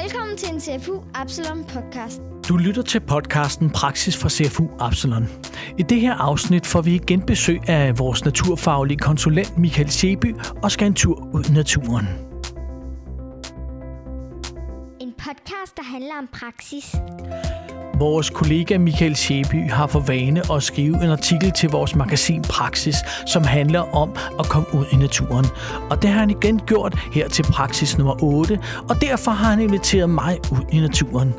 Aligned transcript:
Velkommen 0.00 0.36
til 0.36 0.54
en 0.54 0.60
CFU 0.60 1.02
Absalon 1.14 1.64
podcast. 1.64 2.20
Du 2.48 2.56
lytter 2.56 2.82
til 2.82 3.00
podcasten 3.00 3.70
Praksis 3.70 4.16
fra 4.16 4.28
CFU 4.28 4.68
Absalon. 4.80 5.28
I 5.78 5.82
det 5.82 6.00
her 6.00 6.14
afsnit 6.14 6.66
får 6.66 6.82
vi 6.82 6.94
igen 6.94 7.26
besøg 7.26 7.68
af 7.68 7.98
vores 7.98 8.24
naturfaglige 8.24 8.98
konsulent 8.98 9.58
Michael 9.58 9.90
Seby 9.90 10.34
og 10.62 10.70
skal 10.70 10.86
en 10.86 10.94
tur 10.94 11.28
ud 11.34 11.44
i 11.50 11.52
naturen. 11.52 12.06
En 15.00 15.12
podcast, 15.18 15.76
der 15.76 15.82
handler 15.82 16.14
om 16.18 16.28
praksis. 16.32 16.96
Vores 17.98 18.30
kollega 18.30 18.78
Michael 18.78 19.16
Sjeby 19.16 19.70
har 19.70 19.86
for 19.86 20.00
vane 20.00 20.42
at 20.52 20.62
skrive 20.62 21.04
en 21.04 21.10
artikel 21.10 21.52
til 21.52 21.70
vores 21.70 21.94
magasin 21.94 22.42
Praksis, 22.42 22.96
som 23.26 23.44
handler 23.44 23.94
om 23.94 24.10
at 24.38 24.46
komme 24.46 24.74
ud 24.74 24.84
i 24.92 24.96
naturen. 24.96 25.46
Og 25.90 26.02
det 26.02 26.10
har 26.10 26.20
han 26.20 26.30
igen 26.30 26.60
gjort 26.66 26.98
her 27.12 27.28
til 27.28 27.42
Praksis 27.42 27.98
nummer 27.98 28.22
8, 28.22 28.58
og 28.88 29.00
derfor 29.00 29.30
har 29.30 29.50
han 29.50 29.60
inviteret 29.60 30.10
mig 30.10 30.38
ud 30.52 30.64
i 30.72 30.80
naturen. 30.80 31.34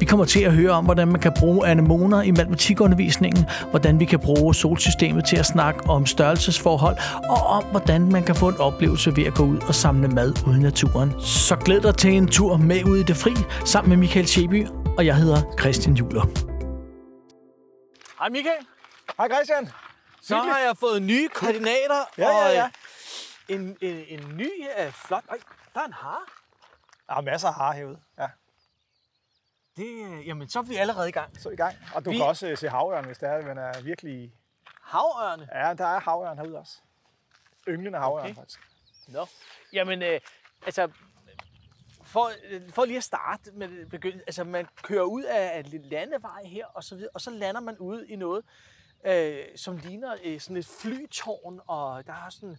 Vi 0.00 0.04
kommer 0.04 0.24
til 0.24 0.40
at 0.40 0.52
høre 0.52 0.70
om, 0.70 0.84
hvordan 0.84 1.08
man 1.08 1.20
kan 1.20 1.32
bruge 1.38 1.66
anemoner 1.66 2.22
i 2.22 2.30
matematikundervisningen, 2.30 3.44
hvordan 3.70 4.00
vi 4.00 4.04
kan 4.04 4.18
bruge 4.18 4.54
solsystemet 4.54 5.24
til 5.24 5.36
at 5.36 5.46
snakke 5.46 5.90
om 5.90 6.06
størrelsesforhold, 6.06 6.96
og 7.28 7.46
om, 7.46 7.64
hvordan 7.70 8.12
man 8.12 8.22
kan 8.22 8.34
få 8.34 8.48
en 8.48 8.56
oplevelse 8.58 9.16
ved 9.16 9.24
at 9.24 9.34
gå 9.34 9.44
ud 9.44 9.58
og 9.68 9.74
samle 9.74 10.08
mad 10.08 10.32
ude 10.46 10.56
i 10.56 10.62
naturen. 10.62 11.12
Så 11.20 11.56
glæd 11.56 11.80
dig 11.80 11.96
til 11.96 12.12
en 12.12 12.28
tur 12.28 12.56
med 12.56 12.84
ud 12.84 12.96
i 12.96 13.02
det 13.02 13.16
fri, 13.16 13.32
sammen 13.64 13.88
med 13.88 13.96
Michael 13.96 14.26
Sjeby, 14.26 14.66
og 14.98 15.06
jeg 15.06 15.16
hedder 15.16 15.56
Christian 15.60 15.94
Juler. 15.96 16.22
Hej 18.18 18.28
Michael. 18.28 18.66
Hej 19.16 19.28
Christian. 19.28 19.68
Så 20.22 20.36
har 20.36 20.58
jeg 20.58 20.76
fået 20.76 21.02
nye 21.02 21.28
koordinater, 21.28 22.04
Ja, 22.18 22.28
ja, 22.28 22.48
ja. 22.52 22.64
og 22.64 22.70
en, 23.48 23.76
en, 23.80 24.04
en 24.20 24.36
ny 24.36 24.50
uh, 24.86 24.92
flot... 24.92 25.24
Øj, 25.30 25.38
der 25.74 25.80
er 25.80 25.84
en 25.84 25.92
hare. 25.92 26.20
Der 27.08 27.14
er 27.14 27.20
masser 27.20 27.48
af 27.48 27.54
har 27.54 27.72
herude. 27.72 28.00
Ja, 28.18 28.28
Det, 29.76 29.86
øh, 29.86 30.26
jamen, 30.28 30.48
så 30.48 30.58
er 30.58 30.62
vi 30.62 30.76
allerede 30.76 31.08
i 31.08 31.12
gang. 31.12 31.40
så 31.40 31.48
i 31.50 31.56
gang. 31.56 31.76
Og 31.94 32.04
du 32.04 32.10
Vi- 32.10 32.16
kan 32.16 32.26
også 32.26 32.46
øh, 32.48 32.58
se 32.58 32.68
havørn, 32.68 33.04
hvis 33.04 33.18
det 33.18 33.28
er, 33.28 33.42
men 33.46 33.58
er 33.58 33.80
virkelig... 33.82 34.32
Havørne. 34.82 35.48
Ja, 35.52 35.74
der 35.74 35.86
er 35.86 36.00
havørn 36.00 36.38
herude 36.38 36.58
også. 36.58 36.78
Ynglende 37.68 37.98
havørn, 37.98 38.24
okay. 38.24 38.34
faktisk. 38.34 38.60
Nå. 39.08 39.26
Jamen, 39.72 40.02
øh, 40.02 40.20
altså, 40.66 40.88
for, 42.14 42.30
øh, 42.50 42.70
for 42.70 42.84
lige 42.84 42.96
at 42.96 43.04
starte 43.04 43.52
med 43.52 43.68
det 43.68 43.88
begynde, 43.88 44.22
altså 44.26 44.44
man 44.44 44.66
kører 44.82 45.02
ud 45.02 45.22
af 45.22 45.58
en 45.58 45.66
lille 45.66 45.88
landevej 45.88 46.44
her, 46.44 46.66
og 46.66 46.84
så 46.84 46.94
videre, 46.96 47.10
og 47.14 47.20
så 47.20 47.30
lander 47.30 47.60
man 47.60 47.78
ude 47.78 48.08
i 48.08 48.16
noget, 48.16 48.44
øh, 49.06 49.44
som 49.56 49.76
ligner 49.76 50.16
øh, 50.24 50.40
sådan 50.40 50.56
et 50.56 50.66
flytårn, 50.66 51.60
og 51.66 52.06
der 52.06 52.12
er 52.12 52.30
sådan 52.30 52.56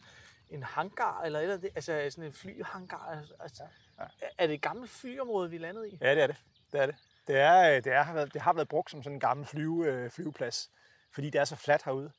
en 0.50 0.64
hangar, 0.64 1.22
eller 1.24 1.40
eller 1.40 1.54
andet, 1.56 1.72
altså 1.76 2.08
sådan 2.10 2.24
en 2.24 2.34
flyhangar. 2.34 3.24
Altså, 3.40 3.64
Ja, 4.00 4.04
ja. 4.22 4.28
Er 4.38 4.48
det 4.48 4.54
et 4.54 4.62
gammelt 4.62 4.92
flyområde, 4.92 5.50
vi 5.50 5.58
landede 5.58 5.90
i? 5.90 5.98
Ja, 6.02 6.16
det 6.16 6.24
er 6.24 6.28
det. 6.28 6.36
Det 6.72 6.82
er 6.82 6.86
det. 6.86 6.96
Det, 7.28 7.36
er, 7.40 7.70
øh, 7.76 7.84
det, 7.84 7.94
er, 7.94 8.02
har 8.04 8.14
været- 8.14 8.34
det 8.34 8.42
har 8.42 8.54
været 8.54 8.68
brugt 8.68 8.92
som 8.92 9.04
sådan 9.04 9.16
en 9.16 9.20
gammel 9.20 9.46
flyve, 9.46 9.86
øh, 9.88 10.10
flyveplads, 10.12 10.72
fordi 11.12 11.30
det 11.30 11.42
er 11.42 11.46
så 11.46 11.56
fladt 11.56 11.84
herude. 11.84 12.12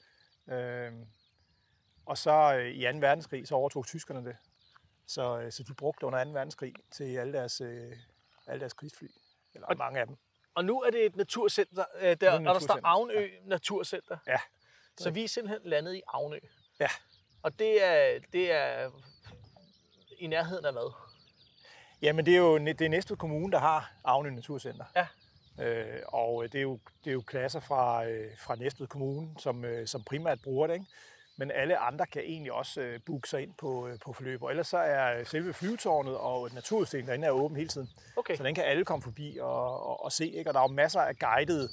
Øhm, 0.48 1.06
og 2.06 2.18
så 2.18 2.54
øh, 2.58 2.66
i 2.70 2.82
2. 2.92 2.98
verdenskrig, 2.98 3.48
så 3.48 3.54
overtog 3.54 3.86
tyskerne 3.86 4.24
det. 4.28 4.36
Så, 5.06 5.38
øh, 5.40 5.52
så 5.52 5.62
de 5.62 5.74
brugte 5.74 6.06
under 6.06 6.24
2. 6.24 6.30
verdenskrig 6.30 6.74
til 6.90 7.16
alle 7.16 7.32
deres, 7.32 7.60
øh, 7.60 7.92
alle 8.46 8.60
deres 8.60 8.72
krigsfly. 8.72 9.06
Eller 9.54 9.66
Og- 9.66 9.76
mange 9.78 10.00
af 10.00 10.06
dem. 10.06 10.16
Og 10.54 10.64
nu 10.64 10.80
er 10.82 10.90
det 10.90 11.06
et 11.06 11.16
naturcenter, 11.16 11.84
øh, 12.00 12.02
der, 12.02 12.08
et 12.10 12.48
og 12.48 12.54
der 12.54 12.60
står 12.60 12.74
naturcenter. 12.74 12.88
Avnø 12.88 13.28
Naturcenter. 13.44 14.18
Ja. 14.26 14.38
Så 14.98 15.10
vi 15.10 15.24
er 15.24 15.28
simpelthen 15.28 15.70
landet 15.70 15.94
i 15.94 16.02
Avnø. 16.08 16.38
Ja. 16.80 16.88
Og 17.42 17.58
det 17.58 17.84
er, 17.84 18.18
det 18.32 18.52
er 18.52 18.90
i 20.18 20.26
nærheden 20.26 20.64
af 20.64 20.72
hvad? 20.72 20.92
Jamen, 22.02 22.26
det 22.26 22.34
er 22.34 22.38
jo 22.38 22.58
det 22.58 22.80
er 22.80 22.88
Næstved 22.88 23.16
Kommune, 23.16 23.52
der 23.52 23.58
har 23.58 23.92
Avnø 24.04 24.30
Naturcenter. 24.30 24.84
Ja. 24.96 25.06
Øh, 25.64 26.02
og 26.08 26.52
det 26.52 26.58
er, 26.58 26.62
jo, 26.62 26.78
det 27.04 27.10
er 27.10 27.14
jo 27.14 27.20
klasser 27.26 27.60
fra, 27.60 28.06
øh, 28.06 28.38
fra 28.38 28.54
Næstved 28.56 28.86
Kommune, 28.86 29.34
som, 29.38 29.64
øh, 29.64 29.86
som 29.86 30.02
primært 30.04 30.38
bruger 30.42 30.66
det. 30.66 30.74
Ikke? 30.74 30.86
Men 31.38 31.50
alle 31.50 31.78
andre 31.78 32.06
kan 32.06 32.22
egentlig 32.22 32.52
også 32.52 32.80
øh, 32.80 33.00
booke 33.06 33.28
sig 33.28 33.42
ind 33.42 33.54
på, 33.54 33.88
øh, 33.88 33.98
på 33.98 34.12
forløb. 34.12 34.42
Og 34.42 34.50
ellers 34.50 34.68
så 34.68 34.78
er 34.78 35.24
selve 35.24 35.52
flyvetårnet 35.52 36.16
og 36.16 36.50
naturudstillingen 36.54 37.08
derinde 37.08 37.26
er 37.26 37.30
åben 37.30 37.56
hele 37.56 37.68
tiden. 37.68 37.90
Okay. 38.16 38.36
Så 38.36 38.42
den 38.42 38.54
kan 38.54 38.64
alle 38.64 38.84
komme 38.84 39.02
forbi 39.02 39.38
og, 39.40 39.86
og, 39.86 40.04
og 40.04 40.12
se. 40.12 40.26
Ikke? 40.26 40.50
Og 40.50 40.54
der 40.54 40.60
er 40.60 40.64
jo 40.64 40.74
masser 40.74 41.00
af 41.00 41.18
guidede, 41.18 41.68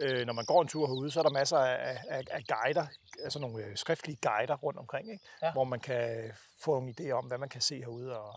øh, 0.00 0.26
når 0.26 0.32
man 0.32 0.44
går 0.44 0.62
en 0.62 0.68
tur 0.68 0.86
herude, 0.86 1.10
så 1.10 1.20
er 1.20 1.22
der 1.22 1.30
masser 1.30 1.58
af, 1.58 1.98
af, 2.08 2.24
af 2.30 2.44
guider, 2.44 2.86
altså 3.22 3.38
nogle 3.38 3.64
øh, 3.64 3.76
skriftlige 3.76 4.18
guider 4.22 4.56
rundt 4.56 4.78
omkring, 4.78 5.12
ikke? 5.12 5.24
Ja. 5.42 5.52
hvor 5.52 5.64
man 5.64 5.80
kan 5.80 6.32
få 6.64 6.74
nogle 6.74 6.94
idéer 7.00 7.12
om, 7.12 7.24
hvad 7.26 7.38
man 7.38 7.48
kan 7.48 7.60
se 7.60 7.78
herude, 7.78 8.18
og, 8.18 8.34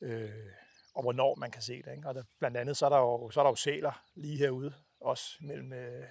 øh, 0.00 0.30
og 0.94 1.02
hvornår 1.02 1.34
man 1.34 1.50
kan 1.50 1.62
se 1.62 1.82
det. 1.82 1.92
Ikke? 1.96 2.08
Og 2.08 2.14
der, 2.14 2.22
blandt 2.38 2.56
andet 2.56 2.76
så 2.76 2.86
er, 2.86 2.90
der 2.90 2.98
jo, 2.98 3.30
så 3.30 3.40
er 3.40 3.44
der 3.44 3.50
jo 3.50 3.56
sæler 3.56 4.02
lige 4.14 4.38
herude, 4.38 4.74
også 5.00 5.36
mellem, 5.40 5.72
øh, 5.72 6.04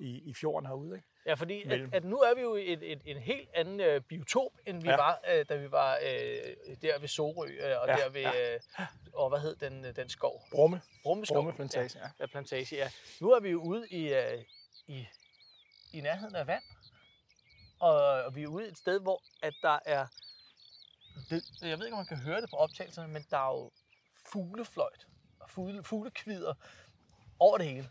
i, 0.00 0.30
i 0.30 0.34
fjorden 0.34 0.66
herude. 0.66 0.96
Ikke? 0.96 1.08
Ja, 1.26 1.34
fordi 1.34 1.62
at, 1.62 1.68
mellem. 1.68 1.90
at 1.92 2.04
nu 2.04 2.16
er 2.18 2.34
vi 2.34 2.40
jo 2.40 2.56
i 2.56 2.72
et, 2.72 2.92
et, 2.92 3.02
en 3.04 3.16
helt 3.16 3.48
anden 3.54 3.80
øh, 3.80 4.00
biotop, 4.00 4.52
end 4.66 4.82
vi 4.82 4.88
ja. 4.88 4.96
Var, 4.96 5.20
øh, 5.32 5.44
da 5.48 5.56
vi 5.56 5.70
var 5.70 5.98
øh, 6.02 6.76
der 6.82 6.98
ved 6.98 7.08
Sorø, 7.08 7.46
øh, 7.46 7.80
og 7.80 7.88
Ja, 7.88 7.96
der 7.96 8.08
ved, 8.08 8.20
ja. 8.20 8.54
øh, 8.54 8.60
og 9.12 9.28
hvad 9.28 9.38
hed 9.40 9.56
den, 9.56 9.84
øh, 9.84 9.96
den 9.96 10.08
skov? 10.08 10.42
Brumme, 10.50 10.80
Brummeskov. 11.02 11.36
Brumme 11.36 11.52
Plantage, 11.52 11.98
ja. 11.98 12.08
Ja, 12.20 12.26
plantage, 12.26 12.76
ja. 12.76 12.90
Nu 13.20 13.30
er 13.30 13.40
vi 13.40 13.50
jo 13.50 13.62
ude 13.62 13.88
i, 13.88 14.14
øh, 14.14 14.44
i, 14.86 15.06
i 15.92 16.00
nærheden 16.00 16.36
af 16.36 16.46
vand, 16.46 16.62
og, 17.80 17.94
og 18.24 18.36
vi 18.36 18.42
er 18.42 18.46
ude 18.48 18.68
et 18.68 18.78
sted, 18.78 19.00
hvor 19.00 19.22
at 19.42 19.54
der 19.62 19.78
er, 19.84 20.06
det, 21.30 21.42
jeg 21.62 21.78
ved 21.78 21.86
ikke, 21.86 21.94
om 21.94 21.98
man 21.98 22.06
kan 22.06 22.16
høre 22.20 22.40
det 22.40 22.50
på 22.50 22.56
optagelserne, 22.56 23.12
men 23.12 23.26
der 23.30 23.36
er 23.36 23.52
jo 23.52 23.70
fuglefløjt 24.32 25.06
og 25.40 25.50
fugle, 25.50 25.84
fuglekvider 25.84 26.54
over 27.38 27.58
det 27.58 27.66
hele. 27.66 27.88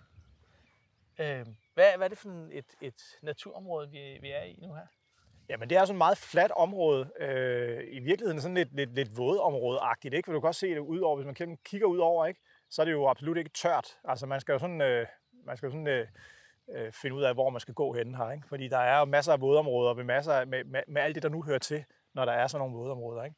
Øh, 1.20 1.46
hvad, 1.74 1.86
hvad 1.98 2.06
er 2.08 2.10
det 2.10 2.18
for 2.18 2.30
en- 2.30 2.52
et, 2.52 2.66
et 2.82 3.02
naturområde, 3.24 3.90
vi, 3.90 4.18
vi 4.22 4.32
er 4.32 4.44
i 4.44 4.60
nu 4.62 4.74
her? 4.74 4.86
Jamen, 5.50 5.70
det 5.70 5.78
er 5.78 5.86
sådan 5.86 5.96
et 5.96 5.98
meget 5.98 6.18
fladt 6.18 6.52
område. 6.52 7.12
Øh, 7.20 7.84
I 7.92 8.00
virkeligheden 8.00 8.42
sådan 8.42 8.56
lidt, 8.56 8.76
lidt, 8.76 8.96
lidt 8.96 9.18
vådområde-agtigt, 9.18 10.14
ikke? 10.14 10.28
For 10.28 10.34
du 10.34 10.40
kan 10.40 10.48
også 10.48 10.60
se 10.60 10.70
det 10.70 10.80
ud 10.80 11.00
over, 11.00 11.16
hvis 11.16 11.26
man 11.26 11.58
kigger- 11.66 11.88
ud 11.88 11.98
over, 11.98 12.26
ikke? 12.26 12.40
Så 12.70 12.82
er 12.82 12.86
det 12.86 12.92
jo 12.92 13.08
absolut 13.10 13.38
ikke 13.38 13.50
tørt. 13.50 13.88
Altså, 14.04 14.26
man 14.26 14.40
skal 14.42 14.54
jo 14.54 14.60
sådan, 14.60 14.82
øh, 14.82 15.08
man 15.46 15.58
skal 15.58 15.68
jo 15.68 15.72
sådan 15.72 15.88
øh, 15.88 16.08
øh, 16.76 16.92
finde 16.92 17.16
ud 17.16 17.24
af, 17.24 17.34
hvor 17.34 17.50
man 17.50 17.60
skal 17.60 17.74
gå 17.74 17.94
hen 17.94 18.16
her, 18.16 18.32
ikke? 18.32 18.48
Fordi 18.48 18.68
der 18.68 18.78
er 18.78 19.00
jo 19.00 19.06
masser 19.06 19.34
af 19.34 19.42
vådområder 19.42 19.94
med, 19.94 20.04
masser 20.04 20.34
af, 20.34 20.48
med, 20.48 20.64
med, 20.64 20.82
med 20.88 21.02
alt 21.02 21.16
det, 21.16 21.24
der 21.24 21.30
nu 21.30 21.44
hører 21.44 21.60
til, 21.60 21.84
når 22.14 22.26
der 22.26 22.32
er 22.32 22.48
sådan 22.48 22.60
nogle 22.68 22.76
vådområder, 22.84 23.24
ikke? 23.24 23.36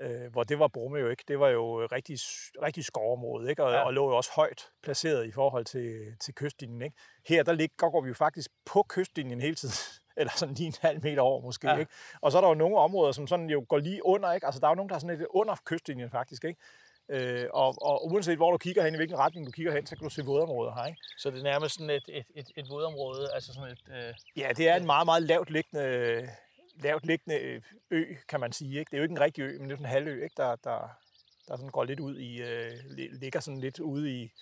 Øh, 0.00 0.32
hvor 0.32 0.44
det 0.44 0.58
var 0.58 0.68
Brumme 0.68 0.98
jo 0.98 1.08
ikke. 1.08 1.24
Det 1.28 1.40
var 1.40 1.48
jo 1.48 1.86
rigtig, 1.92 2.18
rigtig 2.62 2.84
skovområde, 2.84 3.50
ikke? 3.50 3.64
Og, 3.64 3.72
Ja. 3.72 3.78
og 3.86 3.94
lå 3.94 4.10
jo 4.10 4.16
også 4.16 4.30
højt 4.34 4.66
placeret 4.82 5.26
i 5.26 5.32
forhold 5.32 5.64
til, 5.64 6.16
til 6.20 6.34
kystlinjen, 6.34 6.82
ikke? 6.82 6.96
Her, 7.28 7.42
der 7.42 7.52
ligger, 7.52 7.90
går 7.90 8.00
vi 8.00 8.08
jo 8.08 8.14
faktisk 8.14 8.50
på 8.66 8.82
kystlinjen 8.88 9.40
hele 9.40 9.54
tiden. 9.54 9.74
Eller 10.20 10.32
sådan 10.36 10.54
lige 10.54 10.66
en 10.66 10.74
halv 10.82 11.02
meter 11.02 11.22
over 11.22 11.40
måske, 11.40 11.68
Ja. 11.70 11.76
ikke? 11.76 11.92
Og 12.20 12.32
så 12.32 12.38
er 12.38 12.42
der 12.42 12.48
jo 12.48 12.54
nogle 12.54 12.76
områder, 12.78 13.12
som 13.12 13.26
sådan 13.26 13.50
jo 13.50 13.64
går 13.68 13.78
lige 13.78 14.06
under, 14.06 14.32
ikke? 14.32 14.46
Altså, 14.46 14.60
der 14.60 14.66
er 14.66 14.70
jo 14.70 14.74
nogen, 14.74 14.88
der 14.88 14.94
er 14.94 14.98
sådan 14.98 15.16
lidt 15.18 15.28
under 15.30 15.56
kystlinjen 15.64 16.10
faktisk, 16.10 16.44
ikke? 16.44 16.60
Øh, 17.10 17.46
og, 17.54 17.74
og 17.82 18.06
uanset 18.06 18.36
hvor 18.36 18.50
du 18.50 18.58
kigger 18.58 18.84
hen, 18.84 18.94
i 18.94 18.96
hvilken 18.96 19.18
retning 19.18 19.46
du 19.46 19.50
kigger 19.52 19.72
hen, 19.72 19.86
så 19.86 19.96
kan 19.96 20.04
du 20.04 20.10
se 20.10 20.24
vådområder 20.24 20.74
her, 20.74 20.84
ikke? 20.86 21.00
Så 21.18 21.30
det 21.30 21.38
er 21.38 21.42
nærmest 21.42 21.74
sådan 21.74 21.90
et, 21.90 22.02
et, 22.08 22.26
et, 22.34 22.46
et 22.56 22.66
vådområde, 22.70 23.28
altså 23.34 23.54
sådan 23.54 23.70
et... 23.72 23.82
Øh, 24.08 24.14
Ja, 24.36 24.50
det 24.56 24.68
er 24.68 24.76
en 24.76 24.86
meget, 24.86 25.06
meget 25.06 25.22
lavt 25.22 25.50
liggende, 25.50 26.28
lavt 26.82 27.06
liggende 27.06 27.38
øh, 27.40 27.62
ø, 27.90 28.04
kan 28.28 28.40
man 28.40 28.52
sige. 28.52 28.78
Ikke? 28.78 28.90
Det 28.90 28.96
er 28.96 28.98
jo 28.98 29.02
ikke 29.02 29.12
en 29.12 29.20
rigtig 29.20 29.42
ø, 29.42 29.58
men 29.58 29.62
det 29.68 29.72
er 29.72 29.76
sådan 29.76 29.86
en 29.86 29.90
halvø, 29.90 30.22
ikke? 30.24 30.34
Der, 30.36 30.56
der, 30.56 30.88
der 31.48 31.56
sådan 31.56 31.70
går 31.70 31.84
lidt 31.84 32.00
ud 32.00 32.18
i, 32.18 32.42
øh, 32.42 32.70
li- 32.72 33.18
ligger 33.20 33.40
sådan 33.40 33.60
lidt 33.60 33.80
ude 33.80 34.10
i, 34.10 34.32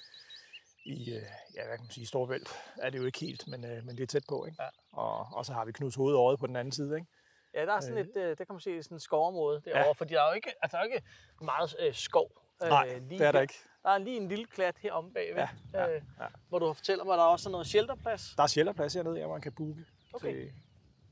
i 0.84 1.10
øh, 1.14 1.22
ja, 1.54 1.66
hvad 1.66 1.76
kan 1.76 1.84
man 1.84 1.90
sige, 1.90 2.06
Storbælt. 2.06 2.48
Er 2.82 2.90
det 2.90 2.98
jo 2.98 3.04
ikke 3.04 3.20
helt, 3.20 3.48
men, 3.48 3.64
øh, 3.64 3.84
men 3.84 3.96
det 3.96 4.02
er 4.02 4.06
tæt 4.06 4.24
på, 4.28 4.44
ikke? 4.44 4.62
Ja. 4.62 4.68
Og, 4.92 5.26
og 5.32 5.46
så 5.46 5.52
har 5.52 5.64
vi 5.64 5.72
Knuds 5.72 5.94
Hovedåret 5.94 6.38
på 6.38 6.46
den 6.46 6.56
anden 6.56 6.72
side, 6.72 6.94
ikke? 6.96 7.06
Ja, 7.54 7.66
der 7.66 7.72
er 7.72 7.80
sådan 7.80 7.98
et, 7.98 8.16
øh, 8.16 8.28
der 8.28 8.34
kan 8.44 8.46
man 8.50 8.60
se 8.60 8.82
sådan 8.82 8.96
et 8.96 9.02
skovområde 9.02 9.62
derovre, 9.64 9.86
ja. 9.86 9.92
Fordi 9.92 10.14
der 10.14 10.22
er 10.22 10.28
jo 10.28 10.34
ikke, 10.34 10.52
altså, 10.62 10.76
der 10.76 10.82
er 10.82 10.86
jo 10.88 10.92
ikke 10.94 11.06
meget 11.42 11.76
øh, 11.80 11.94
skov. 11.94 12.30
Nej, 12.60 12.98
lige 12.98 13.18
det 13.18 13.26
er 13.26 13.32
der 13.32 13.38
her. 13.38 13.42
ikke. 13.42 13.54
Der 13.82 13.90
er 13.90 13.98
lige 13.98 14.16
en 14.16 14.28
lille 14.28 14.46
klat 14.46 14.78
heromme 14.78 15.12
bagved, 15.12 15.36
Ja, 15.36 15.48
ja, 15.74 15.94
øh, 15.94 16.02
ja. 16.20 16.26
hvor 16.48 16.58
du 16.58 16.72
fortæller 16.72 17.04
mig, 17.04 17.12
at 17.12 17.18
der 17.18 17.24
er 17.24 17.28
også 17.28 17.50
noget 17.50 17.66
shelterplads. 17.66 18.34
Der 18.36 18.42
er 18.42 18.46
shelterplads 18.46 18.94
hernede, 18.94 19.18
ja, 19.18 19.28
man 19.28 19.40
kan 19.40 19.52
booke. 19.52 19.84
Okay. 20.12 20.32
Til 20.34 20.52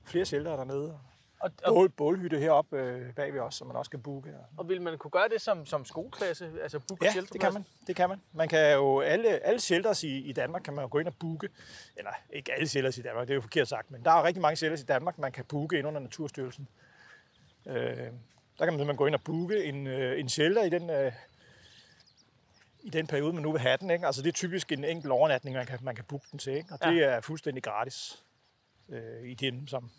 flere 0.05 0.25
shelter 0.25 0.57
dernede. 0.57 0.99
Og, 1.45 1.51
og, 1.65 1.75
Bål, 1.75 1.89
bålhytte 1.89 2.39
heroppe 2.39 2.77
øh, 2.79 3.15
bagved 3.15 3.41
os, 3.41 3.55
som 3.55 3.67
man 3.67 3.77
også 3.77 3.91
kan 3.91 4.03
booke. 4.03 4.29
her. 4.29 4.39
og 4.57 4.69
vil 4.69 4.83
man 4.83 4.99
kunne 4.99 5.11
gøre 5.11 5.29
det 5.29 5.41
som, 5.41 5.67
som 5.67 5.85
skoleklasse, 5.85 6.51
altså 6.63 6.79
booke 6.79 7.05
Ja, 7.05 7.11
shelterplads? 7.11 7.31
det 7.33 7.41
kan 7.41 7.53
man. 7.53 7.65
Det 7.87 7.97
kan 7.97 8.09
man. 8.09 8.21
Man 8.33 8.49
kan 8.49 8.73
jo 8.73 9.01
alle, 9.01 9.29
alle 9.47 9.61
shelters 9.61 10.03
i, 10.05 10.19
i 10.19 10.33
Danmark 10.33 10.63
kan 10.63 10.75
man 10.75 10.83
jo 10.83 10.89
gå 10.91 10.99
ind 10.99 11.09
og 11.09 11.15
booke. 11.21 11.49
Eller 11.97 12.11
ikke 12.31 12.53
alle 12.53 12.69
shelters 12.69 12.99
i 12.99 13.03
Danmark, 13.03 13.27
det 13.29 13.33
er 13.33 13.35
jo 13.35 13.41
forkert 13.41 13.69
sagt, 13.69 13.91
men 13.91 14.05
der 14.05 14.11
er 14.11 14.25
rigtig 14.25 14.41
mange 14.43 14.57
shelters 14.57 14.81
i 14.83 14.85
Danmark, 14.85 15.19
man 15.19 15.33
kan 15.33 15.45
booke 15.45 15.79
ind 15.79 15.87
under 15.87 16.01
Naturstyrelsen. 16.01 16.69
Øh, 17.67 17.75
der 17.77 18.65
kan 18.65 18.67
man 18.67 18.71
simpelthen 18.73 18.97
gå 18.97 19.07
ind 19.07 19.15
og 19.15 19.23
booke 19.25 19.65
en, 19.65 19.87
øh, 19.87 20.21
en 20.21 20.29
shelter 20.29 20.63
i 20.65 20.69
den, 20.71 20.91
øh, 20.91 21.13
i 22.83 22.91
den 22.91 23.07
periode, 23.07 23.33
man 23.33 23.43
nu 23.43 23.53
vil 23.53 23.61
have 23.61 23.77
den. 23.81 23.91
Ikke? 23.91 24.07
Altså 24.07 24.23
det 24.23 24.29
er 24.29 24.33
typisk 24.33 24.73
en 24.73 24.85
enkelt 24.85 25.13
overnatning, 25.13 25.57
man 25.57 25.67
kan, 25.67 25.79
man 25.83 25.95
kan 25.97 26.05
booke 26.05 26.27
den 26.31 26.39
til. 26.39 26.53
Ikke? 26.53 26.69
Og 26.73 26.79
det 26.91 27.05
er 27.05 27.21
fuldstændig 27.21 27.63
gratis 27.63 28.25
øh, 28.89 29.23
i 29.25 29.35
dem, 29.35 29.67
som, 29.67 29.91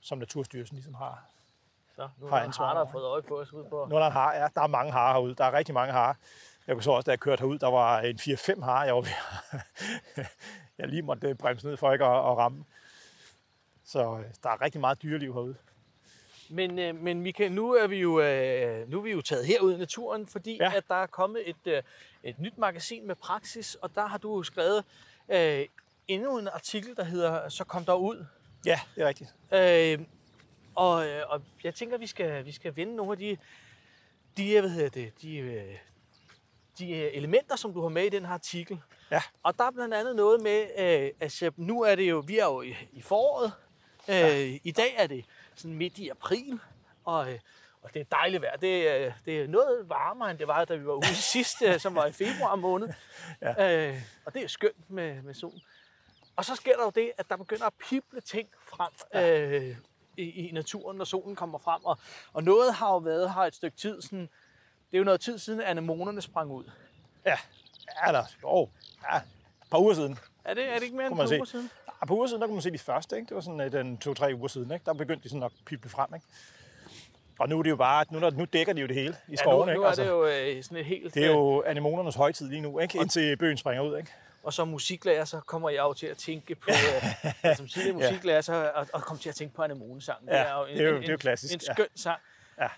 som 0.00 0.18
Naturstyrelsen 0.18 0.74
ligesom 0.76 0.94
har, 0.94 1.24
Så 1.96 2.08
nu 2.18 2.26
har 2.26 2.36
har 2.36 2.44
ansvar 2.44 2.66
har 2.66 2.84
der 2.84 2.92
fået 2.92 3.04
øje 3.04 3.22
på 3.22 3.40
os 3.40 3.52
ud 3.52 3.64
på. 3.64 3.86
Nu 3.90 3.94
er 3.96 4.00
der 4.00 4.06
en 4.06 4.12
har, 4.12 4.34
ja, 4.34 4.48
der 4.54 4.62
er 4.62 4.66
mange 4.66 4.92
harer 4.92 5.12
herude. 5.12 5.34
Der 5.34 5.44
er 5.44 5.52
rigtig 5.52 5.74
mange 5.74 5.92
harer. 5.92 6.14
Jeg 6.66 6.76
kunne 6.76 6.82
så 6.82 6.90
også, 6.90 7.06
da 7.06 7.10
jeg 7.10 7.20
kørte 7.20 7.40
herud, 7.40 7.58
der 7.58 7.70
var 7.70 8.00
en 8.00 8.16
4-5 8.16 8.64
harer, 8.64 8.84
jeg 8.84 8.94
var 8.94 9.00
ved 9.00 9.10
jeg 10.78 10.88
lige 10.88 11.02
måtte 11.02 11.28
øh, 11.28 11.34
bremse 11.34 11.66
ned 11.66 11.76
for 11.76 11.92
ikke 11.92 12.04
at, 12.04 12.10
at 12.18 12.36
ramme. 12.38 12.64
Så 13.84 14.00
øh, 14.18 14.24
der 14.42 14.50
er 14.50 14.60
rigtig 14.60 14.80
meget 14.80 15.02
dyreliv 15.02 15.32
herude. 15.32 15.54
Men, 16.50 16.78
øh, 16.78 16.94
men 16.94 17.20
Michael, 17.20 17.52
nu 17.52 17.72
er 17.74 17.86
vi 17.86 17.96
jo, 17.96 18.20
øh, 18.20 18.90
nu 18.90 18.98
er 18.98 19.02
vi 19.02 19.10
jo 19.10 19.20
taget 19.20 19.46
herud 19.46 19.74
i 19.74 19.76
naturen, 19.76 20.26
fordi 20.26 20.56
Ja. 20.60 20.72
at 20.76 20.84
der 20.88 20.94
er 20.94 21.06
kommet 21.06 21.48
et, 21.50 21.66
øh, 21.66 21.82
et 22.22 22.38
nyt 22.38 22.58
magasin 22.58 23.06
med 23.06 23.14
praksis, 23.14 23.74
og 23.74 23.94
der 23.94 24.06
har 24.06 24.18
du 24.18 24.42
skrevet 24.42 24.84
øh, 25.28 25.66
endnu 26.08 26.38
en 26.38 26.48
artikel, 26.48 26.96
der 26.96 27.04
hedder 27.04 27.48
Så 27.48 27.64
kom 27.64 27.84
der 27.84 27.94
ud. 27.94 28.26
Ja, 28.64 28.80
det 28.96 29.02
er 29.02 29.08
rigtigt. 29.08 29.34
Øh, 29.52 30.06
og, 30.74 31.06
øh, 31.06 31.22
og 31.28 31.42
jeg 31.64 31.74
tænker, 31.74 31.98
vi 31.98 32.06
skal, 32.06 32.44
vi 32.44 32.52
skal 32.52 32.76
vende 32.76 32.96
nogle 32.96 33.12
af 33.12 33.18
de, 33.18 33.36
de, 34.36 34.60
hvad 34.60 34.70
hedder 34.70 34.88
det, 34.88 35.12
de, 35.22 35.36
øh, 35.36 35.76
de 36.78 36.90
øh, 36.90 37.10
elementer, 37.14 37.56
som 37.56 37.72
du 37.74 37.82
har 37.82 37.88
med 37.88 38.04
i 38.04 38.08
den 38.08 38.24
her 38.26 38.32
artikel. 38.32 38.80
Ja. 39.10 39.22
Og 39.42 39.58
der 39.58 39.64
er 39.64 39.70
blandt 39.70 39.94
andet 39.94 40.16
noget 40.16 40.42
med, 40.42 40.66
øh, 40.78 41.10
altså 41.20 41.50
nu 41.56 41.82
er 41.82 41.94
det 41.94 42.10
jo, 42.10 42.24
vi 42.26 42.38
er 42.38 42.44
jo 42.44 42.62
i, 42.62 42.74
i 42.92 43.02
foråret. 43.02 43.52
Øh, 44.08 44.14
Ja. 44.14 44.58
I 44.64 44.70
dag 44.70 44.94
er 44.96 45.06
det 45.06 45.24
sådan 45.54 45.74
midt 45.76 45.98
i 45.98 46.08
april, 46.08 46.60
og, 47.04 47.32
øh, 47.32 47.38
og 47.82 47.94
det 47.94 48.00
er 48.00 48.04
dejligt 48.04 48.42
vejr. 48.42 48.56
Det, 48.56 49.14
det 49.24 49.40
er 49.42 49.48
noget 49.48 49.88
varmere, 49.88 50.30
end 50.30 50.38
det 50.38 50.46
var, 50.48 50.64
da 50.64 50.74
vi 50.76 50.86
var 50.86 50.92
ude 50.92 51.14
sidst, 51.32 51.62
øh, 51.62 51.80
som 51.80 51.94
var 51.94 52.06
i 52.06 52.12
februar 52.12 52.56
måned. 52.56 52.88
Ja. 53.42 53.88
Øh, 53.88 53.96
og 54.24 54.34
det 54.34 54.44
er 54.44 54.48
skønt 54.48 54.90
med, 54.90 55.22
med 55.22 55.34
solen. 55.34 55.60
Og 56.38 56.44
så 56.44 56.54
sker 56.54 56.76
der 56.76 56.84
jo 56.84 56.90
det, 56.90 57.12
at 57.18 57.26
der 57.30 57.36
begynder 57.36 57.66
at 57.66 57.72
pible 57.88 58.20
ting 58.20 58.48
frem 58.68 59.22
øh, 59.22 59.76
i, 60.16 60.48
i 60.48 60.50
naturen, 60.52 60.98
når 60.98 61.04
solen 61.04 61.36
kommer 61.36 61.58
frem. 61.58 61.84
Og, 61.84 61.98
og 62.32 62.44
noget 62.44 62.74
har 62.74 62.92
jo 62.92 62.98
været 62.98 63.34
her 63.34 63.40
et 63.40 63.54
stykke 63.54 63.76
tid. 63.76 64.02
Sådan, 64.02 64.20
det 64.90 64.94
er 64.94 64.98
jo 64.98 65.04
noget 65.04 65.20
tid 65.20 65.38
siden, 65.38 65.60
at 65.60 65.66
anemonerne 65.66 66.20
sprang 66.20 66.50
ud. 66.50 66.64
Ja, 67.26 67.36
ja 68.06 68.12
der, 68.12 68.24
jo, 68.42 68.68
ja, 69.12 69.16
et 69.16 69.70
par 69.70 69.78
uger 69.78 69.94
siden. 69.94 70.18
Er 70.44 70.54
det, 70.54 70.64
er 70.64 70.74
det 70.74 70.82
ikke 70.82 70.96
mere 70.96 71.06
end 71.06 71.14
et 71.14 71.28
par 71.28 71.36
uger 71.36 71.44
siden? 71.44 71.70
Ja, 72.00 72.06
på 72.06 72.14
uger 72.14 72.26
siden, 72.26 72.40
der 72.40 72.46
kunne 72.46 72.56
man 72.56 72.62
se 72.62 72.70
de 72.70 72.78
første, 72.78 73.16
ikke? 73.16 73.28
Det 73.28 73.34
var 73.34 73.40
sådan 73.40 73.60
øh, 73.60 73.72
den 73.72 73.98
to-tre 73.98 74.34
uger 74.34 74.48
siden, 74.48 74.70
ikke? 74.72 74.84
Der 74.84 74.92
begyndte 74.92 75.24
de 75.24 75.28
sådan 75.28 75.42
at 75.42 75.52
pible 75.66 75.90
frem, 75.90 76.14
ikke? 76.14 76.26
Og 77.38 77.48
nu 77.48 77.58
er 77.58 77.62
det 77.62 77.70
jo 77.70 77.76
bare, 77.76 78.04
nu, 78.10 78.30
nu 78.30 78.44
dækker 78.44 78.72
de 78.72 78.80
jo 78.80 78.86
det 78.86 78.96
hele 78.96 79.16
i 79.28 79.30
Ja, 79.30 79.32
nu, 79.32 79.36
skovene, 79.36 79.72
nu 79.74 79.80
ikke? 79.80 79.86
Altså, 79.86 80.02
er 80.02 80.06
det 80.06 80.12
jo 80.12 80.56
øh, 80.56 80.62
sådan 80.62 80.78
et 80.78 80.84
helt... 80.84 81.14
det 81.14 81.24
er 81.24 81.30
jo 81.30 81.62
anemonernes 81.62 82.14
højtid 82.14 82.48
lige 82.48 82.60
nu, 82.60 82.78
ikke? 82.78 82.98
Indtil 82.98 83.36
bøgen 83.36 83.56
springer 83.56 83.82
ud, 83.82 83.98
ikke? 83.98 84.12
Og 84.48 84.52
som 84.54 84.68
musiklærer, 84.68 85.24
så 85.24 85.40
kommer 85.40 85.70
jeg 85.70 85.78
jo 85.78 85.92
til 85.92 86.06
at 86.06 86.16
tænke 86.16 86.54
på... 86.54 86.68
øh, 87.46 87.56
som 87.56 87.68
tidligere 87.68 87.98
Ja. 88.00 88.10
musiklærer, 88.10 88.40
så 88.40 88.70
og, 88.74 88.86
og 88.92 89.02
kommer 89.02 89.20
til 89.20 89.28
at 89.28 89.34
tænke 89.34 89.54
på 89.54 89.62
anemonesangen. 89.62 90.28
Ja, 90.28 90.34
det 90.38 90.46
er 90.46 90.88
jo- 90.90 90.96
det 91.00 91.08
er 91.08 91.12
jo 91.12 91.16
klassisk, 91.16 91.54
En 91.54 91.60
ja. 91.68 91.72
skøn 91.74 91.86
sang. 91.94 92.20
Ja. 92.60 92.68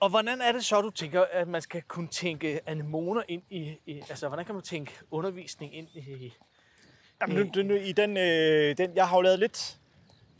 Og 0.00 0.08
hvordan 0.08 0.40
er 0.40 0.52
det 0.52 0.64
så, 0.64 0.80
du 0.80 0.90
tænker, 0.90 1.24
at 1.32 1.48
man 1.48 1.62
skal 1.62 1.82
kunne 1.82 2.08
tænke 2.08 2.60
anemoner 2.66 3.22
ind 3.28 3.42
i... 3.50 3.76
i 3.86 3.98
altså, 4.10 4.28
hvordan 4.28 4.44
kan 4.44 4.54
man 4.54 4.64
tænke 4.64 4.92
undervisning 5.10 5.74
ind 5.76 5.88
i... 5.94 6.32
Jamen, 7.20 7.50
nu, 7.56 7.62
nu, 7.62 7.74
i 7.74 7.92
den, 7.92 8.16
øh, 8.16 8.76
den, 8.78 8.96
jeg 8.96 9.08
har 9.08 9.16
jo 9.16 9.20
lavet 9.22 9.38
lidt, 9.38 9.76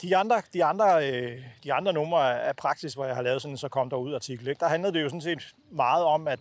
de 0.02 0.16
andre, 0.16 0.42
de 0.52 0.64
andre, 0.64 1.10
øh, 1.12 1.42
de 1.64 1.72
andre 1.72 1.92
numre 1.92 2.42
af 2.42 2.56
praksis, 2.56 2.94
hvor 2.94 3.04
jeg 3.04 3.14
har 3.14 3.22
lavet 3.22 3.42
sådan 3.42 3.52
en 3.54 3.58
så 3.58 3.68
kom 3.68 3.90
der 3.90 3.96
ud 3.96 4.14
artikel, 4.14 4.48
ikke? 4.48 4.58
der 4.60 4.68
handlede 4.68 4.92
det 4.94 5.02
jo 5.02 5.08
sådan 5.08 5.20
set 5.20 5.54
meget 5.70 6.04
om, 6.04 6.28
at 6.28 6.38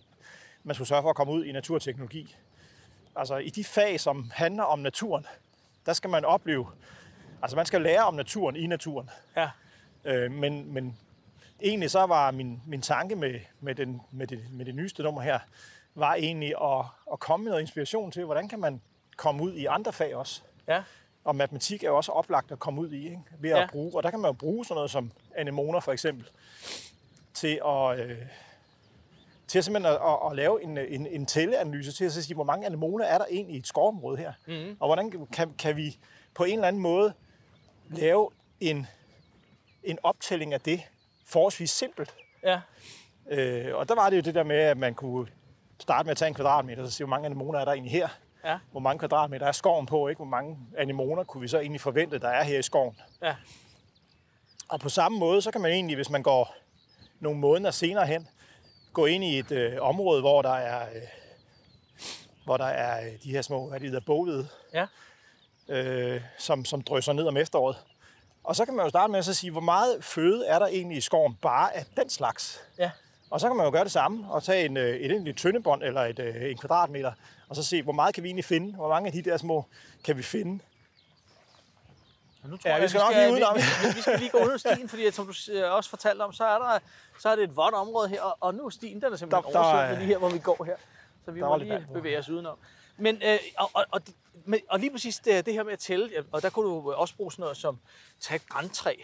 man 0.64 0.74
skulle 0.74 0.88
sørge 0.88 1.02
for 1.02 1.10
at 1.10 1.16
komme 1.16 1.32
ud 1.32 1.44
i 1.44 1.52
naturteknologi. 1.52 2.36
Altså 3.16 3.36
i 3.36 3.50
de 3.50 3.64
fag, 3.64 4.00
som 4.00 4.30
handler 4.34 4.62
om 4.62 4.78
naturen, 4.78 5.26
der 5.86 5.92
skal 5.92 6.10
man 6.10 6.24
opleve, 6.24 6.66
altså 7.42 7.56
man 7.56 7.66
skal 7.66 7.82
lære 7.82 8.02
om 8.04 8.14
naturen 8.14 8.56
i 8.56 8.66
naturen. 8.66 9.10
Ja. 9.36 9.50
Øh, 10.04 10.30
men, 10.32 10.72
men 10.74 10.98
egentlig 11.62 11.90
så 11.90 12.06
var 12.06 12.30
min, 12.30 12.62
min 12.66 12.82
tanke 12.82 13.16
med, 13.16 13.40
med, 13.60 13.74
den, 13.74 14.00
med, 14.10 14.26
det, 14.26 14.44
med 14.52 14.64
det 14.64 14.74
nyeste 14.74 15.02
nummer 15.02 15.20
her, 15.20 15.38
var 15.94 16.14
egentlig 16.14 16.54
at, 16.62 16.84
at 17.12 17.18
komme 17.20 17.44
med 17.44 17.50
noget 17.50 17.62
inspiration 17.62 18.10
til, 18.10 18.24
hvordan 18.24 18.48
kan 18.48 18.58
man 18.58 18.80
komme 19.16 19.42
ud 19.42 19.52
i 19.52 19.66
andre 19.66 19.92
fag 19.92 20.16
også. 20.16 20.42
Ja. 20.68 20.82
Og 21.24 21.36
matematik 21.36 21.82
er 21.84 21.88
jo 21.88 21.96
også 21.96 22.12
oplagt 22.12 22.52
at 22.52 22.58
komme 22.58 22.80
ud 22.80 22.90
i, 22.92 23.04
ikke? 23.04 23.20
ved 23.38 23.50
at 23.50 23.58
Ja. 23.60 23.66
bruge. 23.66 23.96
Og 23.96 24.02
der 24.02 24.10
kan 24.10 24.20
man 24.20 24.28
jo 24.28 24.32
bruge 24.32 24.64
sådan 24.64 24.74
noget 24.74 24.90
som 24.90 25.12
anemoner 25.36 25.80
for 25.80 25.92
eksempel, 25.92 26.28
til 27.34 27.60
at, 27.66 27.98
øh, 28.00 28.18
til 29.48 29.62
simpelthen 29.62 29.94
at, 29.94 30.00
at, 30.02 30.30
at 30.30 30.36
lave 30.36 30.62
en, 30.62 30.78
en, 30.78 31.06
en 31.06 31.26
tælleanalyse 31.26 31.92
til 31.92 32.04
at 32.04 32.12
sige, 32.12 32.34
hvor 32.34 32.44
mange 32.44 32.66
anemoner 32.66 33.04
er 33.04 33.18
der 33.18 33.24
egentlig 33.30 33.54
i 33.54 33.58
et 33.58 33.66
skovområde 33.66 34.16
her. 34.16 34.32
Mm-hmm. 34.46 34.76
Og 34.80 34.88
hvordan 34.88 35.26
kan, 35.32 35.54
kan 35.58 35.76
vi 35.76 35.98
på 36.34 36.44
en 36.44 36.54
eller 36.54 36.68
anden 36.68 36.82
måde 36.82 37.12
lave 37.90 38.30
en, 38.60 38.86
en 39.82 39.98
optælling 40.02 40.54
af 40.54 40.60
det 40.60 40.82
forholdsvis 41.26 41.70
simpelt. 41.70 42.14
Ja. 42.42 42.60
Øh, 43.30 43.76
og 43.76 43.88
der 43.88 43.94
var 43.94 44.10
det 44.10 44.16
jo 44.16 44.22
det 44.22 44.34
der 44.34 44.44
med, 44.44 44.56
at 44.56 44.78
man 44.78 44.94
kunne 44.94 45.26
starte 45.80 46.06
med 46.06 46.10
at 46.10 46.16
tage 46.16 46.28
en 46.28 46.34
kvadratmeter, 46.34 46.82
og 46.82 46.88
sige, 46.88 47.04
hvor 47.04 47.10
mange 47.10 47.26
anemoner 47.26 47.58
er 47.58 47.64
der 47.64 47.72
egentlig 47.72 47.92
her? 47.92 48.08
Ja. 48.44 48.58
Hvor 48.70 48.80
mange 48.80 48.98
kvadratmeter 48.98 49.46
er 49.46 49.52
skoven 49.52 49.86
på? 49.86 50.08
Ikke? 50.08 50.18
Hvor 50.18 50.26
mange 50.26 50.58
anemoner 50.78 51.24
kunne 51.24 51.40
vi 51.40 51.48
så 51.48 51.58
egentlig 51.58 51.80
forvente, 51.80 52.18
der 52.18 52.28
er 52.28 52.44
her 52.44 52.58
i 52.58 52.62
skoven? 52.62 52.96
Ja. 53.22 53.36
Og 54.68 54.80
på 54.80 54.88
samme 54.88 55.18
måde, 55.18 55.42
så 55.42 55.50
kan 55.50 55.60
man 55.60 55.70
egentlig, 55.70 55.96
hvis 55.96 56.10
man 56.10 56.22
går 56.22 56.54
nogle 57.20 57.38
måneder 57.38 57.70
senere 57.70 58.06
hen, 58.06 58.28
gå 58.96 59.06
ind 59.06 59.24
i 59.24 59.38
et 59.38 59.50
øh, 59.52 59.72
område, 59.80 60.20
hvor 60.20 60.42
der 60.42 60.54
er, 60.54 60.82
øh, 60.94 61.02
hvor 62.44 62.56
der 62.56 62.64
er 62.64 63.06
øh, 63.06 63.12
de 63.24 63.30
her 63.30 63.42
små, 63.42 63.68
hvad 63.68 63.80
de 63.80 63.84
hedder, 63.86 64.00
bogvede, 64.00 64.48
Ja. 64.74 64.86
øh, 65.68 66.20
som, 66.38 66.64
som 66.64 66.82
drysser 66.82 67.12
ned 67.12 67.26
om 67.26 67.36
efteråret. 67.36 67.76
Og 68.44 68.56
så 68.56 68.64
kan 68.64 68.74
man 68.74 68.84
jo 68.84 68.90
starte 68.90 69.10
med 69.10 69.18
at 69.18 69.24
så 69.24 69.34
sige, 69.34 69.50
hvor 69.50 69.60
meget 69.60 70.04
føde 70.04 70.46
er 70.46 70.58
der 70.58 70.66
egentlig 70.66 70.98
i 70.98 71.00
skoven 71.00 71.34
bare 71.42 71.76
af 71.76 71.84
den 71.96 72.10
slags? 72.10 72.60
Ja. 72.78 72.90
Og 73.30 73.40
så 73.40 73.46
kan 73.48 73.56
man 73.56 73.66
jo 73.66 73.72
gøre 73.72 73.84
det 73.84 73.92
samme 73.92 74.32
og 74.32 74.42
tage 74.42 74.64
en, 74.66 74.76
øh, 74.76 74.96
et 74.96 75.12
enkelt 75.12 75.36
tyndebånd 75.36 75.82
eller 75.82 76.00
et, 76.00 76.18
øh, 76.18 76.50
en 76.50 76.56
kvadratmeter, 76.58 77.12
og 77.48 77.56
så 77.56 77.62
se, 77.62 77.82
hvor 77.82 77.92
meget 77.92 78.14
kan 78.14 78.22
vi 78.24 78.28
egentlig 78.28 78.44
finde? 78.44 78.74
Hvor 78.74 78.88
mange 78.88 79.06
af 79.06 79.12
de 79.12 79.22
der 79.22 79.36
små 79.36 79.64
kan 80.04 80.16
vi 80.16 80.22
finde? 80.22 80.62
Nu 82.48 82.56
tror 82.56 82.68
Ja, 82.70 82.74
jeg, 82.74 82.82
vi 82.82 82.88
skal 82.88 83.00
nok 83.00 83.14
lige 83.14 83.32
udenom. 83.32 83.56
Vi, 83.56 83.60
vi, 83.88 83.94
vi 83.94 84.00
skal 84.00 84.18
lige 84.18 84.30
gå 84.30 84.38
under 84.38 84.56
stien, 84.56 84.88
fordi 84.88 85.10
som 85.10 85.26
du 85.26 85.52
øh, 85.52 85.72
også 85.72 85.90
fortalte 85.90 86.22
om, 86.22 86.32
så 86.32 86.44
er, 86.44 86.58
der, 86.58 86.78
så 87.20 87.28
er 87.28 87.36
det 87.36 87.44
et 87.44 87.56
vådt 87.56 87.74
område 87.74 88.08
her, 88.08 88.22
og, 88.22 88.36
og 88.40 88.54
nu 88.54 88.66
er 88.66 88.70
stien, 88.70 89.02
den 89.02 89.12
er 89.12 89.16
simpelthen 89.16 89.44
Der- 89.44 89.50
der 89.60 89.66
er- 89.66 89.72
oversvømmet 89.72 89.98
lige 89.98 90.06
her, 90.08 90.18
hvor 90.18 90.28
vi 90.28 90.38
går 90.38 90.64
her. 90.64 90.76
Så 91.24 91.30
vi 91.30 91.40
må 91.40 91.56
lige 91.56 91.86
bevæge 91.92 92.18
os 92.18 92.28
udenom. 92.28 92.58
Men, 92.96 93.22
øh, 93.24 93.38
og, 93.58 93.70
og, 93.74 93.84
og, 93.90 94.00
men, 94.44 94.60
og 94.68 94.78
lige 94.80 94.90
præcis 94.90 95.16
det, 95.18 95.46
det 95.46 95.54
her 95.54 95.62
med 95.62 95.72
at 95.72 95.78
tælle, 95.78 96.10
ja, 96.12 96.20
og 96.32 96.42
der 96.42 96.50
kunne 96.50 96.66
du 96.70 96.92
også 96.92 97.14
bruge 97.16 97.32
sådan 97.32 97.42
noget 97.42 97.56
som 97.56 97.78
tage 98.20 98.36
et 98.36 98.48
græntræ. 98.48 98.94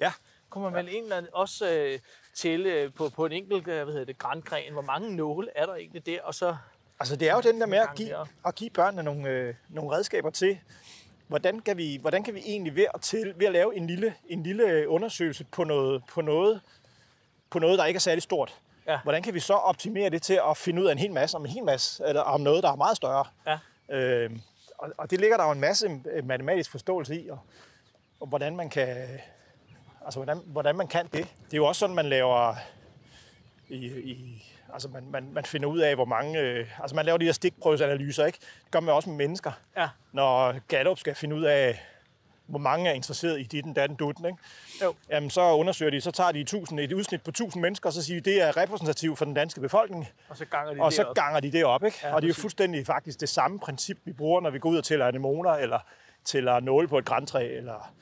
Ja. 0.00 0.12
Kunne 0.50 0.64
man 0.64 0.74
vel 0.74 0.88
en 0.96 1.02
eller 1.02 1.16
anden 1.16 1.30
også 1.34 1.68
øh, 1.70 1.98
tælle 2.34 2.72
øh, 2.72 2.92
på, 2.92 3.08
på 3.08 3.26
en 3.26 3.32
enkelt 3.32 3.68
øh, 3.68 3.82
hvad 3.84 3.92
hedder 3.92 4.04
det, 4.04 4.18
grængren, 4.18 4.72
hvor 4.72 4.82
mange 4.82 5.16
nåle 5.16 5.48
er 5.56 5.66
der 5.66 5.74
egentlig 5.74 6.06
der, 6.06 6.22
og 6.22 6.34
så 6.34 6.56
Altså 7.00 7.16
det 7.16 7.28
er 7.28 7.34
jo 7.34 7.40
den 7.40 7.60
der 7.60 7.66
med 7.66 7.78
at 7.78 7.88
give, 7.96 8.16
at 8.46 8.54
give 8.54 8.70
børnene 8.70 9.02
nogle, 9.02 9.28
øh, 9.28 9.54
nogle 9.68 9.96
redskaber 9.96 10.30
til, 10.30 10.58
hvordan 11.30 11.60
kan 11.60 11.76
vi, 11.76 11.98
hvordan 12.00 12.22
kan 12.22 12.34
vi 12.34 12.40
egentlig 12.46 12.76
ved 12.76 12.86
at, 12.94 13.00
til, 13.00 13.34
ved 13.36 13.46
at 13.46 13.52
lave 13.52 13.76
en 13.76 13.86
lille, 13.86 14.14
en 14.28 14.42
lille 14.42 14.88
undersøgelse 14.88 15.44
på 15.44 15.64
noget, 15.64 16.02
på, 16.08 16.20
noget, 16.20 16.60
på 17.50 17.58
noget, 17.58 17.78
der 17.78 17.84
ikke 17.84 17.98
er 17.98 18.00
særlig 18.00 18.22
stort. 18.22 18.60
Ja. 18.86 18.98
Hvordan 19.02 19.22
kan 19.22 19.34
vi 19.34 19.40
så 19.40 19.54
optimere 19.54 20.10
det 20.10 20.22
til 20.22 20.40
at 20.50 20.56
finde 20.56 20.82
ud 20.82 20.86
af 20.86 20.92
en 20.92 20.98
hel 20.98 21.12
masse 21.12 21.36
om 21.36 21.44
en 21.44 21.50
hel 21.50 21.64
masse, 21.64 22.04
eller 22.06 22.20
om 22.20 22.40
noget, 22.40 22.62
der 22.62 22.72
er 22.72 22.76
meget 22.76 22.96
større? 22.96 23.24
Ja. 23.46 23.58
Øh, 23.96 24.30
og, 24.78 24.90
og 24.98 25.10
det 25.10 25.20
ligger 25.20 25.36
der 25.36 25.44
jo 25.44 25.50
en 25.50 25.60
masse 25.60 26.00
øh, 26.12 26.26
matematisk 26.26 26.70
forståelse 26.70 27.20
i, 27.20 27.28
og, 27.28 27.38
og 28.20 28.26
hvordan 28.26 28.56
man 28.56 28.70
kan, 28.70 29.08
altså 30.04 30.18
hvordan, 30.18 30.40
hvordan 30.46 30.76
man 30.76 30.88
kan 30.88 31.04
det. 31.04 31.12
Det 31.44 31.52
er 31.52 31.56
jo 31.56 31.66
også 31.66 31.78
sådan, 31.78 31.96
man 31.96 32.06
laver 32.06 32.54
i, 33.68 33.86
i 33.86 34.44
altså 34.72 34.88
man, 34.88 35.02
man, 35.10 35.28
man 35.32 35.44
finder 35.44 35.68
ud 35.68 35.78
af, 35.78 35.94
hvor 35.94 36.04
mange, 36.04 36.38
øh, 36.40 36.66
altså 36.80 36.96
man 36.96 37.04
laver 37.06 37.18
de 37.18 37.24
her 37.24 37.32
stikprøvesanalyser, 37.32 38.26
ikke? 38.26 38.38
Det 38.64 38.70
gør 38.70 38.80
man 38.80 38.94
også 38.94 39.08
med 39.10 39.16
mennesker. 39.16 39.52
Ja. 39.76 39.88
Når 40.12 40.54
Gallup 40.68 40.98
skal 40.98 41.14
finde 41.14 41.36
ud 41.36 41.42
af, 41.44 41.82
hvor 42.46 42.58
mange 42.58 42.90
er 42.90 42.94
interesseret 42.94 43.40
i 43.40 43.42
dit 43.42 43.64
datten 43.76 43.96
dutten, 43.96 44.26
ikke? 44.26 44.38
Jo. 44.82 44.94
Jamen, 45.10 45.30
så 45.30 45.40
undersøger 45.54 45.90
de, 45.90 46.00
så 46.00 46.10
tager 46.10 46.32
de 46.32 46.40
1000, 46.40 46.80
et 46.80 46.92
udsnit 46.92 47.22
på 47.22 47.30
1000 47.30 47.62
mennesker, 47.62 47.88
og 47.88 47.92
så 47.92 48.02
siger 48.02 48.20
de, 48.20 48.30
det 48.30 48.42
er 48.42 48.56
repræsentativt 48.56 49.18
for 49.18 49.24
den 49.24 49.34
danske 49.34 49.60
befolkning, 49.60 50.08
og 50.28 50.36
så 50.36 50.44
ganger 50.44 50.74
de 50.74 50.80
og 50.80 50.92
så 50.92 51.02
derop. 51.02 51.16
ganger 51.16 51.40
de 51.40 51.52
det 51.52 51.64
op, 51.64 51.84
ikke? 51.84 51.98
Ja, 52.02 52.14
og 52.14 52.22
det 52.22 52.26
er 52.26 52.30
jo 52.30 52.34
fuldstændig 52.40 52.86
faktisk 52.86 53.20
det 53.20 53.28
samme 53.28 53.58
princip, 53.60 53.98
vi 54.04 54.12
bruger, 54.12 54.40
når 54.40 54.50
vi 54.50 54.58
går 54.58 54.70
ud 54.70 54.76
og 54.78 54.84
tæller 54.84 55.06
anemoner, 55.06 55.50
eller 55.50 55.78
tæller 56.24 56.60
nåle 56.60 56.88
på 56.88 56.98
et 56.98 57.04
græntræ, 57.04 57.56
eller, 57.56 57.92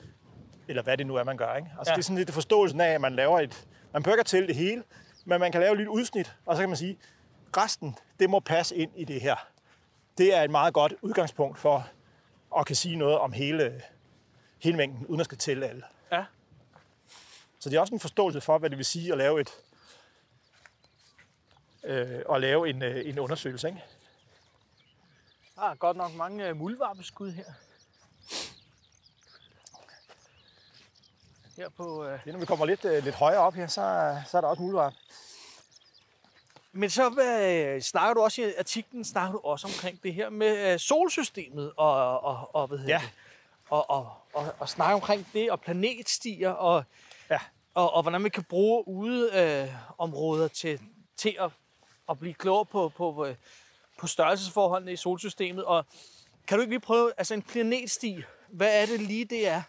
eller 0.67 0.83
hvad 0.83 0.97
det 0.97 1.07
nu 1.07 1.15
er, 1.15 1.23
man 1.23 1.37
gør, 1.37 1.55
ikke? 1.55 1.67
Altså, 1.79 1.91
Ja. 1.91 1.95
det 1.95 2.01
er 2.01 2.03
sådan 2.03 2.17
lidt 2.17 2.31
forståelsen 2.31 2.81
af, 2.81 2.89
at 2.89 3.01
man 3.01 3.15
laver 3.15 3.39
et... 3.39 3.65
Man 3.93 4.03
at 4.19 4.25
tælle 4.25 4.47
det 4.47 4.55
hele, 4.55 4.83
men 5.29 5.39
man 5.39 5.51
kan 5.51 5.61
lave 5.61 5.71
et 5.71 5.77
lille 5.77 5.91
udsnit, 5.91 6.35
og 6.45 6.55
så 6.55 6.61
kan 6.61 6.69
man 6.69 6.77
sige, 6.77 6.99
resten, 7.57 7.95
det 8.19 8.29
må 8.29 8.39
passe 8.39 8.75
ind 8.75 8.91
i 8.95 9.03
det 9.03 9.21
her. 9.21 9.35
Det 10.17 10.35
er 10.35 10.41
et 10.41 10.51
meget 10.51 10.73
godt 10.73 10.93
udgangspunkt 11.01 11.59
for 11.59 11.89
at 12.57 12.65
kan 12.65 12.75
sige 12.75 12.95
noget 12.95 13.17
om 13.17 13.31
hele, 13.31 13.81
hele 14.59 14.77
mængden, 14.77 15.05
uden 15.05 15.19
at 15.19 15.25
skal 15.25 15.37
tælle 15.37 15.67
alle. 15.67 15.83
Ja. 16.11 16.25
Så 17.59 17.69
det 17.69 17.75
er 17.75 17.81
også 17.81 17.93
en 17.93 17.99
forståelse 17.99 18.41
for, 18.41 18.57
hvad 18.57 18.69
det 18.69 18.77
vil 18.77 18.85
sige 18.85 19.11
at 19.11 19.17
lave 19.17 19.41
et 19.41 19.49
øh, 21.83 22.21
at 22.31 22.41
lave 22.41 22.69
en, 22.69 22.83
øh, 22.83 23.09
en 23.09 23.19
undersøgelse. 23.19 23.67
Ikke? 23.67 23.83
Der 25.55 25.61
er 25.61 25.75
godt 25.75 25.97
nok 25.97 26.13
mange 26.15 26.47
øh, 26.47 26.55
muldvarpeskud 26.55 27.31
her. 27.31 27.45
Her 31.59 31.69
på... 31.69 32.05
Øh... 32.05 32.19
Er, 32.25 32.31
når 32.31 32.39
vi 32.39 32.45
kommer 32.45 32.65
lidt, 32.65 32.85
øh, 32.85 33.03
lidt 33.03 33.15
højere 33.15 33.39
op 33.39 33.53
her, 33.53 33.67
så, 33.67 34.15
så 34.27 34.37
er 34.37 34.41
der 34.41 34.47
også 34.47 34.61
mulighed. 34.61 34.91
Men 36.71 36.89
så 36.89 37.09
øh, 37.09 37.81
snakker 37.81 38.13
du 38.13 38.21
også 38.21 38.41
i 38.41 38.53
artiklen 38.59 39.05
snakker 39.05 39.31
du 39.31 39.39
også 39.43 39.67
omkring 39.67 40.03
det 40.03 40.13
her 40.13 40.29
med 40.29 40.73
øh, 40.73 40.79
solsystemet 40.79 41.71
og, 41.77 42.19
og, 42.21 42.55
og 42.55 42.67
hvad 42.67 42.77
hedder 42.77 42.93
Ja. 42.93 42.99
det? 43.03 43.09
Og, 43.69 43.89
og, 43.89 44.13
og, 44.33 44.45
og 44.59 44.69
snakke 44.69 44.93
omkring 44.95 45.27
det 45.33 45.51
og 45.51 45.61
planetstier 45.61 46.49
og, 46.49 46.83
Ja. 47.29 47.39
og, 47.73 47.93
og 47.93 48.01
hvordan 48.01 48.21
man 48.21 48.31
kan 48.31 48.43
bruge 48.43 48.87
ude 48.87 49.31
øh, 49.33 49.75
områder 49.97 50.47
til, 50.47 50.81
til 51.17 51.35
at, 51.39 51.51
at 52.09 52.19
blive 52.19 52.33
klogere 52.33 52.65
på, 52.65 52.89
på, 52.89 53.27
på 53.99 54.07
størrelsesforholdene 54.07 54.91
i 54.93 54.95
solsystemet. 54.95 55.65
Og 55.65 55.85
kan 56.47 56.57
du 56.57 56.61
ikke 56.61 56.71
lige 56.71 56.79
prøve, 56.79 57.11
altså 57.17 57.33
en 57.33 57.41
planetsti, 57.41 58.21
hvad 58.47 58.81
er 58.81 58.85
det 58.85 59.01
lige 59.01 59.25
det 59.25 59.47
er? 59.47 59.61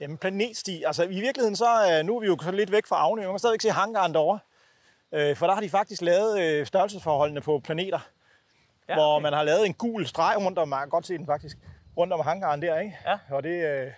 Jamen 0.00 0.18
planetsti, 0.18 0.82
altså 0.82 1.04
i 1.04 1.20
virkeligheden 1.20 1.56
så, 1.56 1.98
øh, 1.98 2.06
nu 2.06 2.16
er 2.16 2.20
vi 2.20 2.26
jo 2.26 2.38
så 2.42 2.50
lidt 2.50 2.72
væk 2.72 2.86
fra 2.86 2.96
Avnø, 2.96 3.22
man 3.22 3.32
kan 3.32 3.38
stadigvæk 3.38 3.60
se 3.60 3.70
hangaren 3.70 4.14
derovre. 4.14 4.38
Øh, 5.12 5.36
for 5.36 5.46
der 5.46 5.54
har 5.54 5.60
de 5.60 5.70
faktisk 5.70 6.02
lavet 6.02 6.40
øh, 6.40 6.66
størrelsesforholdene 6.66 7.40
på 7.40 7.60
planeter, 7.64 7.98
ja, 8.88 8.94
hvor 8.94 9.18
man 9.18 9.32
har 9.32 9.42
lavet 9.42 9.66
en 9.66 9.74
gul 9.74 10.06
streg 10.06 10.36
rundt 10.38 10.58
om, 10.58 10.68
man 10.68 10.78
kan 10.78 10.88
godt 10.88 11.06
se 11.06 11.18
den 11.18 11.26
faktisk, 11.26 11.58
rundt 11.96 12.12
om 12.12 12.20
hangaren 12.20 12.62
der, 12.62 12.78
ikke? 12.78 12.98
Ja. 13.06 13.18
Og 13.30 13.42
det, 13.42 13.64
øh, 13.64 13.92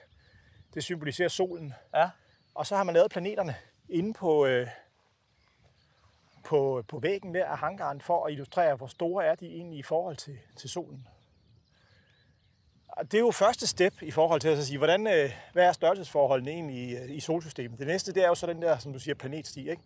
det 0.75 0.85
symboliserer 0.85 1.29
solen. 1.29 1.75
Ja. 1.95 2.11
Og 2.55 2.67
så 2.67 2.77
har 2.77 2.85
man 2.85 2.95
lavet 2.95 3.11
planeterne 3.11 3.55
inde 3.89 4.13
på, 4.13 4.47
øh, 4.47 4.69
på, 6.45 6.85
på 6.89 6.99
væggen 6.99 7.35
der 7.35 7.47
af 7.47 7.59
hangaren 7.59 8.01
for 8.01 8.27
at 8.27 8.33
illustrere, 8.33 8.75
hvor 8.75 8.87
store 8.87 9.25
er 9.25 9.35
de 9.35 9.47
egentlig 9.47 9.79
i 9.79 9.83
forhold 9.83 10.17
til, 10.17 10.39
til 10.57 10.71
solen. 10.71 11.07
Det 13.01 13.15
er 13.15 13.19
jo 13.19 13.31
første 13.31 13.67
step 13.67 13.95
i 14.03 14.11
forhold 14.11 14.41
til 14.41 14.49
at 14.49 14.59
sige, 14.59 14.79
hvordan, 14.79 15.07
øh, 15.07 15.31
hvad 15.53 15.65
er 15.65 15.73
størrelsesforholdene 15.73 16.51
egentlig 16.51 16.77
i, 16.77 16.97
øh, 16.97 17.11
i 17.11 17.21
solsystemet. 17.21 17.79
Det 17.79 17.87
næste, 17.87 18.13
det 18.13 18.25
er 18.25 18.29
jo 18.29 18.35
så 18.35 18.47
den 18.47 18.63
der, 18.63 18.79
som 18.79 18.93
du 18.93 18.99
siger, 18.99 19.15
planetsti, 19.15 19.71
ikke? 19.71 19.83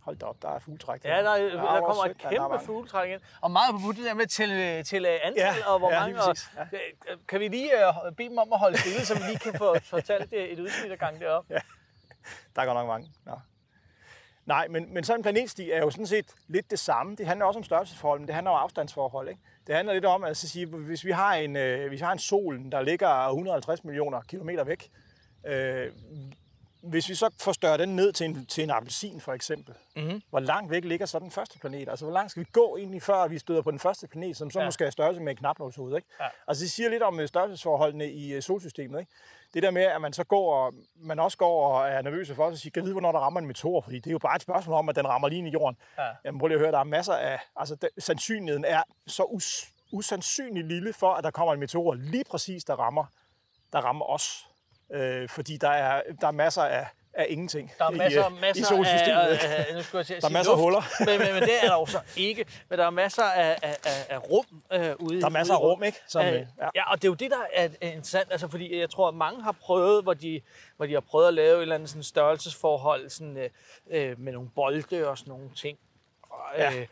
Hold 0.00 0.16
da 0.16 0.26
op, 0.26 0.42
der 0.42 0.48
er 0.48 0.58
fugletræk. 0.58 1.04
Ja, 1.04 1.16
der, 1.16 1.22
der, 1.22 1.32
er 1.32 1.74
der 1.74 1.80
kommer 1.80 2.04
et 2.04 2.22
der 2.22 2.28
kæmpe 2.28 2.48
mange. 2.48 2.66
fugletræk 2.66 3.10
ind. 3.10 3.20
Og 3.40 3.50
meget 3.50 3.74
på 3.84 3.92
det 3.92 4.04
der 4.04 4.14
med 4.14 4.26
til, 4.26 4.48
til 4.84 5.04
øh, 5.04 5.18
antal 5.22 5.34
Ja, 5.36 5.54
og 5.66 5.78
hvor 5.78 5.92
ja, 5.92 6.00
mange. 6.00 6.22
Og, 6.22 6.36
ja. 6.56 6.64
Kan 7.28 7.40
vi 7.40 7.48
lige 7.48 7.70
uh, 7.88 8.16
bede 8.16 8.28
dem 8.28 8.38
om 8.38 8.52
at 8.52 8.58
holde 8.58 8.78
stille, 8.78 9.06
så 9.06 9.14
vi 9.14 9.20
lige 9.26 9.38
kan 9.38 9.54
få 9.58 9.78
fortalt 9.94 10.32
et 10.32 10.60
udsnit 10.60 10.92
af 10.92 10.98
gang 10.98 11.20
derop? 11.20 11.44
Der 12.56 12.62
er 12.62 12.66
godt 12.66 12.76
nok 12.76 12.86
mange. 12.86 13.12
Nå. 13.26 13.32
Nej, 14.46 14.68
men, 14.68 14.94
men 14.94 15.04
sådan 15.04 15.18
en 15.18 15.22
planetsti 15.22 15.70
er 15.70 15.78
jo 15.78 15.90
sådan 15.90 16.06
set 16.06 16.34
lidt 16.48 16.70
det 16.70 16.78
samme. 16.78 17.16
Det 17.16 17.26
handler 17.26 17.46
også 17.46 17.58
om 17.58 17.64
størrelsesforhold, 17.64 18.20
men 18.20 18.26
det 18.26 18.34
handler 18.34 18.50
om 18.50 18.62
afstandsforhold. 18.62 19.28
Ikke? 19.28 19.40
Det 19.66 19.74
handler 19.74 19.94
lidt 19.94 20.04
om, 20.04 20.22
at 20.22 20.28
altså, 20.28 20.48
sige, 20.48 20.66
hvis 20.66 21.04
vi 21.04 21.10
har 21.10 21.34
en, 21.34 21.56
øh, 21.56 21.88
hvis 21.88 22.00
vi 22.00 22.04
har 22.04 22.12
en 22.12 22.18
solen, 22.18 22.72
der 22.72 22.82
ligger 22.82 23.28
150 23.28 23.84
millioner 23.84 24.20
kilometer 24.20 24.64
væk, 24.64 24.90
øh, 25.46 25.86
hvis 26.82 27.08
vi 27.08 27.14
så 27.14 27.30
får 27.40 27.52
størret 27.52 27.80
den 27.80 27.96
ned 27.96 28.12
til 28.12 28.26
en, 28.26 28.46
til 28.46 28.64
en 28.64 28.70
appelsin 28.70 29.20
for 29.20 29.32
eksempel, 29.32 29.74
Mhm. 29.96 30.22
hvor 30.30 30.40
langt 30.40 30.70
væk 30.70 30.84
ligger 30.84 31.06
så 31.06 31.18
den 31.18 31.30
første 31.30 31.58
planet? 31.58 31.88
Altså 31.88 32.04
hvor 32.04 32.12
langt 32.14 32.30
skal 32.30 32.40
vi 32.40 32.48
gå 32.52 32.76
egentlig, 32.76 33.02
før 33.02 33.28
vi 33.28 33.38
støder 33.38 33.62
på 33.62 33.70
den 33.70 33.78
første 33.78 34.06
planet, 34.08 34.36
som 34.36 34.50
så 34.50 34.58
Ja. 34.60 34.64
måske 34.64 34.84
er 34.84 34.90
størrelse 34.90 35.20
med 35.22 35.30
en 35.32 35.36
knapnålshoved, 35.36 35.96
ikke? 35.96 36.08
Ja. 36.20 36.26
Altså 36.48 36.62
det 36.64 36.70
siger 36.70 36.88
lidt 36.88 37.02
om 37.02 37.20
øh, 37.20 37.28
størrelsesforholdene 37.28 38.10
i 38.10 38.32
øh, 38.32 38.42
solsystemet, 38.42 39.00
ikke? 39.00 39.12
Det 39.54 39.62
der 39.62 39.70
med, 39.70 39.82
at 39.82 40.00
man 40.00 40.12
så 40.12 40.24
går 40.24 40.54
og, 40.54 40.74
man 40.96 41.18
også 41.18 41.38
går 41.38 41.66
og 41.66 41.88
er 41.88 42.02
nervøs 42.02 42.32
for 42.32 42.46
at 42.48 42.58
sige, 42.58 42.70
kan 42.72 42.82
vide, 42.82 42.92
hvornår 42.94 43.12
der 43.12 43.18
rammer 43.18 43.40
en 43.40 43.46
meteor? 43.46 43.80
Fordi 43.80 43.96
det 43.98 44.06
er 44.06 44.12
jo 44.12 44.18
bare 44.18 44.36
et 44.36 44.42
spørgsmål 44.42 44.76
om, 44.76 44.88
at 44.88 44.96
den 44.96 45.08
rammer 45.08 45.28
lige 45.28 45.38
ind 45.38 45.48
i 45.48 45.50
jorden. 45.50 45.76
Ja. 45.98 46.02
Jamen 46.24 46.38
prøv 46.38 46.46
lige 46.48 46.56
at 46.56 46.60
høre, 46.60 46.72
der 46.72 46.78
er 46.78 46.84
masser 46.84 47.14
af, 47.14 47.40
altså 47.56 47.74
den, 47.74 47.88
sandsynligheden 47.98 48.64
er 48.64 48.82
så 49.06 49.22
us, 49.22 49.68
usandsynlig 49.92 50.64
lille 50.64 50.92
for, 50.92 51.12
at 51.14 51.24
der 51.24 51.30
kommer 51.30 51.54
en 51.54 51.60
meteor 51.60 51.94
lige 51.94 52.24
præcis, 52.30 52.64
der 52.64 52.74
rammer, 52.74 53.04
der 53.72 53.78
rammer 53.80 54.04
os. 54.10 54.46
Øh, 54.94 55.28
fordi 55.28 55.56
der 55.56 55.68
er, 55.68 56.02
der 56.20 56.26
er 56.26 56.30
masser 56.30 56.62
af, 56.62 56.86
af 57.14 57.26
ingenting 57.28 57.72
Der 57.78 57.84
er 57.84 57.90
i, 57.90 57.96
masser, 57.96 58.26
øh, 58.26 58.40
masser 58.40 58.62
i 58.62 58.64
solsystemet. 58.64 59.20
af, 59.20 59.66
af, 59.68 59.74
nu 59.74 59.82
skulle 59.82 59.98
jeg 59.98 60.06
til 60.06 60.14
at 60.14 60.22
Der 60.22 60.28
er 60.28 60.32
masser 60.32 60.52
af 60.52 60.58
huller. 60.58 60.82
men, 61.06 61.18
men, 61.18 61.34
men, 61.34 61.42
det 61.42 61.52
er 61.62 61.68
der 61.68 61.74
jo 61.74 61.86
så 61.86 62.00
ikke. 62.16 62.46
Men 62.68 62.78
der 62.78 62.86
er 62.86 62.90
masser 62.90 63.22
af, 63.22 63.58
af, 63.62 63.76
af, 64.08 64.30
rum 64.30 64.46
øh, 64.72 64.94
ude 64.98 65.20
Der 65.20 65.26
er 65.26 65.30
masser 65.30 65.54
af 65.54 65.58
ude 65.58 65.66
rum, 65.72 65.82
ikke? 65.82 65.98
Som, 66.08 66.26
Øh, 66.26 66.32
øh, 66.34 66.38
ja. 66.58 66.68
ja, 66.74 66.90
og 66.90 67.02
det 67.02 67.04
er 67.04 67.10
jo 67.10 67.14
det, 67.14 67.30
der 67.30 67.36
er 67.54 67.68
er 67.80 67.86
interessant, 67.88 68.28
altså, 68.32 68.48
fordi 68.48 68.78
jeg 68.78 68.90
tror, 68.90 69.08
at 69.08 69.14
mange 69.14 69.42
har 69.42 69.52
prøvet, 69.52 70.02
hvor 70.02 70.14
de, 70.14 70.40
hvor 70.76 70.86
de 70.86 70.92
har 70.92 71.00
prøvet 71.00 71.28
at 71.28 71.34
lave 71.34 71.56
et 71.56 71.62
eller 71.62 71.74
andet 71.74 71.88
sådan 71.88 72.02
størrelsesforhold 72.02 73.10
sådan, 73.10 73.36
øh, 73.36 73.50
øh, 73.90 74.20
med 74.20 74.32
nogle 74.32 74.48
bolde 74.54 75.08
og 75.08 75.18
sådan 75.18 75.30
nogle 75.30 75.50
ting. 75.56 75.78
Ja, 76.58 76.72
øh, 76.80 76.86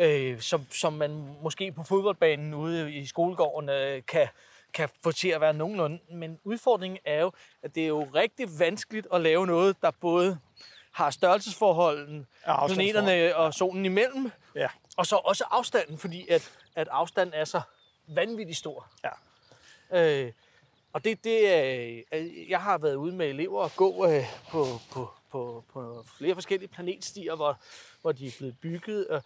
Øh, 0.00 0.40
som, 0.40 0.66
som 0.70 0.92
man 0.92 1.36
måske 1.42 1.72
på 1.72 1.82
fodboldbanen 1.82 2.54
ude 2.54 2.92
i 2.92 3.06
skolegården 3.06 3.68
øh, 3.68 4.02
kan, 4.08 4.28
kan 4.74 4.88
få 5.02 5.12
til 5.12 5.28
at 5.28 5.40
være 5.40 5.52
nogenlunde. 5.52 5.98
Men 6.10 6.38
udfordringen 6.44 6.98
er 7.04 7.20
jo, 7.20 7.32
at 7.62 7.74
det 7.74 7.82
er 7.82 7.88
jo 7.88 8.04
rigtig 8.14 8.58
vanskeligt 8.58 9.06
at 9.12 9.20
lave 9.20 9.46
noget, 9.46 9.76
der 9.82 9.90
både 9.90 10.38
har 10.92 11.10
størrelsesforholden, 11.10 12.26
Ja, 12.46 12.66
planeterne 12.66 13.36
og 13.36 13.54
solen 13.54 13.84
imellem, 13.84 14.30
ja. 14.54 14.68
og 14.96 15.06
så 15.06 15.16
også 15.16 15.44
afstanden, 15.50 15.98
fordi 15.98 16.28
at, 16.28 16.52
at 16.74 16.88
afstanden 16.90 17.34
er 17.34 17.44
så 17.44 17.60
vanvittigt 18.06 18.58
stor. 18.58 18.86
Ja. 19.04 19.10
Øh, 20.24 20.32
og 20.92 21.04
det, 21.04 21.24
det 21.24 21.54
er, 21.54 22.00
øh, 22.12 22.50
jeg 22.50 22.62
har 22.62 22.78
været 22.78 22.94
ude 22.94 23.14
med 23.14 23.26
elever 23.28 23.62
og 23.62 23.70
gå 23.76 24.06
øh, 24.06 24.24
på, 24.50 24.66
på, 24.90 25.10
på, 25.30 25.64
på 25.72 26.04
flere 26.18 26.34
forskellige 26.34 26.68
planetstier, 26.68 27.34
hvor, 27.34 27.60
hvor 28.02 28.12
de 28.12 28.26
er 28.26 28.32
blevet 28.38 28.58
bygget, 28.60 29.06
øh, 29.10 29.20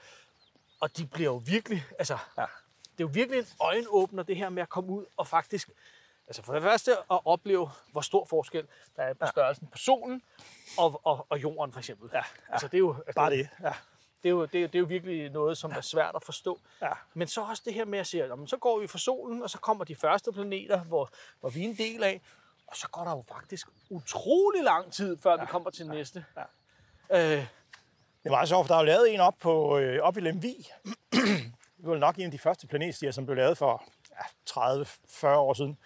og 0.80 0.96
de 0.96 1.06
bliver 1.06 1.30
jo 1.30 1.42
virkelig, 1.46 1.84
altså, 1.99 2.18
Ja. 2.38 2.44
Det 2.99 3.04
er 3.04 3.08
jo 3.08 3.11
virkelig 3.12 3.38
en 3.38 3.46
øjenåbner, 3.61 4.22
det 4.22 4.37
her 4.37 4.49
med 4.49 4.62
at 4.62 4.68
komme 4.68 4.90
ud 4.90 5.04
og 5.16 5.26
faktisk, 5.26 5.70
altså 6.26 6.42
for 6.42 6.52
det 6.52 6.62
første 6.62 6.92
at 6.92 7.20
opleve, 7.25 7.70
hvor 7.92 8.00
stor 8.00 8.25
forskel 8.25 8.66
der 8.96 9.02
er 9.02 9.14
på 9.14 9.26
størrelsen 9.26 9.66
på 9.66 9.78
solen 9.78 10.22
og, 10.78 11.00
og, 11.04 11.26
og 11.28 11.42
jorden 11.42 11.72
for 11.72 11.80
eksempel. 11.80 12.11
Ja, 12.12 12.18
ja. 12.18 12.25
Altså 12.52 12.66
det 12.68 12.75
er 12.75 12.78
jo, 12.78 12.94
altså, 12.96 13.12
Bare 13.14 13.30
det. 13.30 13.49
Ja. 13.62 13.72
det 14.22 14.28
er, 14.28 14.30
jo, 14.30 14.44
det, 14.44 14.62
er, 14.62 14.66
det 14.66 14.75
er 14.75 14.78
jo 14.78 14.84
virkelig 14.84 15.30
noget, 15.30 15.58
som 15.58 15.70
er 15.70 15.80
svært 15.80 16.14
at 16.16 16.22
forstå. 16.22 16.61
Ja. 16.82 16.92
Men 17.14 17.28
så 17.28 17.40
også 17.42 17.62
det 17.64 17.75
her 17.75 17.84
med 17.84 17.99
at 17.99 18.06
sige, 18.06 18.25
at 18.25 18.30
så 18.46 18.56
går 18.56 18.78
vi 18.80 18.87
fra 18.87 18.99
solen, 18.99 19.42
og 19.42 19.50
så 19.50 19.58
kommer 19.58 19.84
de 19.84 19.96
første 19.96 20.32
planeter, 20.32 20.80
hvor, 20.80 21.11
hvor 21.40 21.50
vi 21.50 21.61
er 21.61 21.68
en 21.68 21.76
del 21.76 22.02
af, 22.02 22.20
og 22.66 22.76
så 22.76 22.88
går 22.88 23.04
der 23.04 23.11
jo 23.11 23.25
faktisk 23.28 23.68
utrolig 23.90 24.62
lang 24.62 24.92
tid, 24.92 25.18
før 25.22 25.30
ja. 25.30 25.40
vi 25.40 25.46
kommer 25.46 25.70
til 25.70 25.87
næste. 25.87 26.25
Ja. 27.11 27.37
Øh, 27.37 27.46
Det 28.25 28.32
var 28.32 28.44
sjovt, 28.44 28.66
for 28.66 28.75
der 28.75 28.78
er 28.78 28.84
jo 28.84 28.87
lavet 28.87 29.14
en 29.14 29.20
op, 29.20 29.34
på, 29.40 29.78
øh, 29.78 30.02
op 30.02 30.16
i 30.16 30.20
Lemvig. 30.20 30.66
Det 31.82 31.90
var 31.90 31.96
nok 31.98 32.16
en 32.16 32.24
af 32.24 32.30
de 32.30 32.38
første 32.38 32.66
planetstier, 32.66 33.10
som 33.10 33.26
blev 33.26 33.36
lavet 33.36 33.58
for 33.58 33.82
ja, 34.10 34.52
30-40 34.60 35.26
år 35.26 35.54
siden. 35.54 35.78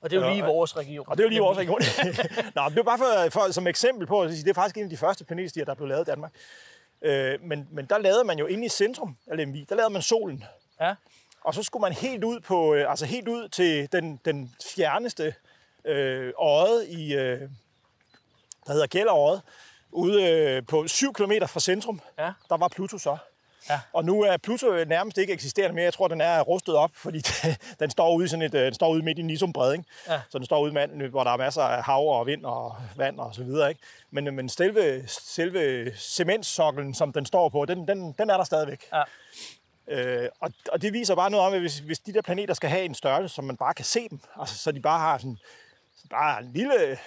og 0.00 0.10
det 0.10 0.16
er 0.16 0.20
jo 0.20 0.28
lige 0.28 0.38
i 0.38 0.46
vores 0.46 0.76
region. 0.76 1.04
Og 1.08 1.16
det 1.16 1.22
er 1.22 1.26
jo 1.26 1.28
lige 1.30 1.40
vores 1.40 1.58
region. 1.58 1.80
Nå, 2.54 2.62
det 2.68 2.78
er 2.78 2.82
bare 2.82 2.98
for, 2.98 3.30
for, 3.40 3.52
som 3.52 3.66
eksempel 3.66 4.06
på 4.06 4.22
at 4.22 4.30
sige, 4.32 4.44
det 4.44 4.50
er 4.50 4.54
faktisk 4.54 4.76
en 4.76 4.84
af 4.84 4.90
de 4.90 4.96
første 4.96 5.24
planetstier, 5.24 5.64
der 5.64 5.74
blev 5.74 5.88
lavet 5.88 6.02
i 6.08 6.10
Danmark. 6.10 6.32
Øh, 7.02 7.42
men, 7.42 7.68
men 7.70 7.86
der 7.86 7.98
lavede 7.98 8.24
man 8.24 8.38
jo 8.38 8.46
inde 8.46 8.66
i 8.66 8.68
centrum 8.68 9.16
af 9.26 9.36
Lemvig, 9.36 9.68
der 9.68 9.74
lavede 9.74 9.92
man 9.92 10.02
solen. 10.02 10.44
Ja. 10.80 10.94
Og 11.44 11.54
så 11.54 11.62
skulle 11.62 11.80
man 11.80 11.92
helt 11.92 12.24
ud 12.24 12.40
på, 12.40 12.74
øh, 12.74 12.90
altså 12.90 13.06
helt 13.06 13.28
ud 13.28 13.48
til 13.48 13.92
den, 13.92 14.20
den 14.24 14.54
fjerneste 14.74 15.34
øh, 15.84 16.32
øje 16.38 16.86
i, 16.86 17.14
øh, 17.14 17.40
der 18.66 18.72
hedder 18.72 18.86
Gælderøjet, 18.86 19.42
ude 19.92 20.22
øh, 20.28 20.66
på 20.66 20.88
7 20.88 21.12
km 21.12 21.32
fra 21.46 21.60
centrum, 21.60 22.00
Ja. 22.18 22.32
der 22.48 22.56
var 22.56 22.68
Pluto 22.68 22.98
så. 22.98 23.16
Ja. 23.68 23.80
Og 23.92 24.04
nu 24.04 24.22
er 24.22 24.36
Pluto 24.36 24.84
nærmest 24.84 25.18
ikke 25.18 25.32
eksisterende 25.32 25.74
mere. 25.74 25.84
Jeg 25.84 25.94
tror, 25.94 26.08
den 26.08 26.20
er 26.20 26.40
rustet 26.40 26.74
op, 26.74 26.90
fordi 26.94 27.22
den 27.80 27.90
står 27.90 28.14
ude, 28.14 28.28
sådan 28.28 28.42
et, 28.42 28.54
øh, 28.54 28.64
den 28.64 28.74
står 28.74 28.90
ude 28.90 29.02
midt 29.02 29.18
i 29.18 29.22
Nisum 29.22 29.52
Bred, 29.52 29.72
ikke? 29.72 29.84
Ja. 30.08 30.20
Så 30.30 30.38
den 30.38 30.46
står 30.46 30.60
ude 30.60 30.72
med, 30.72 31.08
hvor 31.08 31.24
der 31.24 31.30
er 31.30 31.36
masser 31.36 31.62
af 31.62 31.82
hav 31.82 32.08
og 32.08 32.26
vind 32.26 32.44
og 32.44 32.76
vand 32.96 33.20
og 33.20 33.34
så 33.34 33.44
videre. 33.44 33.68
Ikke? 33.68 33.80
Men, 34.10 34.34
men 34.36 34.48
selve, 34.48 35.08
selve 35.08 35.92
cementsoklen, 35.96 36.94
som 36.94 37.12
den 37.12 37.26
står 37.26 37.48
på, 37.48 37.64
den, 37.64 37.88
den, 37.88 38.12
den 38.18 38.30
er 38.30 38.36
der 38.36 38.44
stadigvæk. 38.44 38.88
Ja. 38.92 39.02
Øh, 39.88 40.28
og, 40.40 40.52
og 40.72 40.82
det 40.82 40.92
viser 40.92 41.14
bare 41.14 41.30
noget 41.30 41.46
om, 41.46 41.52
at 41.52 41.60
hvis, 41.60 41.78
hvis 41.78 41.98
de 41.98 42.12
der 42.12 42.22
planeter 42.22 42.54
skal 42.54 42.70
have 42.70 42.84
en 42.84 42.94
størrelse, 42.94 43.34
som 43.34 43.44
man 43.44 43.56
bare 43.56 43.74
kan 43.74 43.84
se 43.84 44.08
dem, 44.08 44.20
altså, 44.40 44.58
så 44.58 44.72
de 44.72 44.80
bare 44.80 44.98
har 44.98 45.18
sådan, 45.18 45.38
så 45.96 46.08
bare 46.10 46.42
en 46.42 46.52
lille, 46.52 46.98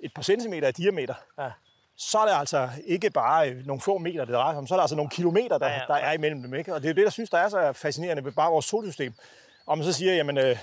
et 0.00 0.14
par 0.14 0.22
centimeter 0.22 0.68
i 0.68 0.72
diameter, 0.72 1.14
Ja. 1.38 1.50
Så 1.96 2.18
er 2.18 2.26
det 2.26 2.34
altså 2.38 2.68
ikke 2.86 3.10
bare 3.10 3.50
øh, 3.50 3.66
nogle 3.66 3.80
få 3.80 3.98
meter, 3.98 4.24
det 4.24 4.34
drejer 4.34 4.52
sig 4.52 4.58
om, 4.58 4.66
så 4.66 4.74
er 4.74 4.76
der 4.76 4.82
altså 4.82 4.96
nogle 4.96 5.10
kilometer, 5.10 5.58
der, 5.58 5.66
Ja, 5.66 5.72
ja, 5.74 5.80
der 5.88 5.94
er 5.94 6.12
imellem 6.12 6.42
dem. 6.42 6.54
Ikke? 6.54 6.74
Og 6.74 6.82
det 6.82 6.88
er 6.88 6.92
jo 6.92 6.96
det, 6.96 7.04
der 7.04 7.10
synes, 7.10 7.30
der 7.30 7.38
er 7.38 7.48
så 7.48 7.72
fascinerende 7.72 8.24
ved 8.24 8.32
bare 8.32 8.50
vores 8.50 8.64
solsystem. 8.66 9.14
Og 9.66 9.78
man 9.78 9.84
så 9.84 9.92
siger, 9.92 10.14
jamen, 10.14 10.38
øh, 10.38 10.56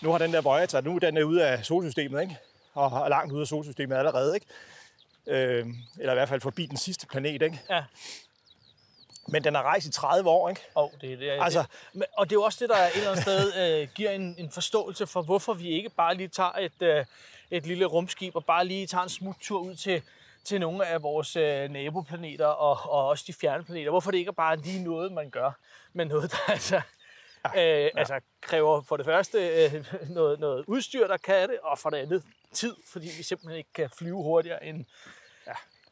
nu 0.00 0.10
har 0.10 0.18
den 0.18 0.32
der 0.32 0.40
Voyager, 0.40 0.80
nu 0.80 0.94
er 0.94 0.98
den 0.98 1.16
er 1.16 1.22
ude 1.24 1.46
af 1.46 1.64
solsystemet, 1.64 2.20
ikke? 2.20 2.36
og 2.74 3.04
er 3.04 3.08
langt 3.08 3.32
ude 3.32 3.40
af 3.40 3.46
solsystemet 3.46 3.96
allerede. 3.96 4.34
Ikke? 4.34 4.46
Øh, 5.26 5.66
eller 5.98 6.12
i 6.12 6.16
hvert 6.16 6.28
fald 6.28 6.40
forbi 6.40 6.66
den 6.66 6.76
sidste 6.76 7.06
planet. 7.06 7.42
Ikke? 7.42 7.60
Ja. 7.70 7.84
Men 9.28 9.44
den 9.44 9.54
har 9.54 9.62
rejst 9.62 9.86
i 9.86 9.90
30 9.90 10.30
år. 10.30 10.48
Ikke? 10.48 10.60
Og 10.74 10.92
det, 11.00 11.12
er- 11.12 11.16
det, 11.16 11.30
er- 11.38 11.42
Altså- 11.42 11.64
det, 11.94 12.04
og 12.16 12.26
det 12.30 12.32
er 12.32 12.36
jo 12.40 12.42
også 12.42 12.58
det, 12.60 12.68
der 12.68 12.76
et 12.76 12.90
eller 12.96 13.10
andet 13.10 13.22
sted 13.22 13.52
øh, 13.82 13.88
giver 13.94 14.10
en, 14.10 14.34
en 14.38 14.50
forståelse 14.50 15.06
for, 15.06 15.22
hvorfor 15.22 15.52
vi 15.54 15.68
ikke 15.68 15.88
bare 15.88 16.14
lige 16.14 16.28
tager 16.28 16.52
et, 16.58 16.82
øh, 16.82 17.04
et 17.50 17.66
lille 17.66 17.84
rumskib 17.84 18.36
og 18.36 18.44
bare 18.44 18.64
lige 18.64 18.86
tager 18.86 19.02
en 19.02 19.08
smuttur 19.08 19.60
ud 19.60 19.74
til, 19.74 20.02
til 20.44 20.60
nogle 20.60 20.86
af 20.86 21.02
vores 21.02 21.36
øh, 21.36 21.70
naboplaneter 21.70 22.46
og, 22.46 22.90
og 22.92 23.08
også 23.08 23.24
de 23.26 23.32
fjerne 23.32 23.64
planeter. 23.64 23.90
Hvorfor 23.90 24.10
det 24.10 24.18
ikke 24.18 24.28
er 24.28 24.32
bare 24.32 24.56
lige 24.56 24.84
noget, 24.84 25.12
man 25.12 25.30
gør, 25.30 25.50
men 25.92 26.08
noget, 26.08 26.30
der 26.30 26.52
altså 26.52 26.80
Ja. 27.54 27.84
Øh, 27.84 27.90
altså 27.94 28.20
kræver 28.40 28.82
for 28.82 28.96
det 28.96 29.06
første 29.06 29.38
øh, 29.48 29.86
noget, 30.10 30.40
noget 30.40 30.64
udstyr, 30.66 31.06
der 31.06 31.16
kan 31.16 31.48
det, 31.48 31.58
og 31.62 31.78
for 31.78 31.90
det 31.90 31.96
andet 31.96 32.22
tid, 32.52 32.76
fordi 32.92 33.06
vi 33.16 33.22
simpelthen 33.22 33.58
ikke 33.58 33.72
kan 33.74 33.90
flyve 33.90 34.22
hurtigere 34.22 34.64
end, 34.64 34.78
ja. 34.78 34.82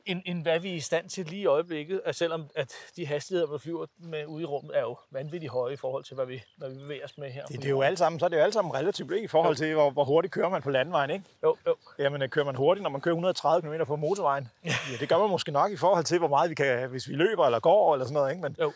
End, 0.07 0.23
end 0.25 0.43
hvad 0.43 0.61
vi 0.61 0.71
er 0.71 0.75
i 0.75 0.81
stand 0.81 1.09
til 1.09 1.27
lige 1.27 1.43
i 1.43 1.47
øjeblikket. 1.47 2.01
Altså, 2.05 2.19
selvom 2.19 2.51
at 2.55 2.73
de 2.97 3.07
hastigheder, 3.07 3.53
vi 3.53 3.59
flyver 3.59 3.87
med 3.99 4.27
ude 4.27 4.43
i 4.43 4.47
rummet, 4.47 4.77
er 4.77 4.81
jo 4.81 4.97
vanvittigt 5.11 5.53
høje 5.53 5.73
i 5.73 5.77
forhold 5.77 6.05
til, 6.05 6.15
hvad 6.15 6.27
vi, 6.27 6.43
hvad 6.57 6.71
vi 6.71 6.75
bevæger 6.75 7.05
os 7.05 7.19
med 7.19 7.31
her. 7.31 7.47
Det, 7.47 7.57
det 7.57 7.65
er 7.65 7.71
jo 7.71 7.83
alt 7.83 7.99
sammen, 7.99 8.19
så 8.19 8.25
er 8.25 8.29
det 8.29 8.37
jo 8.37 8.43
alt 8.43 8.55
sammen 8.55 8.75
relativt 8.75 9.13
ikke, 9.13 9.25
i 9.25 9.29
forhold 9.29 9.57
til, 9.57 9.75
hvor, 9.75 9.91
hvor 9.91 10.05
hurtigt 10.05 10.35
kører 10.35 10.49
man 10.49 10.63
på 10.63 10.71
landvejen, 10.71 11.11
ikke? 11.11 11.25
Jo, 11.43 11.57
jo. 11.67 11.77
Jamen, 11.99 12.23
øh, 12.23 12.29
kører 12.29 12.45
man 12.45 12.55
hurtigt, 12.55 12.83
når 12.83 12.91
man 12.91 13.01
kører 13.01 13.15
130 13.15 13.79
km 13.79 13.85
på 13.85 13.97
motorvejen? 13.97 14.49
Ja. 14.65 14.75
ja, 14.93 14.97
det 15.01 15.09
gør 15.09 15.19
man 15.19 15.31
måske 15.31 15.53
nok 15.53 15.73
i 15.73 15.77
forhold 15.77 16.05
til, 16.05 16.19
hvor 16.19 16.29
meget 16.29 16.51
vi 16.51 16.55
kan, 16.55 16.89
hvis 16.89 17.09
vi 17.09 17.15
løber 17.15 17.45
eller 17.45 17.61
går 17.61 17.95
eller 17.95 18.07
sådan 18.07 18.15
noget, 18.15 18.31
ikke? 18.31 18.43
Men, 18.43 18.57
Jo. 18.61 18.73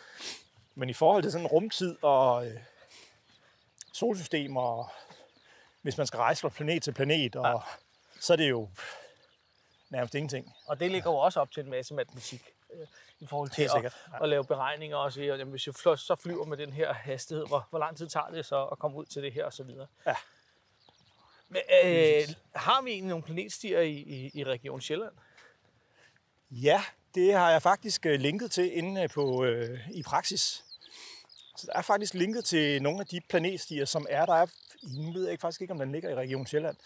men 0.75 0.89
i 0.89 0.93
forhold 0.93 1.23
til 1.23 1.33
sådan 1.33 1.47
rumtid 1.47 1.97
og 2.03 2.47
øh, 2.47 2.53
solsystem 3.93 4.57
og 4.57 4.89
hvis 5.83 5.99
man 5.99 6.07
skal 6.07 6.17
rejse 6.17 6.41
fra 6.41 6.49
planet 6.49 6.83
til 6.83 6.93
planet, 6.93 7.37
og 7.37 7.47
ja. 7.47 7.57
så 8.21 8.33
er 8.33 8.37
det 8.37 8.51
jo 8.51 8.69
nærmest 9.91 10.15
ingenting. 10.15 10.55
Og 10.67 10.81
det 10.81 10.91
ligger 10.91 11.11
jo 11.11 11.17
også 11.17 11.41
op 11.41 11.51
til 11.51 11.65
en 11.65 11.71
masse 11.71 11.95
matematik 11.95 12.43
øh, 12.75 12.87
i 13.21 13.27
forhold 13.27 13.51
til 13.51 13.63
at, 13.63 13.95
at 14.23 14.29
lave 14.29 14.45
beregninger 14.45 14.97
og 14.97 15.13
sige, 15.13 15.27
jamen, 15.27 15.51
hvis 15.51 15.67
jeg 15.67 15.75
fly- 15.75 15.97
så 15.97 16.15
flyver 16.15 16.45
med 16.45 16.57
den 16.57 16.73
her 16.73 16.93
hastighed, 16.93 17.47
hvor, 17.47 17.67
hvor 17.71 17.79
lang 17.79 17.97
tid 17.97 18.09
tager 18.09 18.29
det 18.29 18.47
så 18.47 18.65
at 18.65 18.79
komme 18.79 18.97
ud 18.97 19.05
til 19.05 19.23
det 19.23 19.33
her 19.33 19.45
og 19.45 19.53
så 19.53 19.63
videre. 19.63 19.87
Ja. 20.07 20.15
Men, 21.49 21.63
øh, 21.85 22.29
har 22.55 22.83
vi 22.83 22.91
egentlig 22.91 23.09
nogle 23.09 23.25
planetstier 23.25 23.81
i, 23.81 23.93
i, 23.93 24.31
i 24.35 24.45
Region 24.45 24.81
Sjælland? 24.81 25.13
Ja, 26.51 26.83
det 27.15 27.35
har 27.35 27.51
jeg 27.51 27.63
faktisk 27.63 28.07
øh, 28.07 28.21
linket 28.21 28.51
til 28.51 28.77
inde 28.77 29.09
på, 29.09 29.45
øh, 29.45 29.79
i 29.91 30.03
praksis. 30.03 30.65
Så 31.57 31.67
der 31.67 31.79
er 31.79 31.83
faktisk 31.83 32.15
linket 32.15 32.45
til 32.45 32.83
nogle 32.83 33.01
af 33.01 33.07
de 33.07 33.21
planetstier, 33.29 33.85
som 33.85 34.07
er 34.09 34.27
der. 34.27 34.33
Er, 34.35 34.47
nu 34.83 35.13
ved 35.13 35.23
jeg 35.23 35.33
ikke, 35.33 35.41
faktisk 35.41 35.61
ikke, 35.61 35.73
om 35.73 35.79
den 35.79 35.93
ligger 35.93 36.11
i 36.11 36.15
Region 36.15 36.47
Sjælland. 36.47 36.77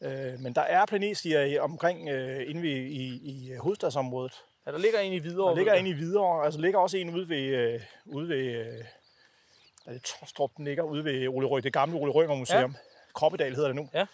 Øh, 0.00 0.40
men 0.40 0.52
der 0.54 0.60
er 0.60 0.86
planetstier 0.86 1.40
i, 1.40 1.58
omkring 1.58 2.08
øh, 2.08 2.50
inde 2.50 2.62
ved, 2.62 2.70
i, 2.70 3.20
i 3.24 3.56
hovedstadsområdet. 3.56 4.32
Ja, 4.66 4.72
der 4.72 4.78
ligger 4.78 5.00
en 5.00 5.12
i 5.12 5.18
Hvidovre. 5.18 5.50
Der 5.50 5.56
ligger 5.56 5.74
en 5.74 5.86
i 5.86 5.92
Hvidovre, 5.92 6.44
altså 6.44 6.60
ligger 6.60 6.78
også 6.78 6.96
en 6.96 7.14
ude 7.14 7.28
ved, 7.28 7.42
øh, 7.42 7.80
ude 8.06 8.28
ved 8.28 8.44
øh, 8.44 8.84
er 9.86 9.92
det 9.92 10.02
Torstrup, 10.02 10.50
den 10.56 10.64
ligger 10.64 10.82
ude 10.82 11.04
ved 11.04 11.28
Ole 11.28 11.46
Røg, 11.46 11.62
det 11.62 11.72
gamle 11.72 11.98
Ole 11.98 12.12
Rømer 12.12 12.34
Museum. 12.34 12.70
Ja. 12.70 12.78
Kroppedal 13.14 13.54
hedder 13.54 13.68
det 13.68 13.76
nu. 13.76 13.88
Ja. 13.94 14.06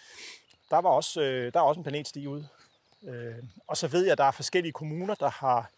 Der 0.71 0.79
var 0.79 0.91
også, 0.91 1.21
øh, 1.21 1.53
der 1.53 1.61
er 1.61 1.65
også 1.65 1.79
en 1.79 1.85
planetsti 1.85 2.27
ude. 2.27 2.49
Øh, 3.03 3.35
og 3.67 3.77
så 3.77 3.89
ved 3.89 4.03
jeg, 4.03 4.13
at 4.13 4.19
der 4.19 4.25
er 4.25 4.31
forskellige 4.31 4.73
kommuner, 4.73 5.15
der 5.15 5.31
har 5.31 5.71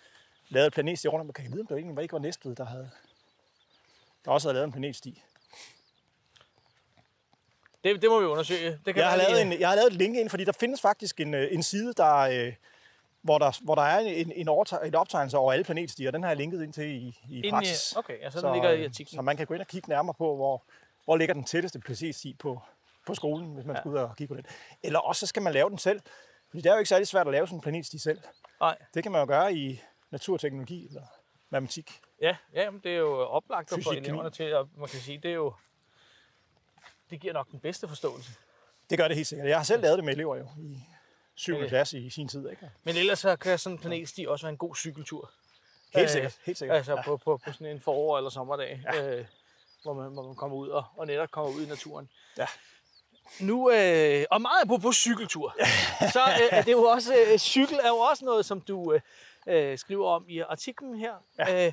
lavet 0.48 0.72
planetsti 0.72 1.08
rundt 1.08 1.20
om. 1.20 1.32
Kan 1.32 1.44
jeg 1.44 1.52
vide, 1.52 1.60
om 1.60 1.66
det 1.66 1.96
var 1.96 2.02
ikke 2.02 2.12
var 2.12 2.18
Næstved, 2.18 2.56
der 2.56 2.64
havde 2.64 2.90
der 4.24 4.30
også 4.30 4.48
havde 4.48 4.54
lavet 4.54 4.66
en 4.66 4.72
planetsti. 4.72 5.22
Det, 7.84 8.02
det 8.02 8.10
må 8.10 8.20
vi 8.20 8.26
undersøge. 8.26 8.70
Det 8.70 8.94
kan 8.94 8.96
Jeg 8.96 9.10
har, 9.10 9.16
lavet 9.16 9.42
en, 9.42 9.60
jeg 9.60 9.68
har 9.68 9.76
lavet 9.76 9.86
et 9.92 9.96
link 9.98 10.16
ind, 10.16 10.28
fordi 10.30 10.44
der 10.44 10.52
findes 10.52 10.80
faktisk 10.80 11.20
en, 11.20 11.34
øh, 11.34 11.48
en 11.54 11.62
side, 11.62 11.92
der, 11.96 12.16
øh, 12.16 12.52
hvor, 13.22 13.38
der, 13.38 13.58
hvor 13.64 13.74
der 13.74 13.82
er 13.82 13.98
en, 13.98 14.32
en, 14.32 14.48
overteg, 14.48 14.78
en 14.84 14.94
optegnelse 14.94 15.38
over 15.38 15.52
alle 15.52 15.64
planetstier. 15.64 16.10
Den 16.10 16.22
har 16.22 16.30
jeg 16.30 16.36
linket 16.36 16.62
ind 16.62 16.72
til 16.72 16.84
i, 16.84 17.18
i 17.28 17.36
Ind 17.36 17.46
i- 17.46 17.50
praksis. 17.50 17.96
okay, 17.96 18.20
ja, 18.20 18.30
så 18.30 18.40
den 18.40 18.52
ligger 18.52 18.70
i 18.70 18.78
øh, 18.78 18.84
artiklen. 18.84 19.16
Så 19.16 19.22
man 19.22 19.36
kan 19.36 19.46
gå 19.46 19.54
ind 19.54 19.60
og 19.60 19.66
kigge 19.66 19.88
nærmere 19.88 20.14
på, 20.14 20.36
hvor, 20.36 20.62
hvor 21.04 21.16
ligger 21.16 21.34
den 21.34 21.44
tætteste 21.44 21.78
planetsti 21.80 22.36
på, 22.38 22.60
på 23.06 23.14
skolen, 23.14 23.54
hvis 23.54 23.64
man 23.66 23.76
Ja. 23.76 23.82
skal 23.82 23.88
ud 23.90 23.96
og 23.96 24.16
kigge 24.16 24.34
på 24.34 24.36
den. 24.36 24.46
Eller 24.82 24.98
også 24.98 25.20
så 25.20 25.26
skal 25.26 25.42
man 25.42 25.52
lave 25.52 25.70
den 25.70 25.78
selv. 25.78 26.00
Fordi 26.50 26.62
det 26.62 26.68
er 26.70 26.72
jo 26.74 26.78
ikke 26.78 26.88
særlig 26.88 27.08
svært 27.08 27.26
at 27.26 27.32
lave 27.32 27.46
sådan 27.46 27.56
en 27.58 27.62
planetsti 27.62 27.98
selv. 27.98 28.20
Nej. 28.60 28.76
Det 28.94 29.02
kan 29.02 29.12
man 29.12 29.20
jo 29.20 29.26
gøre 29.26 29.54
i 29.54 29.80
naturteknologi 30.10 30.86
eller 30.86 31.02
matematik. 31.50 32.00
Ja, 32.22 32.36
ja 32.54 32.70
men 32.70 32.80
det 32.84 32.92
er 32.92 32.96
jo 32.96 33.18
oplagt 33.26 33.68
for 33.68 33.76
Fysik, 33.76 33.92
kemi. 33.92 34.06
eleverne 34.06 34.30
til, 34.30 34.44
at 34.44 34.66
man 34.76 34.88
kan 34.88 35.00
sige, 35.00 35.18
det 35.22 35.30
er 35.30 35.34
jo, 35.34 35.52
det 37.10 37.20
giver 37.20 37.32
nok 37.32 37.50
den 37.50 37.60
bedste 37.60 37.88
forståelse. 37.88 38.30
Det 38.90 38.98
gør 38.98 39.08
det 39.08 39.16
helt 39.16 39.28
sikkert. 39.28 39.48
Jeg 39.48 39.56
har 39.56 39.64
selv 39.64 39.82
lavet 39.82 39.96
det 39.96 40.04
med 40.04 40.12
elever 40.14 40.36
jo 40.36 40.46
i 40.58 40.80
7. 41.34 41.54
Okay. 41.56 41.68
klasse 41.68 41.98
i 41.98 42.10
sin 42.10 42.28
tid. 42.28 42.50
Ikke? 42.50 42.70
Men 42.84 42.96
ellers 42.96 43.18
så 43.18 43.36
kan 43.36 43.58
sådan 43.58 43.76
en 43.76 43.80
planetsti 43.80 44.26
også 44.28 44.46
være 44.46 44.52
en 44.52 44.56
god 44.58 44.76
cykeltur. 44.76 45.30
Helt 45.94 46.04
Øh, 46.04 46.10
sikkert. 46.10 46.38
Helt 46.46 46.58
sikkert. 46.58 46.76
Altså 46.76 47.02
på, 47.04 47.16
på, 47.16 47.36
på 47.44 47.52
sådan 47.52 47.66
en 47.66 47.80
forår- 47.80 48.16
eller 48.16 48.30
sommerdag, 48.30 48.80
ja. 48.94 49.16
øh, 49.16 49.26
hvor, 49.82 49.92
man, 49.94 50.12
hvor 50.12 50.22
man 50.22 50.34
kommer 50.36 50.56
ud 50.56 50.68
og, 50.68 50.84
og 50.96 51.06
netop 51.06 51.30
kommer 51.30 51.50
ud 51.50 51.62
i 51.62 51.68
naturen. 51.68 52.08
Ja. 52.38 52.46
Nu, 53.40 53.70
øh, 53.70 54.24
og 54.30 54.40
meget 54.42 54.68
på, 54.68 54.76
på 54.78 54.92
cykeltur, 54.92 55.54
så 56.12 56.20
øh, 56.20 56.58
er 56.58 56.62
det 56.62 56.72
jo 56.72 56.82
også, 56.82 57.14
øh, 57.32 57.38
cykel 57.38 57.78
er 57.82 57.88
jo 57.88 57.96
også 57.98 58.24
noget, 58.24 58.46
som 58.46 58.60
du 58.60 58.92
øh, 58.92 59.00
øh, 59.46 59.78
skriver 59.78 60.08
om 60.08 60.24
i 60.28 60.38
artiklen 60.38 60.98
her, 60.98 61.14
ja. 61.38 61.66
øh, 61.66 61.72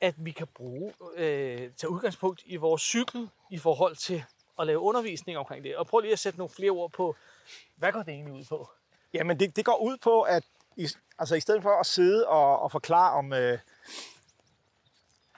at 0.00 0.14
vi 0.18 0.30
kan 0.30 0.46
bruge, 0.46 0.92
øh, 1.16 1.58
tage 1.76 1.90
udgangspunkt 1.90 2.42
i 2.46 2.56
vores 2.56 2.82
cykel 2.82 3.28
i 3.50 3.58
forhold 3.58 3.96
til 3.96 4.24
at 4.60 4.66
lave 4.66 4.80
undervisning 4.80 5.38
omkring 5.38 5.64
det. 5.64 5.76
Og 5.76 5.86
prøv 5.86 6.00
lige 6.00 6.12
at 6.12 6.18
sætte 6.18 6.38
nogle 6.38 6.50
flere 6.50 6.70
ord 6.70 6.90
på, 6.90 7.16
hvad 7.76 7.92
går 7.92 8.02
det 8.02 8.14
egentlig 8.14 8.34
ud 8.34 8.44
på? 8.44 8.68
Jamen, 9.14 9.40
det, 9.40 9.56
det 9.56 9.64
går 9.64 9.76
ud 9.82 9.96
på, 9.96 10.22
at 10.22 10.44
i, 10.76 10.88
altså, 11.18 11.34
i 11.34 11.40
stedet 11.40 11.62
for 11.62 11.80
at 11.80 11.86
sidde 11.86 12.28
og, 12.28 12.62
og 12.62 12.70
forklare 12.70 13.12
om... 13.12 13.32
Øh, 13.32 13.58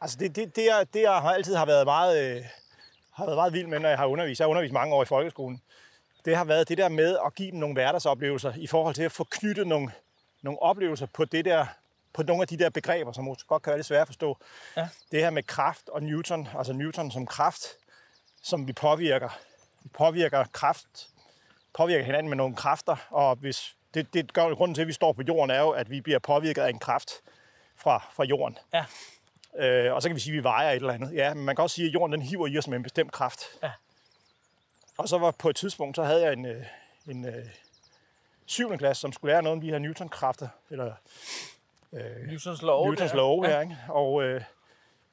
altså, 0.01 0.17
det, 0.21 0.37
det, 0.37 0.57
det, 0.57 0.71
er, 0.71 0.85
det 0.85 1.03
jeg 1.03 1.21
har 1.21 1.33
altid 1.33 1.55
har 1.55 1.67
været 1.67 1.87
meget, 1.87 2.37
øh, 2.37 2.45
har 3.13 3.25
været 3.25 3.37
meget 3.37 3.53
vild 3.53 3.67
med, 3.67 3.79
når 3.79 3.89
jeg 3.89 3.99
har 3.99 4.07
undervist. 4.07 4.41
Jeg 4.41 4.45
har 4.45 4.51
undervist 4.51 4.73
mange 4.73 4.95
år 4.95 5.03
i 5.03 5.07
folkeskolen. 5.07 5.63
Det 6.25 6.37
har 6.37 6.45
været 6.45 6.69
det 6.69 6.79
der 6.79 6.89
med 6.89 7.19
at 7.27 7.35
give 7.35 7.51
dem 7.51 7.59
nogle 7.59 7.75
hverdagsoplevelser 7.75 8.53
i 8.57 8.67
forhold 8.67 8.95
til 8.95 9.03
at 9.03 9.13
få 9.13 9.25
knyttet 9.25 9.67
nogle, 9.67 9.93
nogle 10.43 10.63
oplevelser 10.63 11.07
på 11.07 11.25
det 11.25 11.45
der 11.45 11.67
på 12.13 12.23
nogle 12.23 12.43
af 12.43 12.49
de 12.49 12.57
der 12.57 12.71
begreber, 12.71 13.13
som 13.13 13.25
måske 13.25 13.47
godt 13.49 13.63
kan 13.63 13.71
være 13.71 13.79
lidt 13.79 13.87
svære 13.87 14.01
at 14.01 14.09
forstå. 14.09 14.39
Ja. 14.77 14.89
Det 15.13 15.21
her 15.21 15.31
med 15.31 15.43
kraft 15.43 15.89
og 15.89 16.03
Newton, 16.03 16.49
altså 16.59 16.73
Newton 16.73 17.11
som 17.11 17.27
kraft, 17.27 17.67
som 18.47 18.67
vi 18.67 18.73
påvirker. 18.73 19.39
Vi 19.83 19.89
påvirker 19.89 20.45
kraft, 20.53 21.09
påvirker 21.75 22.05
hinanden 22.05 22.29
med 22.29 22.37
nogle 22.37 22.57
kræfter, 22.57 22.97
og 23.11 23.37
hvis 23.37 23.77
det, 23.95 24.15
det 24.15 24.33
gør 24.33 24.55
grunden 24.55 24.75
til, 24.75 24.83
at 24.83 24.89
vi 24.89 24.93
står 24.93 25.13
på 25.13 25.23
jorden, 25.29 25.51
er 25.51 25.61
jo, 25.61 25.71
at 25.71 25.91
vi 25.91 26.01
bliver 26.01 26.19
påvirket 26.19 26.63
af 26.63 26.71
en 26.71 26.79
kraft 26.79 27.11
fra, 27.77 28.07
fra 28.13 28.25
jorden. 28.25 28.59
Ja. 28.75 28.85
Øh, 29.59 29.95
og 29.95 30.03
så 30.03 30.09
kan 30.09 30.17
vi 30.17 30.21
sige, 30.21 30.33
at 30.33 30.39
vi 30.39 30.43
vejer 30.43 30.71
et 30.71 30.77
eller 30.77 30.93
andet. 30.93 31.15
Ja, 31.15 31.35
men 31.35 31.45
man 31.45 31.57
kan 31.57 31.63
også 31.63 31.75
sige, 31.75 31.89
at 31.89 31.95
jorden 31.95 32.13
den 32.13 32.23
hiver 32.23 32.47
i 32.47 32.59
os 32.59 32.69
med 32.69 32.77
en 32.77 32.83
bestemt 32.83 33.13
kraft. 33.13 33.41
Ja. 33.63 33.71
Og 34.99 35.09
så 35.09 35.19
var 35.19 35.31
på 35.31 35.49
et 35.49 35.57
tidspunkt, 35.57 35.97
så 35.97 36.05
havde 36.05 36.23
jeg 36.23 36.33
en, 36.33 36.47
øh, 36.47 36.63
en 37.09 37.27
øh, 37.27 37.47
7. 38.47 38.79
klasse, 38.79 39.01
som 39.01 39.13
skulle 39.13 39.33
lære 39.33 39.43
noget 39.43 39.57
om 39.57 39.61
de 39.61 39.71
her 39.71 39.79
Newton-kræfter, 39.79 40.49
eller 40.71 40.93
øh, 41.93 42.27
Newtons 42.27 42.63
lov. 42.63 42.87
Newtons 42.87 43.15
lov 43.15 43.45
her, 43.45 43.61
ikke? 43.61 43.77
Og 43.89 44.23
øh, 44.23 44.43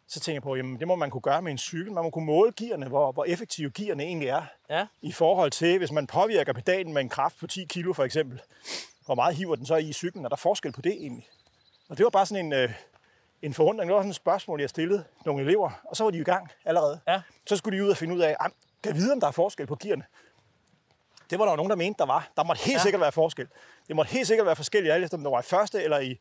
så 0.08 0.20
tænker 0.20 0.36
jeg 0.36 0.44
på, 0.44 0.56
jamen 0.56 0.80
det 0.80 0.88
må 0.88 0.96
man 0.96 1.10
kunne 1.10 1.22
gøre 1.22 1.42
med 1.42 1.52
en 1.52 1.58
cykel. 1.58 1.92
Man 1.92 2.04
må 2.04 2.10
kunne 2.10 2.26
måle 2.26 2.52
gearne, 2.52 2.88
hvor, 2.88 3.12
hvor 3.12 3.26
effektive 3.26 3.72
gearne 3.72 4.04
egentlig 4.04 4.28
er. 4.30 4.44
Ja. 4.70 4.86
I 5.02 5.12
forhold 5.12 5.52
til, 5.52 5.78
hvis 5.78 5.92
man 5.92 6.08
påvirker 6.08 6.54
pedalen 6.54 6.94
med 6.94 7.02
en 7.02 7.10
kraft 7.10 7.38
på 7.40 7.48
10 7.48 7.64
kilo 7.70 7.94
for 7.94 8.04
eksempel, 8.04 8.42
hvor 9.06 9.16
meget 9.16 9.36
hiver 9.36 9.56
den 9.56 9.66
så 9.66 9.76
i 9.76 9.94
cyklen? 9.94 10.26
Er 10.26 10.30
der 10.30 10.36
forskel 10.36 10.72
på 10.72 10.82
det 10.82 10.92
egentlig? 10.92 11.28
Og 11.90 11.98
det 11.98 12.04
var 12.04 12.10
bare 12.10 12.26
sådan 12.26 12.46
en, 12.46 12.54
øh, 12.54 12.74
en 13.42 13.54
forundring. 13.54 13.88
Det 13.90 13.96
var 13.96 14.02
sådan 14.02 14.10
et 14.10 14.16
spørgsmål, 14.16 14.60
jeg 14.62 14.70
stillede 14.70 15.04
nogle 15.26 15.44
elever, 15.44 15.72
og 15.84 15.96
så 15.98 16.04
var 16.04 16.12
de 16.12 16.18
i 16.18 16.24
gang 16.24 16.50
allerede. 16.66 17.00
Ja. 17.08 17.22
Så 17.48 17.58
skulle 17.58 17.78
de 17.80 17.84
ud 17.84 17.90
og 17.90 17.98
finde 17.98 18.16
ud 18.16 18.20
af, 18.20 18.36
"Ej, 18.40 18.50
kan 18.84 18.96
vide, 18.96 19.14
om 19.14 19.20
der 19.20 19.28
er 19.28 19.32
forskel 19.32 19.68
på 19.68 19.76
gearne? 19.76 20.04
Det 21.30 21.40
var 21.40 21.46
der 21.46 21.52
jo 21.52 21.56
nogen, 21.56 21.70
der 21.70 21.76
mente, 21.76 21.98
der 22.00 22.06
var. 22.06 22.30
Der 22.38 22.44
måtte 22.44 22.60
helt 22.62 22.74
Ja. 22.74 22.78
ja. 22.80 22.84
sikkert 22.84 23.02
være 23.02 23.12
forskel. 23.12 23.48
Det 23.88 23.96
måtte 23.96 24.12
helt 24.12 24.28
sikkert 24.28 24.46
være 24.46 24.56
forskelligt, 24.56 24.94
alt 24.94 25.04
efter 25.04 25.18
om 25.18 25.24
det 25.24 25.32
var 25.32 25.40
i 25.40 25.44
første 25.44 25.84
eller 25.84 26.00
i 26.00 26.20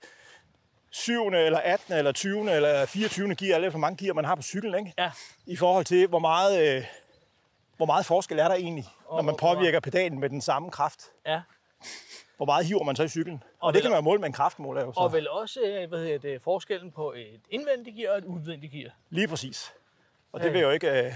7. 0.93 1.27
eller 1.29 1.59
18. 1.59 1.95
eller 1.95 2.13
20. 2.13 2.53
eller 2.53 2.87
24. 2.87 3.35
gear, 3.35 3.57
efter 3.59 3.71
hvor 3.71 3.79
mange 3.79 4.05
gear 4.05 4.15
man 4.15 4.25
har 4.25 4.35
på 4.35 4.43
cyklen, 4.43 4.75
ikke? 4.79 4.95
Ja. 4.99 5.11
I 5.47 5.57
forhold 5.57 5.85
til, 5.85 6.07
hvor 6.07 6.19
meget, 6.19 6.77
øh, 6.77 6.85
hvor 7.77 7.87
meget 7.87 8.07
forskel 8.07 8.39
er 8.39 8.49
der 8.49 8.55
egentlig, 8.55 8.85
når 9.11 9.17
Og 9.19 9.25
man 9.25 9.35
hvor- 9.39 9.55
påvirker 9.55 9.81
pedalen 9.81 10.21
med 10.21 10.31
den 10.31 10.41
samme 10.41 10.71
kraft. 10.71 11.01
Ja. 11.27 11.41
Hvor 12.37 12.47
meget 12.47 12.67
hiver 12.67 12.85
man 12.85 12.97
så 12.97 13.03
i 13.03 13.09
cyklen? 13.09 13.43
Og, 13.61 13.67
Og 13.67 13.73
det 13.73 13.77
vel- 13.79 13.83
kan 13.83 13.91
man 13.91 13.99
jo 13.99 14.03
måle 14.05 14.21
med 14.21 14.27
en 14.27 14.33
kraftmåler. 14.33 14.81
Jo, 14.85 14.93
så. 14.93 15.01
Og 15.01 15.13
vel 15.13 15.29
også, 15.31 15.61
øh, 15.65 15.89
hvad 15.89 15.99
hedder 15.99 16.19
det, 16.19 16.43
forskellen 16.43 16.91
på 16.93 17.13
et 17.13 17.41
indvendigt 17.51 17.97
gear 17.97 18.13
og 18.13 18.19
et 18.19 18.25
udvendigt 18.25 18.73
gear. 18.73 18.91
Lige 19.11 19.29
præcis. 19.29 19.73
Og 20.33 20.41
det 20.43 20.53
vil 20.53 20.61
jo 20.61 20.71
ikke, 20.71 20.91
øh, 21.07 21.13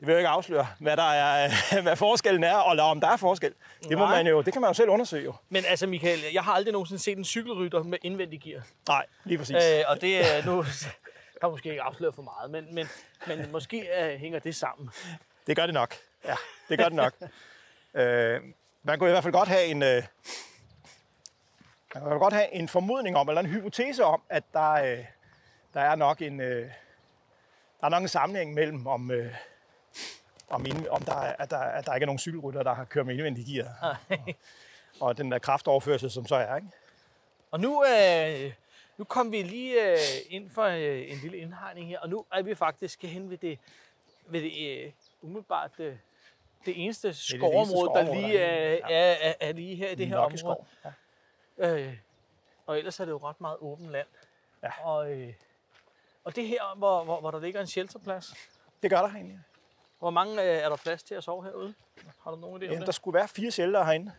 det 0.00 0.06
vil 0.06 0.12
jo 0.12 0.18
ikke 0.18 0.28
afsløre, 0.28 0.66
hvad, 0.80 0.96
der 0.96 1.12
er, 1.12 1.50
hvad 1.82 1.96
forskellen 1.96 2.44
er, 2.44 2.70
eller 2.70 2.82
om 2.82 3.00
der 3.00 3.08
er 3.08 3.16
forskel. 3.16 3.54
Det, 3.88 3.98
må 3.98 4.04
Nej. 4.04 4.16
man 4.16 4.26
jo, 4.26 4.42
det 4.42 4.52
kan 4.52 4.62
man 4.62 4.70
jo 4.70 4.74
selv 4.74 4.88
undersøge. 4.88 5.24
Jo. 5.24 5.34
Men 5.48 5.64
altså, 5.64 5.86
Michael, 5.86 6.20
jeg 6.32 6.42
har 6.42 6.52
aldrig 6.52 6.72
nogensinde 6.72 7.02
set 7.02 7.18
en 7.18 7.24
cykelrytter 7.24 7.82
med 7.82 7.98
indvendigt 8.02 8.42
gear. 8.42 8.62
Nej, 8.88 9.06
lige 9.24 9.38
præcis. 9.38 9.56
Øh, 9.56 9.84
og 9.88 10.00
det 10.00 10.20
er 10.36 10.44
nu 10.44 10.64
kan 11.40 11.48
jeg 11.48 11.50
måske 11.50 11.70
ikke 11.70 11.82
afsløre 11.82 12.12
for 12.12 12.22
meget, 12.22 12.50
men, 12.50 12.74
men, 12.74 12.88
men 13.26 13.52
måske 13.52 13.88
øh, 14.02 14.18
hænger 14.20 14.38
det 14.38 14.56
sammen. 14.56 14.90
Det 15.46 15.56
gør 15.56 15.66
det 15.66 15.74
nok. 15.74 15.94
Ja, 16.24 16.34
det 16.68 16.78
gør 16.78 16.84
det 16.84 16.92
nok. 16.92 17.12
øh, 18.00 18.40
man 18.82 18.98
kunne 18.98 19.10
i 19.10 19.12
hvert 19.12 19.22
fald 19.22 19.32
godt 19.32 19.48
have 19.48 19.64
en, 19.64 19.82
øh, 19.82 20.02
man 21.94 22.02
kunne 22.02 22.18
godt 22.18 22.34
have 22.34 22.54
en 22.54 22.68
formodning 22.68 23.16
om, 23.16 23.28
eller 23.28 23.40
en 23.40 23.46
hypotese 23.46 24.04
om, 24.04 24.22
at 24.28 24.44
der, 24.52 24.72
øh, 24.72 25.04
der 25.74 25.80
er 25.80 25.94
nok 25.94 26.22
en, 26.22 26.40
øh, 26.40 26.70
der 27.80 27.86
er 27.86 27.88
nok 27.88 28.02
en 28.02 28.08
sammenhæng 28.08 28.54
mellem, 28.54 28.86
om, 28.86 29.10
øh, 29.10 29.34
om, 30.48 30.66
ind, 30.66 30.88
om 30.88 31.02
der, 31.02 31.14
er, 31.14 31.36
at, 31.38 31.50
der, 31.50 31.58
at 31.58 31.86
der 31.86 31.94
ikke 31.94 32.04
er 32.04 32.06
nogen 32.06 32.18
cykelrytter, 32.18 32.62
der 32.62 32.74
har 32.74 32.84
kørt 32.84 33.06
med 33.06 33.14
indvendig 33.14 33.44
gear. 33.46 34.00
og 35.00 35.18
den 35.18 35.32
der 35.32 35.38
kraftoverførsel, 35.38 36.10
som 36.10 36.26
så 36.26 36.34
er. 36.34 36.56
Ikke? 36.56 36.68
Og 37.50 37.60
nu, 37.60 37.84
øh, 37.84 38.52
nu 38.96 39.04
kom 39.04 39.32
vi 39.32 39.42
lige 39.42 39.90
øh, 39.90 39.98
ind 40.30 40.50
for 40.50 40.64
øh, 40.64 41.10
en 41.10 41.18
lille 41.22 41.36
indhegning 41.36 41.88
her, 41.88 41.98
og 41.98 42.08
nu 42.08 42.24
er 42.32 42.42
vi 42.42 42.54
faktisk 42.54 43.02
hen 43.02 43.30
ved 43.30 43.38
det 43.38 43.58
ved 44.26 44.42
det, 44.42 44.84
øh, 44.84 44.92
umiddelbart 45.22 45.70
det, 45.78 45.98
det 46.66 46.84
eneste 46.84 47.14
skovområde, 47.14 47.90
der 47.94 48.14
lige 48.14 48.38
er, 48.38 48.80
er 48.88 49.16
er, 49.20 49.34
er, 49.40 49.52
lige 49.52 49.76
her 49.76 49.90
i 49.90 49.94
det 49.94 50.06
her 50.06 50.16
område. 50.16 50.38
skov. 50.38 50.66
Ja. 51.58 51.76
Øh, 51.76 51.96
og 52.66 52.78
ellers 52.78 53.00
er 53.00 53.04
det 53.04 53.12
jo 53.12 53.18
ret 53.18 53.40
meget 53.40 53.56
åbent 53.60 53.90
land. 53.90 54.06
Ja. 54.62 54.70
Og, 54.84 55.12
øh, 55.12 55.32
og 56.24 56.36
det 56.36 56.48
her, 56.48 56.74
hvor, 56.76 57.04
hvor, 57.04 57.20
hvor 57.20 57.30
der 57.30 57.40
ligger 57.40 57.60
en 57.60 57.66
shelterplads, 57.66 58.34
Det 58.82 58.90
gør 58.90 58.98
der 58.98 59.08
egentlig. 59.08 59.40
Hvor 60.04 60.10
mange 60.10 60.42
øh, 60.42 60.48
er 60.48 60.68
der 60.68 60.76
plads 60.76 61.02
til 61.02 61.14
at 61.14 61.24
sove 61.24 61.44
herude? 61.44 61.74
Har 62.24 62.30
du 62.30 62.36
nogen 62.36 62.56
idé 62.56 62.64
om 62.64 62.70
Jamen, 62.70 62.78
det? 62.78 62.86
der 62.86 62.92
skulle 62.92 63.14
være 63.18 63.28
fire 63.28 63.50
shelter 63.50 63.84
herinde. 63.84 64.12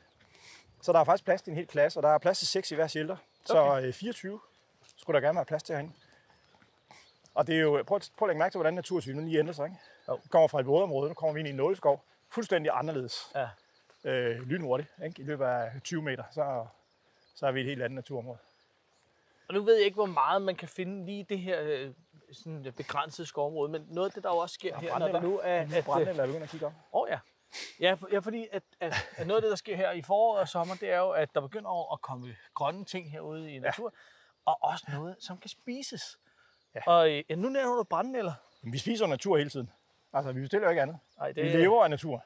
Så 0.81 0.91
der 0.93 0.99
er 0.99 1.03
faktisk 1.03 1.25
plads 1.25 1.41
til 1.41 1.51
en 1.51 1.57
hel 1.57 1.67
klasse, 1.67 1.99
og 1.99 2.03
der 2.03 2.09
er 2.09 2.17
plads 2.17 2.37
til 2.39 2.47
seks 2.47 2.71
i 2.71 2.75
hver 2.75 2.87
shelter. 2.87 3.17
Så 3.45 3.79
øh, 3.83 3.93
24 3.93 4.39
skulle 4.97 5.15
der 5.15 5.27
gerne 5.27 5.35
være 5.35 5.45
plads 5.45 5.63
til 5.63 5.75
herinde. 5.75 5.93
Og 7.33 7.47
det 7.47 7.55
er 7.55 7.59
jo, 7.59 7.83
prøv, 7.87 7.95
at- 7.95 8.11
prøv 8.17 8.25
at 8.27 8.29
lægge 8.29 8.39
mærke 8.39 8.53
til, 8.53 8.57
hvordan 8.57 8.73
natursynet 8.73 9.23
lige 9.23 9.39
ændrer 9.39 9.53
sig. 9.53 9.65
Ikke? 9.65 9.77
Jo. 10.07 10.15
Vi 10.23 10.29
kommer 10.29 10.47
fra 10.47 10.59
et 10.59 10.65
vådområde, 10.67 11.07
nu 11.09 11.13
kommer 11.13 11.33
vi 11.33 11.39
ind 11.39 11.47
i 11.47 11.51
en 11.51 11.57
nåleskov. 11.57 12.03
Fuldstændig 12.29 12.71
anderledes. 12.75 13.31
Ja. 13.35 13.47
Øh, 14.03 14.41
lynhurtigt. 14.41 14.89
Ikke? 15.05 15.21
I 15.21 15.25
løbet 15.25 15.45
af 15.45 15.71
20 15.83 16.01
meter, 16.01 16.23
så, 16.31 16.65
så 17.35 17.47
er 17.47 17.51
vi 17.51 17.59
i 17.59 17.63
et 17.63 17.69
helt 17.69 17.81
andet 17.83 17.95
naturområde. 17.95 18.37
Og 19.47 19.53
nu 19.53 19.63
ved 19.63 19.75
jeg 19.75 19.85
ikke, 19.85 19.95
hvor 19.95 20.05
meget 20.05 20.41
man 20.41 20.55
kan 20.55 20.67
finde 20.67 21.05
lige 21.05 21.23
det 21.29 21.39
her 21.39 21.59
øh, 21.61 21.91
sådan 22.31 22.73
begrænsede 22.77 23.27
skovområde, 23.27 23.71
men 23.71 23.85
noget 23.89 24.09
af 24.09 24.13
det, 24.13 24.23
der 24.23 24.29
jo 24.29 24.37
også 24.37 24.53
sker 24.53 24.77
her, 24.79 24.99
når 24.99 25.07
der 25.07 25.21
nu 25.21 25.39
er... 25.43 25.61
At, 25.61 25.73
At, 25.73 25.85
brænde, 25.85 26.03
øh, 26.03 26.09
eller 26.09 26.23
er 26.23 26.27
du 26.27 26.33
inde 26.33 26.43
og 26.43 26.49
kigge 26.49 26.65
op? 26.65 26.73
Åh 26.93 27.01
oh, 27.01 27.07
ja. 27.09 27.19
Ja, 27.79 27.93
for, 27.93 28.07
ja, 28.11 28.19
fordi 28.19 28.47
at, 28.51 28.63
at, 28.79 28.93
at 29.17 29.27
noget 29.27 29.37
af 29.37 29.41
det, 29.41 29.49
der 29.49 29.55
sker 29.55 29.75
her 29.75 29.91
i 29.91 30.01
foråret 30.01 30.41
og 30.41 30.47
sommer, 30.47 30.75
det 30.75 30.91
er 30.91 30.97
jo, 30.97 31.09
at 31.09 31.35
der 31.35 31.41
begynder 31.41 31.93
at 31.93 32.01
komme 32.01 32.35
grønne 32.53 32.85
ting 32.85 33.11
herude 33.11 33.51
i 33.51 33.59
naturen, 33.59 33.93
ja. 34.47 34.51
og 34.51 34.57
også 34.61 34.85
noget, 34.93 35.15
som 35.19 35.37
kan 35.37 35.49
spises. 35.49 36.19
Ja. 36.75 36.81
Og 36.85 37.11
øh, 37.11 37.23
ja, 37.29 37.35
nu 37.35 37.49
nævner 37.49 37.75
du 37.75 37.83
brændenælder. 37.83 38.33
Vi 38.63 38.77
spiser 38.77 39.07
natur 39.07 39.37
hele 39.37 39.49
tiden. 39.49 39.71
Altså, 40.13 40.31
vi 40.31 40.41
bestiller 40.41 40.67
jo 40.67 40.69
ikke 40.69 40.81
andet. 40.81 40.99
Ej, 41.19 41.31
Vi 41.31 41.41
lever 41.41 41.83
af 41.83 41.89
natur. 41.89 42.25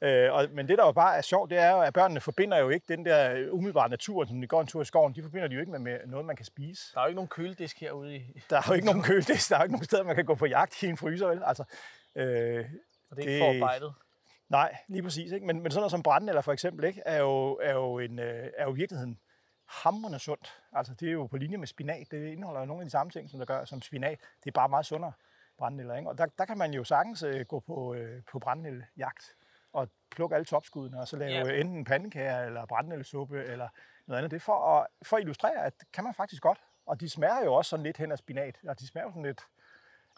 Øh, 0.00 0.32
og, 0.32 0.46
men 0.52 0.68
det, 0.68 0.78
der 0.78 0.86
jo 0.86 0.92
bare 0.92 1.16
er 1.16 1.20
sjovt, 1.20 1.50
det 1.50 1.58
er 1.58 1.70
jo, 1.70 1.80
at 1.80 1.92
børnene 1.94 2.20
forbinder 2.20 2.58
jo 2.58 2.68
ikke 2.68 2.84
den 2.88 3.04
der 3.04 3.50
umiddelbare 3.50 3.88
natur, 3.88 4.24
som 4.24 4.40
de 4.40 4.46
går 4.46 4.60
en 4.60 4.66
tur 4.66 4.82
i 4.82 4.84
skoven, 4.84 5.14
de 5.14 5.22
forbinder 5.22 5.48
de 5.48 5.54
jo 5.54 5.60
ikke 5.60 5.72
med, 5.72 5.78
med 5.78 5.98
noget, 6.06 6.26
man 6.26 6.36
kan 6.36 6.44
spise. 6.44 6.82
Der 6.94 7.00
er 7.00 7.04
jo 7.04 7.08
ikke 7.08 7.14
nogen 7.16 7.28
køledisk 7.28 7.80
herude 7.80 8.16
i, 8.16 8.40
Der 8.50 8.56
er 8.56 8.62
jo 8.68 8.74
ikke 8.74 8.86
nogen 8.86 9.02
køledisk, 9.02 9.48
der 9.50 9.56
er 9.56 9.60
jo 9.60 9.64
ikke 9.64 9.72
nogen 9.72 9.84
steder, 9.84 10.02
man 10.02 10.14
kan 10.16 10.24
gå 10.24 10.34
på 10.34 10.46
jagt 10.46 10.82
i 10.82 10.86
en 10.86 10.96
fryser, 10.96 11.26
vel? 11.26 11.42
Altså, 11.44 11.64
øh, 12.14 12.64
og 13.10 13.16
det 13.16 13.24
er 13.24 13.28
ikke 13.28 13.32
Det- 13.32 13.40
forarbejdet. 13.60 13.94
nej, 14.48 14.76
lige 14.88 15.02
præcis. 15.02 15.32
Ikke? 15.32 15.46
Men, 15.46 15.62
men 15.62 15.70
sådan 15.72 15.80
noget 15.80 15.90
som 15.90 16.02
brænde 16.02 16.28
eller 16.28 16.42
for 16.42 16.52
eksempel, 16.52 16.84
ikke, 16.84 17.02
er, 17.06 17.18
jo, 17.18 17.58
er, 17.62 17.72
jo 17.72 17.98
en, 17.98 18.18
øh, 18.18 18.50
er 18.56 18.64
jo 18.64 18.70
virkeligheden 18.70 19.18
hamrende 19.68 20.18
sundt. 20.18 20.52
Altså, 20.72 20.94
det 20.94 21.08
er 21.08 21.12
jo 21.12 21.26
på 21.26 21.36
linje 21.36 21.56
med 21.56 21.66
spinat. 21.66 22.06
Det 22.10 22.26
indeholder 22.32 22.60
jo 22.60 22.66
nogle 22.66 22.80
af 22.82 22.86
de 22.86 22.90
samme 22.90 23.10
ting, 23.10 23.30
som 23.30 23.38
der 23.38 23.46
gør 23.46 23.64
som 23.64 23.82
spinat. 23.82 24.18
Det 24.44 24.50
er 24.50 24.52
bare 24.52 24.68
meget 24.68 24.86
sundere 24.86 25.12
brændenælder. 25.58 25.96
Ikke? 25.96 26.08
Og 26.10 26.18
der, 26.18 26.26
der 26.38 26.44
kan 26.44 26.58
man 26.58 26.72
jo 26.74 26.84
sagtens 26.84 27.22
øh, 27.22 27.46
gå 27.46 27.60
på, 27.60 27.94
øh, 27.94 28.22
på 28.32 28.38
brændenældejagt 28.38 29.34
og 29.72 29.88
plukke 30.10 30.34
alle 30.34 30.44
topskuddene, 30.44 31.00
og 31.00 31.08
så 31.08 31.16
lave 31.16 31.48
ja. 31.48 31.60
enten 31.60 31.84
pandekager 31.84 32.44
eller 32.44 32.66
brændenældesuppe 32.66 33.44
eller 33.44 33.68
noget 34.06 34.18
andet. 34.18 34.30
Det 34.30 34.36
er 34.36 34.40
for 34.40 34.76
at, 34.76 34.86
for 35.02 35.16
at 35.16 35.20
illustrere, 35.20 35.64
at 35.64 35.74
kan 35.92 36.04
man 36.04 36.14
faktisk 36.14 36.42
godt. 36.42 36.58
Og 36.86 37.00
de 37.00 37.08
smager 37.08 37.44
jo 37.44 37.54
også 37.54 37.68
sådan 37.68 37.84
lidt 37.84 37.96
hen 37.96 38.12
af 38.12 38.18
spinat. 38.18 38.58
Og 38.68 38.80
de 38.80 38.86
smager 38.86 39.04
jo 39.04 39.10
sådan 39.10 39.22
lidt 39.22 39.40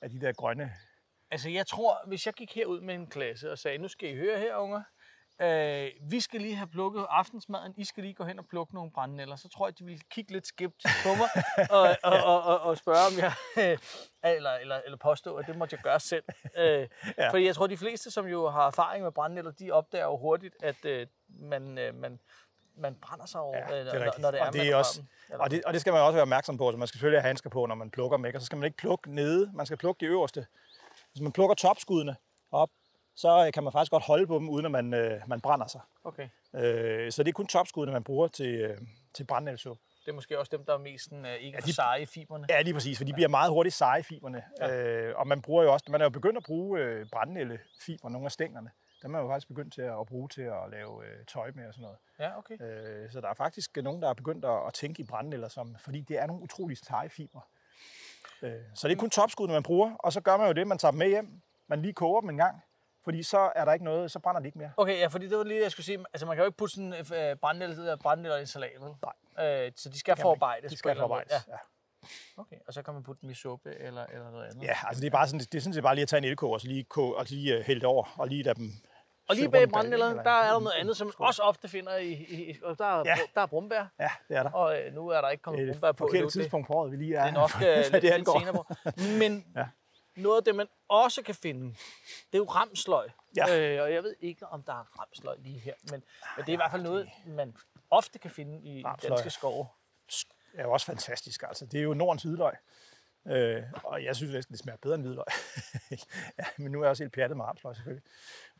af 0.02 0.10
de 0.10 0.20
der 0.20 0.32
grønne. 0.32 0.72
Altså, 1.30 1.50
jeg 1.50 1.66
tror, 1.66 2.06
hvis 2.06 2.26
jeg 2.26 2.34
gik 2.34 2.54
herud 2.54 2.80
med 2.80 2.94
en 2.94 3.06
klasse 3.06 3.52
og 3.52 3.58
sagde, 3.58 3.78
nu 3.78 3.88
skal 3.88 4.10
I 4.10 4.16
høre 4.16 4.38
her, 4.38 4.56
unger, 4.56 4.82
øh, 5.40 5.90
vi 6.10 6.20
skal 6.20 6.40
lige 6.40 6.54
have 6.56 6.66
plukket 6.68 7.06
aftensmaden, 7.10 7.74
I 7.76 7.84
skal 7.84 8.02
lige 8.02 8.14
gå 8.14 8.24
hen 8.24 8.38
og 8.38 8.46
plukke 8.46 8.74
nogle 8.74 8.90
brændenælder, 8.90 9.36
så 9.36 9.48
tror 9.48 9.66
jeg, 9.68 9.78
de 9.78 9.84
ville 9.84 10.00
kigge 10.10 10.32
lidt 10.32 10.46
skeptisk 10.46 10.94
på 11.02 11.08
mig 11.14 11.28
og, 11.78 11.96
og, 12.02 12.22
og, 12.24 12.42
og, 12.42 12.60
og 12.60 12.78
spørge, 12.78 12.98
om 13.06 13.12
jeg, 13.18 13.32
eller, 14.36 14.50
eller, 14.50 14.80
eller 14.84 14.96
påstå, 14.98 15.36
at 15.36 15.46
det 15.46 15.56
måtte 15.56 15.74
jeg 15.76 15.82
gøre 15.82 16.00
selv. 16.00 16.24
Øh, 16.56 16.88
ja. 17.18 17.30
Fordi 17.30 17.46
jeg 17.46 17.54
tror, 17.54 17.66
de 17.66 17.76
fleste, 17.76 18.10
som 18.10 18.26
jo 18.26 18.48
har 18.48 18.66
erfaring 18.66 19.04
med 19.04 19.12
brændenælder, 19.12 19.50
de 19.50 19.70
opdager 19.70 20.04
jo 20.04 20.16
hurtigt, 20.16 20.54
at 20.62 20.84
øh, 20.84 21.06
man, 21.28 21.78
øh, 21.78 21.94
man, 21.94 22.18
man 22.76 22.94
brænder 23.02 23.26
sig 23.26 23.40
over, 23.40 23.56
Ja, 23.56 23.84
det 23.84 23.94
er 23.94 24.00
øh, 24.00 24.06
når, 24.06 24.20
når 24.20 24.30
det 24.30 24.40
er, 24.40 24.46
Og 24.46 24.52
det 24.52 24.70
er 24.70 24.76
også-. 24.76 25.02
Eller- 25.28 25.44
Og 25.44 25.50
det, 25.50 25.64
og 25.64 25.72
det 25.72 25.80
skal 25.80 25.92
man 25.92 26.02
også 26.02 26.12
være 26.12 26.22
opmærksom 26.22 26.56
på, 26.58 26.70
så 26.72 26.76
man 26.76 26.88
skal 26.88 26.96
selvfølgelig 26.98 27.20
have 27.22 27.28
handsker 27.28 27.50
på, 27.50 27.66
når 27.66 27.74
man 27.74 27.90
plukker 27.90 28.16
dem. 28.16 28.26
Ikke? 28.26 28.38
Og 28.38 28.42
så 28.42 28.46
skal 28.46 28.58
man 28.58 28.64
ikke 28.64 28.76
plukke 28.76 29.14
nede, 29.14 29.50
man 29.54 29.66
skal 29.66 29.78
plukke 29.78 30.00
de 30.00 30.10
øverste. 30.10 30.46
Hvis 31.12 31.20
man 31.22 31.32
plukker 31.32 31.54
topskuddene 31.54 32.16
op, 32.52 32.70
så 33.20 33.46
øh, 33.46 33.52
kan 33.52 33.62
man 33.64 33.72
faktisk 33.72 33.90
godt 33.92 34.02
holde 34.04 34.26
på 34.26 34.34
dem, 34.38 34.48
uden 34.48 34.64
at 34.66 34.70
man, 34.72 34.94
øh, 34.94 35.20
man 35.26 35.40
brænder 35.40 35.66
sig. 35.66 35.80
Okay. 36.04 36.28
Øh, 36.54 37.12
så 37.12 37.22
det 37.22 37.28
er 37.28 37.32
kun 37.32 37.46
topskuddene, 37.46 37.92
man 37.92 38.04
bruger 38.04 38.28
til, 38.28 38.54
øh, 38.54 38.78
til 39.14 39.24
brændenælsuppe. 39.24 39.82
Det 40.04 40.08
er 40.08 40.12
måske 40.14 40.38
også 40.38 40.56
dem, 40.56 40.64
der 40.64 40.74
er 40.74 40.78
mest 40.78 41.04
sådan, 41.04 41.26
øh, 41.26 41.34
ikke 41.34 41.58
Ja, 41.58 41.66
de- 41.66 41.72
seje 41.74 42.02
i 42.02 42.06
fiberne. 42.06 42.46
Ja, 42.50 42.62
lige 42.62 42.74
præcis, 42.74 42.98
for 42.98 43.04
de 43.04 43.12
bliver 43.12 43.28
meget 43.28 43.50
hurtigt 43.50 43.74
seje 43.74 44.02
fiberne. 44.02 44.42
Ja. 44.60 44.76
Øh, 44.80 45.18
og 45.18 45.26
man 45.26 45.42
bruger 45.42 45.62
jo 45.62 45.72
også, 45.72 45.86
man 45.88 46.00
er 46.00 46.04
jo 46.04 46.10
begyndt 46.10 46.36
at 46.36 46.42
bruge 46.46 46.80
øh, 46.80 47.06
brændenældefiber, 47.12 48.08
nogle 48.08 48.24
af 48.26 48.32
stængerne. 48.32 48.70
Dem 49.02 49.14
er 49.14 49.18
man 49.18 49.22
jo 49.26 49.32
faktisk 49.32 49.48
begyndt 49.48 49.74
til 49.74 49.82
at, 49.82 50.00
at 50.00 50.06
bruge 50.06 50.28
til 50.28 50.42
at 50.42 50.70
lave 50.70 51.04
øh, 51.06 51.24
tøj 51.26 51.50
med 51.54 51.66
og 51.66 51.74
sådan 51.74 51.82
noget. 51.82 51.98
Ja, 52.20 52.38
okay. 52.38 52.54
Øh, 52.62 53.10
så 53.12 53.20
der 53.20 53.28
er 53.28 53.34
faktisk 53.34 53.76
nogen, 53.76 54.02
der 54.02 54.08
er 54.10 54.14
begyndt 54.14 54.44
at, 54.44 54.66
at 54.66 54.74
tænke 54.74 55.02
i 55.02 55.06
brændenælder, 55.06 55.48
som, 55.48 55.76
fordi 55.84 56.00
det 56.00 56.18
er 56.18 56.26
nogle 56.26 56.42
utrolig 56.42 56.78
seje 56.78 57.08
fibre. 57.08 57.40
Øh, 58.42 58.52
så 58.74 58.88
det 58.88 58.94
er 58.94 58.98
kun 58.98 59.10
topskuddene, 59.10 59.52
man 59.54 59.62
bruger, 59.62 59.94
og 59.94 60.12
så 60.12 60.20
gør 60.20 60.36
man 60.36 60.46
jo 60.46 60.52
det, 60.52 60.66
man 60.66 60.78
tager 60.78 60.92
dem 60.92 60.98
med 60.98 61.08
hjem. 61.08 61.40
Man 61.68 61.82
lige 61.82 61.92
koger 61.94 62.20
dem 62.20 62.30
en 62.30 62.36
gang, 62.36 62.62
fordi 63.04 63.22
så 63.22 63.52
er 63.54 63.64
der 63.64 63.72
ikke 63.72 63.84
noget, 63.84 64.10
så 64.10 64.18
brænder 64.18 64.40
de 64.40 64.46
ikke 64.48 64.58
mere. 64.58 64.72
Okay, 64.76 64.98
ja, 64.98 65.06
fordi 65.06 65.28
det 65.28 65.38
var 65.38 65.44
lige 65.44 65.56
det, 65.56 65.62
jeg 65.62 65.70
skulle 65.72 65.86
sige. 65.86 65.98
Altså, 66.12 66.26
man 66.26 66.36
kan 66.36 66.42
jo 66.42 66.46
ikke 66.46 66.56
putte 66.58 66.74
sådan 66.74 66.92
øh, 66.94 67.36
brændenælder 67.36 67.96
brændenælder 67.96 68.36
i 68.36 68.40
en 68.40 68.46
salat, 68.46 68.70
vel? 68.80 68.94
Nej. 69.36 69.64
Øh, 69.66 69.72
så 69.76 69.88
de 69.88 69.98
skal 69.98 70.16
forarbejdes. 70.16 70.72
De 70.72 70.76
skal 70.76 70.90
en 70.90 70.96
forarbejdes. 70.96 71.32
Ja. 71.32 71.52
Ja, 71.52 71.58
okay. 72.36 72.56
Og 72.68 72.74
så 72.74 72.82
kan 72.82 72.94
man 72.94 73.02
putte 73.02 73.22
dem 73.22 73.30
i 73.30 73.34
suppe 73.34 73.74
eller, 73.78 74.06
eller 74.12 74.30
noget 74.30 74.44
andet. 74.50 74.62
ja, 74.62 74.74
altså 74.86 75.00
det 75.00 75.06
er 75.06 75.10
bare 75.10 75.26
sådan, 75.26 75.40
det 75.40 75.54
er 75.54 75.60
sådan 75.60 75.74
set 75.74 75.82
bare 75.82 75.94
lige 75.94 76.02
at 76.02 76.08
tage 76.08 76.18
en 76.18 76.24
elkoger, 76.24 76.54
og 76.54 76.60
så 76.60 76.66
lige, 76.66 76.84
koge, 76.84 77.16
og 77.16 77.28
så 77.28 77.34
lige 77.34 77.58
uh, 77.58 77.64
hælde 77.64 77.80
det 77.80 77.88
over, 77.88 78.14
og 78.18 78.28
lige 78.28 78.42
lade 78.42 78.54
dem 78.60 78.70
Og 79.28 79.36
lige 79.36 79.50
bag 79.50 79.62
eller- 79.62 80.22
der 80.22 80.30
er 80.30 80.52
der 80.52 80.60
noget 80.60 80.74
andet, 80.80 80.96
som 80.96 81.06
man 81.06 81.14
også 81.18 81.42
ofte 81.42 81.68
finder 81.68 81.96
i... 81.96 82.08
i, 82.12 82.50
i 82.50 82.56
og 82.62 82.78
der, 82.78 82.84
er, 82.84 83.02
Ja. 83.06 83.16
der 83.34 83.40
er 83.40 83.46
brumbær, 83.46 83.86
Ja, 84.00 84.10
det 84.28 84.36
er 84.36 84.42
der. 84.42 84.50
og 84.50 84.78
øh, 84.80 84.94
nu 84.94 85.08
er 85.08 85.20
der 85.20 85.28
ikke 85.28 85.42
kommet 85.42 85.60
Det 85.60 85.68
er 85.68 85.72
brumbær 85.72 85.88
et 85.88 85.96
på. 85.96 86.02
forkert 86.04 86.14
endnu. 86.14 86.26
Det- 86.26 86.32
tidspunkt 86.32 86.66
på 86.66 86.72
året, 86.72 86.92
vi 86.92 86.96
lige 86.96 87.16
er. 87.16 87.20
Det 87.24 87.28
er 87.30 87.34
nok 87.34 87.50
øh, 87.68 87.76
lidt, 87.76 88.02
det 88.02 88.02
lidt 88.16 88.28
senere 88.38 88.52
på. 88.54 88.66
Men 89.18 89.46
Ja. 89.56 89.66
Noget 90.16 90.36
af 90.36 90.44
det, 90.44 90.54
man 90.54 90.66
også 90.88 91.22
kan 91.22 91.34
finde, 91.34 91.68
det 92.32 92.34
er 92.34 92.38
jo 92.38 92.44
ramsløg. 92.44 93.10
Ja. 93.36 93.58
Øh, 93.58 93.82
og 93.82 93.92
jeg 93.92 94.02
ved 94.02 94.14
ikke, 94.20 94.46
om 94.46 94.62
der 94.62 94.72
er 94.72 95.00
ramsløg 95.00 95.38
lige 95.38 95.58
her, 95.58 95.74
men, 95.82 96.02
men 96.36 96.44
det 96.44 96.48
er 96.48 96.52
i 96.52 96.56
hvert 96.56 96.70
fald 96.70 96.82
noget, 96.82 97.08
man 97.26 97.56
ofte 97.90 98.18
kan 98.18 98.30
finde 98.30 98.60
i 98.62 98.84
Ramsløg. 98.84 99.10
danske 99.10 99.30
skove. 99.30 99.66
er 100.54 100.62
jo 100.62 100.72
også 100.72 100.86
fantastisk. 100.86 101.42
Altså. 101.42 101.66
Det 101.66 101.78
er 101.78 101.84
jo 101.84 101.94
Nordens 101.94 102.22
hvidløg. 102.22 102.54
Øh, 103.28 103.62
og 103.84 104.04
jeg 104.04 104.16
synes 104.16 104.32
næsten, 104.32 104.52
det 104.52 104.60
smager 104.60 104.76
bedre 104.76 104.94
end 104.94 105.02
hvidløg. 105.02 105.24
ja, 106.38 106.44
men 106.56 106.72
nu 106.72 106.80
er 106.80 106.84
jeg 106.84 106.90
også 106.90 107.02
helt 107.02 107.14
pjattet 107.14 107.36
med 107.36 107.44
ramsløg 107.44 107.76
selvfølgelig. 107.76 108.04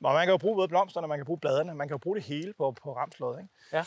Men 0.00 0.12
man 0.12 0.26
kan 0.26 0.32
jo 0.32 0.38
bruge 0.38 0.56
både 0.56 0.68
blomsterne, 0.68 1.08
man 1.08 1.18
kan 1.18 1.26
bruge 1.26 1.40
bladene, 1.40 1.74
man 1.74 1.88
kan 1.88 1.94
jo 1.94 1.98
bruge 1.98 2.16
det 2.16 2.24
hele 2.24 2.52
på, 2.52 2.72
på 2.82 2.96
ramsløget. 2.96 3.40
Ikke? 3.40 3.50
Ja. 3.72 3.84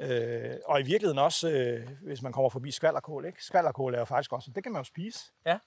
Øh, 0.00 0.58
og 0.64 0.80
i 0.80 0.82
virkeligheden 0.82 1.18
også, 1.18 1.50
øh, 1.50 1.88
hvis 2.02 2.22
man 2.22 2.32
kommer 2.32 2.48
forbi 2.48 2.70
skvalderkål. 2.70 3.24
Ikke? 3.24 3.44
Skvalderkål 3.44 3.94
er 3.94 3.98
jo 3.98 4.04
faktisk 4.04 4.32
også, 4.32 4.50
det 4.54 4.62
kan 4.62 4.72
man 4.72 4.80
jo 4.80 4.84
spise. 4.84 5.18
Ja. 5.46 5.58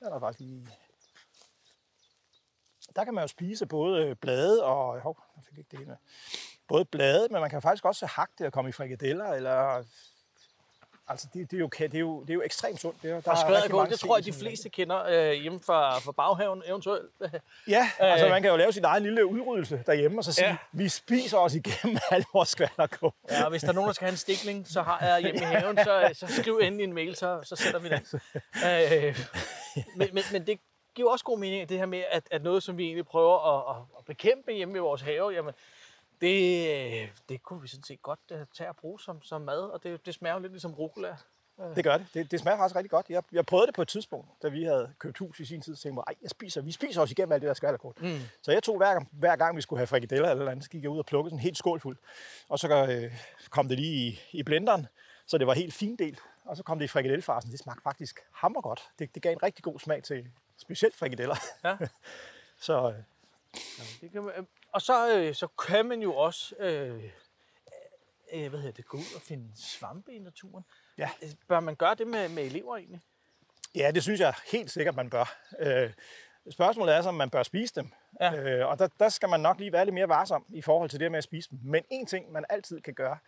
Der 0.00 0.06
er 0.06 0.10
der 0.10 0.20
faktisk 0.20 0.40
lige... 0.40 0.68
Der 2.96 3.04
kan 3.04 3.14
man 3.14 3.22
jo 3.22 3.28
spise 3.28 3.66
både 3.66 4.06
øh, 4.06 4.16
blade 4.16 4.64
og... 4.64 5.00
Hov, 5.00 5.22
jeg 5.36 5.44
fik 5.44 5.58
ikke 5.58 5.68
det 5.70 5.78
hele 5.78 5.88
med. 5.88 5.96
Både 6.68 6.84
blade, 6.84 7.28
men 7.30 7.40
man 7.40 7.50
kan 7.50 7.62
faktisk 7.62 7.84
også 7.84 8.06
hakke 8.06 8.34
det 8.38 8.46
og 8.46 8.52
komme 8.52 8.68
i 8.68 8.72
frikadeller, 8.72 9.26
eller... 9.26 9.84
Altså, 11.10 11.28
det, 11.34 11.50
det, 11.50 11.56
er, 11.56 11.60
jo, 11.60 11.70
det, 11.78 11.94
er, 11.94 11.98
jo, 11.98 12.20
det 12.20 12.30
er 12.30 12.34
jo 12.34 12.42
ekstremt 12.42 12.80
sundt. 12.80 13.02
Det 13.02 13.10
er, 13.10 13.20
der 13.20 13.30
Og 13.30 13.36
er 13.52 13.68
mange 13.76 13.90
det 13.90 14.00
tror 14.00 14.16
jeg, 14.16 14.24
de 14.24 14.32
fleste 14.32 14.68
kender 14.68 15.04
øh, 15.08 15.32
hjemme 15.32 15.60
fra, 15.60 15.98
fra 15.98 16.12
baghaven 16.12 16.62
eventuelt. 16.66 17.06
Ja, 17.68 17.90
altså 17.98 18.26
Øh. 18.26 18.32
man 18.32 18.42
kan 18.42 18.50
jo 18.50 18.56
lave 18.56 18.72
sin 18.72 18.84
egen 18.84 19.02
lille 19.02 19.26
udryddelse 19.26 19.82
derhjemme, 19.86 20.18
og 20.20 20.24
så 20.24 20.32
sige, 20.32 20.46
Ja. 20.48 20.56
vi 20.72 20.88
spiser 20.88 21.38
os 21.38 21.54
igennem 21.54 21.98
al 22.10 22.24
vores 22.34 22.48
skvalderkål. 22.48 23.12
Ja, 23.30 23.44
og 23.44 23.50
hvis 23.50 23.62
der 23.62 23.68
er 23.68 23.72
nogen, 23.72 23.88
der 23.88 23.94
skal 23.94 24.04
have 24.04 24.12
en 24.12 24.16
stikling, 24.18 24.68
så 24.68 24.82
har 24.82 25.06
jeg 25.06 25.20
hjemme 25.20 25.40
i 25.40 25.44
haven, 25.44 25.76
så, 25.76 26.10
så 26.12 26.26
skriv 26.42 26.58
endelig 26.62 26.84
en 26.84 26.92
mail, 26.92 27.16
så, 27.16 27.40
så 27.42 27.56
sætter 27.56 27.80
vi 27.80 27.88
den. 27.88 28.00
Øh, 28.66 29.18
men, 29.96 30.08
men, 30.12 30.22
men 30.32 30.46
det 30.46 30.60
giver 30.94 31.10
også 31.10 31.24
god 31.24 31.38
mening, 31.38 31.68
det 31.68 31.78
her 31.78 31.86
med, 31.86 32.02
at, 32.10 32.22
at 32.30 32.42
noget, 32.42 32.62
som 32.62 32.78
vi 32.78 32.84
egentlig 32.84 33.06
prøver 33.06 33.58
at, 33.70 33.76
at, 33.76 33.82
at 33.98 34.04
bekæmpe 34.04 34.52
hjemme 34.52 34.76
i 34.76 34.80
vores 34.80 35.02
have, 35.02 35.28
jamen, 35.30 35.54
det, 36.20 36.68
øh, 37.02 37.08
det 37.28 37.42
kunne 37.42 37.62
vi 37.62 37.68
sådan 37.68 37.84
set 37.84 38.02
godt 38.02 38.20
øh, 38.32 38.38
tage 38.54 38.68
og 38.68 38.76
bruge 38.76 39.00
som, 39.00 39.22
som 39.22 39.40
mad, 39.40 39.60
og 39.60 39.82
det, 39.82 40.06
det 40.06 40.14
smager 40.14 40.34
jo 40.34 40.40
lidt 40.40 40.52
ligesom 40.52 40.74
rucola. 40.74 41.16
Det 41.76 41.84
gør 41.84 41.96
det. 41.98 42.06
det. 42.14 42.30
Det 42.30 42.40
smager 42.40 42.58
faktisk 42.58 42.76
rigtig 42.76 42.90
godt. 42.90 43.06
Jeg, 43.08 43.22
jeg 43.32 43.46
prøvede 43.46 43.66
det 43.66 43.74
på 43.74 43.82
et 43.82 43.88
tidspunkt, 43.88 44.28
da 44.42 44.48
vi 44.48 44.64
havde 44.64 44.92
købt 44.98 45.18
hus 45.18 45.40
i 45.40 45.44
sin 45.44 45.60
tid, 45.60 45.76
så 45.76 45.82
tænkte 45.82 46.02
jeg, 46.08 46.14
"Ej, 46.14 46.18
jeg 46.22 46.30
spiser, 46.30 46.60
vi 46.60 46.72
spiser 46.72 47.02
os 47.02 47.10
igennem 47.10 47.32
alt 47.32 47.42
det 47.42 47.48
der 47.48 47.54
skvalderkål. 47.54 47.94
Mm. 48.00 48.18
Så 48.42 48.52
jeg 48.52 48.62
tog 48.62 48.76
hver 48.76 48.92
gang, 48.92 49.08
hver 49.12 49.36
gang 49.36 49.56
vi 49.56 49.60
skulle 49.60 49.78
have 49.78 49.86
frikadeller 49.86 50.30
eller 50.30 50.50
andet, 50.50 50.64
så 50.64 50.70
gik 50.70 50.82
jeg 50.82 50.90
ud 50.90 50.98
og 50.98 51.06
plukkede 51.06 51.30
sådan 51.30 51.38
en 51.38 51.42
helt 51.42 51.58
skål 51.58 51.80
fuld. 51.80 51.96
Og 52.48 52.58
så 52.58 52.86
øh, 52.90 53.12
kom 53.50 53.68
det 53.68 53.78
lige 53.78 54.06
i, 54.08 54.20
i 54.32 54.42
blenderen, 54.42 54.86
så 55.26 55.38
det 55.38 55.46
var 55.46 55.54
helt 55.54 55.74
findelt. 55.74 56.18
Og 56.44 56.56
så 56.56 56.62
kom 56.62 56.78
det 56.78 56.84
i 56.84 56.88
frikadellefarsen. 56.88 57.50
Det 57.50 57.58
smagte 57.58 57.82
faktisk 57.82 58.20
hammer 58.32 58.60
godt. 58.60 58.88
Det, 58.98 59.14
det 59.14 59.22
gav 59.22 59.32
en 59.32 59.42
rigtig 59.42 59.64
god 59.64 59.78
smag 59.78 60.02
til 60.02 60.26
specielt 60.56 60.96
frikadeller. 60.96 61.36
Ja. 61.64 61.76
så 62.66 62.88
øh, 62.88 62.94
Det 64.00 64.12
kan 64.12 64.22
man, 64.22 64.32
øh, 64.36 64.44
og 64.78 64.82
så, 64.82 65.16
øh, 65.16 65.34
så 65.34 65.46
kan 65.46 65.86
man 65.86 66.02
jo 66.02 66.14
også 66.14 66.54
øh, 66.58 67.04
øh, 68.32 68.48
hvad 68.48 68.60
hedder 68.60 68.72
det, 68.72 68.86
gå 68.86 68.96
ud 68.96 69.14
og 69.16 69.22
finde 69.22 69.50
svampe 69.56 70.12
i 70.12 70.18
naturen. 70.18 70.64
Ja. 70.98 71.10
Øh, 71.22 71.28
Bør 71.48 71.60
man 71.60 71.76
gøre 71.76 71.94
det 71.94 72.06
med, 72.06 72.28
med 72.28 72.44
elever 72.44 72.76
egentlig? 72.76 73.00
Ja, 73.74 73.90
det 73.90 74.02
synes 74.02 74.20
jeg 74.20 74.34
helt 74.52 74.70
sikkert, 74.70 74.96
man 74.96 75.10
bør. 75.10 75.36
Øh, 75.58 75.92
Spørgsmålet 76.50 76.94
er 76.94 77.02
så, 77.02 77.08
om 77.08 77.14
man 77.14 77.30
bør 77.30 77.42
spise 77.42 77.74
dem. 77.74 77.92
Ja. 78.20 78.34
Øh, 78.34 78.68
og 78.68 78.78
der, 78.78 78.88
der 79.00 79.08
skal 79.08 79.28
man 79.28 79.40
nok 79.40 79.58
lige 79.58 79.72
være 79.72 79.84
lidt 79.84 79.94
mere 79.94 80.08
varsom 80.08 80.44
i 80.48 80.62
forhold 80.62 80.90
til 80.90 81.00
det 81.00 81.10
med 81.10 81.18
at 81.18 81.24
spise 81.24 81.50
dem. 81.50 81.58
Men 81.62 81.84
en 81.90 82.06
ting, 82.06 82.32
man 82.32 82.44
altid 82.48 82.80
kan 82.80 82.94
gøre, 82.94 83.18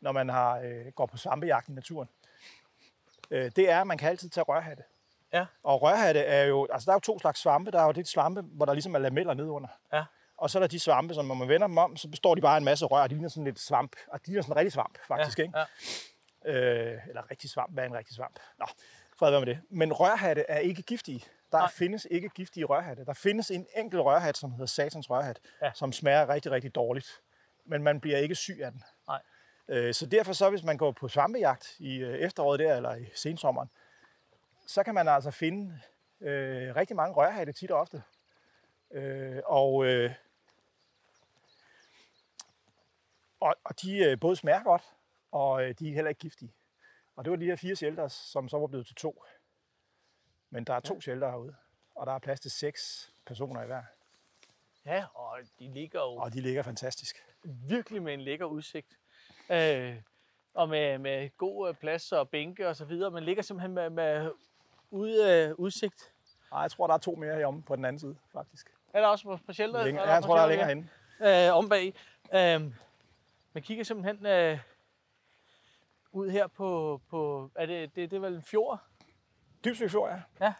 når 0.00 0.12
man 0.12 0.28
har, 0.28 0.58
øh, 0.58 0.86
går 0.86 1.06
på 1.06 1.16
svampejagt 1.16 1.68
i 1.68 1.72
naturen, 1.72 2.08
øh, 3.30 3.50
det 3.56 3.70
er, 3.70 3.80
at 3.80 3.86
man 3.86 3.98
kan 3.98 4.08
altid 4.08 4.28
tage 4.28 4.44
rørhatte. 4.44 4.82
Ja. 5.32 5.46
Og 5.62 5.82
rørhatte 5.82 6.20
er 6.20 6.44
jo, 6.44 6.66
altså 6.72 6.86
der 6.86 6.92
er 6.92 6.96
jo 6.96 7.00
to 7.00 7.18
slags 7.18 7.40
svampe. 7.40 7.70
Der 7.70 7.80
er 7.80 7.84
jo 7.84 7.92
det 7.92 8.08
svampe, 8.08 8.42
hvor 8.42 8.66
der 8.66 8.72
ligesom 8.72 8.94
er 8.94 8.98
lameller 8.98 9.34
nedunder. 9.34 9.68
Ja. 9.92 10.04
Og 10.40 10.50
så 10.50 10.58
er 10.58 10.60
der 10.60 10.66
de 10.66 10.80
svampe, 10.80 11.14
som 11.14 11.24
når 11.24 11.34
man 11.34 11.48
vender 11.48 11.66
dem 11.66 11.78
om, 11.78 11.96
så 11.96 12.08
består 12.08 12.34
de 12.34 12.40
bare 12.40 12.52
af 12.54 12.58
en 12.58 12.64
masse 12.64 12.84
rør, 12.86 13.06
de 13.06 13.14
ligner 13.14 13.28
sådan 13.28 13.44
lidt 13.44 13.60
svamp. 13.60 13.96
Og 14.06 14.20
de 14.20 14.26
ligner 14.26 14.42
sådan 14.42 14.52
en 14.52 14.56
rigtig 14.56 14.72
svamp, 14.72 14.98
faktisk, 15.08 15.38
ja, 15.38 15.42
ikke? 15.42 15.58
Ja. 16.44 16.52
Øh, 16.52 16.98
eller 17.08 17.30
rigtig 17.30 17.50
svamp. 17.50 17.72
Hvad 17.74 17.84
er 17.84 17.88
en 17.88 17.94
rigtig 17.94 18.16
svamp? 18.16 18.38
Nå, 18.58 18.66
fred 19.18 19.30
være 19.30 19.40
med 19.40 19.46
det. 19.46 19.60
Men 19.70 19.92
rørhatte 19.92 20.44
er 20.48 20.58
ikke 20.58 20.82
giftige. 20.82 21.24
Der 21.52 21.58
Nej. 21.58 21.70
Findes 21.70 22.06
ikke 22.10 22.28
giftige 22.28 22.64
rørhatte. 22.64 23.04
Der 23.04 23.12
findes 23.12 23.50
en 23.50 23.66
enkelt 23.76 24.02
rørhat, 24.02 24.36
som 24.36 24.50
hedder 24.52 24.66
satans 24.66 25.10
rørhat, 25.10 25.40
Ja. 25.60 25.66
ja. 25.66 25.72
som 25.74 25.92
smager 25.92 26.28
rigtig, 26.28 26.52
rigtig 26.52 26.74
dårligt. 26.74 27.20
Men 27.66 27.82
man 27.82 28.00
bliver 28.00 28.18
ikke 28.18 28.34
syg 28.34 28.60
af 28.62 28.72
den. 28.72 28.82
Nej. 29.08 29.22
Øh, 29.68 29.94
så 29.94 30.06
derfor 30.06 30.32
så, 30.32 30.50
hvis 30.50 30.62
man 30.62 30.76
går 30.76 30.92
på 30.92 31.08
svampejagt 31.08 31.76
i 31.78 31.96
øh, 31.96 32.18
efteråret 32.18 32.60
der, 32.60 32.76
eller 32.76 32.94
i 32.94 33.06
sensommeren, 33.14 33.70
så 34.66 34.82
kan 34.82 34.94
man 34.94 35.08
altså 35.08 35.30
finde 35.30 35.80
øh, 36.20 36.76
rigtig 36.76 36.96
mange 36.96 37.14
rørhatte 37.14 37.52
tit 37.52 37.70
og 37.70 37.80
ofte. 37.80 38.02
Øh, 38.92 39.40
og, 39.46 39.84
øh, 39.86 40.10
og, 43.40 43.54
og 43.64 43.82
de 43.82 43.98
øh, 43.98 44.20
både 44.20 44.36
smager 44.36 44.62
godt, 44.62 44.82
og 45.32 45.64
øh, 45.64 45.74
de 45.78 45.88
er 45.90 45.94
heller 45.94 46.08
ikke 46.08 46.18
giftige. 46.18 46.54
Og 47.16 47.24
det 47.24 47.30
var 47.30 47.36
de 47.36 47.44
her 47.44 47.56
fire 47.56 47.76
shelters, 47.76 48.12
som 48.12 48.48
så 48.48 48.58
var 48.58 48.66
blevet 48.66 48.86
til 48.86 48.94
to. 48.96 49.22
Men 50.50 50.64
der 50.64 50.74
er 50.74 50.80
to 50.80 50.94
ja. 50.94 51.00
shelter 51.00 51.30
herude, 51.30 51.54
og 51.94 52.06
der 52.06 52.12
er 52.12 52.18
plads 52.18 52.40
til 52.40 52.50
seks 52.50 53.10
personer 53.26 53.62
i 53.62 53.66
hver. 53.66 53.82
ja, 54.86 55.04
og 55.14 55.38
de 55.58 55.72
ligger 55.72 56.00
jo 56.00 56.06
Og 56.16 56.32
de 56.32 56.40
ligger 56.40 56.62
fantastisk. 56.62 57.16
virkelig 57.44 58.02
med 58.02 58.14
en 58.14 58.20
lækker 58.20 58.46
udsigt. 58.46 58.98
Øh, 59.50 59.96
og 60.54 60.68
med, 60.68 60.98
med 60.98 61.30
god 61.36 61.68
øh, 61.68 61.74
plads 61.74 62.12
og 62.12 62.28
bænke 62.28 62.68
og 62.68 62.76
så 62.76 62.84
videre. 62.84 63.10
Man 63.10 63.22
ligger 63.22 63.42
simpelthen 63.42 63.74
med, 63.74 63.90
med 63.90 64.30
ude, 64.90 65.32
øh, 65.48 65.54
udsigt. 65.54 66.12
Ej, 66.52 66.60
jeg 66.60 66.70
tror, 66.70 66.86
der 66.86 66.94
er 66.94 66.98
to 66.98 67.14
mere 67.14 67.36
heromme 67.36 67.62
på 67.62 67.76
den 67.76 67.84
anden 67.84 68.00
side, 68.00 68.16
faktisk. 68.32 68.74
Er 68.94 69.00
der 69.00 69.08
også 69.08 69.24
på, 69.24 69.38
på 69.46 69.52
shelter? 69.52 69.84
Længere, 69.84 70.04
Er 70.04 70.08
ja, 70.08 70.14
jeg 70.14 70.22
tror, 70.22 70.36
der 70.36 70.42
er 70.42 70.48
shelter 70.48 70.66
længere 70.66 70.84
her? 71.18 71.28
henne. 71.44 71.48
øh, 71.48 71.56
om 71.56 71.68
bag. 71.68 71.94
Øh, 72.64 72.72
man 73.52 73.62
kigger 73.62 73.84
simpelthen 73.84 74.26
øh, 74.26 74.58
ud 76.12 76.30
her 76.30 76.46
på, 76.46 77.00
på 77.10 77.50
er 77.54 77.66
det, 77.66 77.96
det, 77.96 78.10
det 78.10 78.16
er 78.16 78.20
vel 78.20 78.34
en 78.34 78.42
fjord? 78.42 78.78
Dybsvig 79.64 79.90
Fjord, 79.90 80.20
ja. 80.40 80.52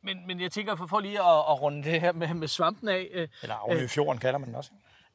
Men, 0.00 0.26
men 0.26 0.40
jeg 0.40 0.52
tænker, 0.52 0.76
for, 0.76 0.86
for 0.86 1.00
lige 1.00 1.18
at, 1.20 1.38
at 1.38 1.62
runde 1.62 1.82
det 1.82 2.00
her 2.00 2.12
med, 2.12 2.34
med 2.34 2.48
svampen 2.48 2.88
af, 2.88 3.08
øh, 3.12 3.28
Eller 3.42 3.54
Agnø 3.54 3.86
Fjorden 3.86 4.18
kalder 4.18 4.38
man 4.38 4.48
den 4.48 4.54
også. 4.54 4.70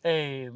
øh, 0.05 0.53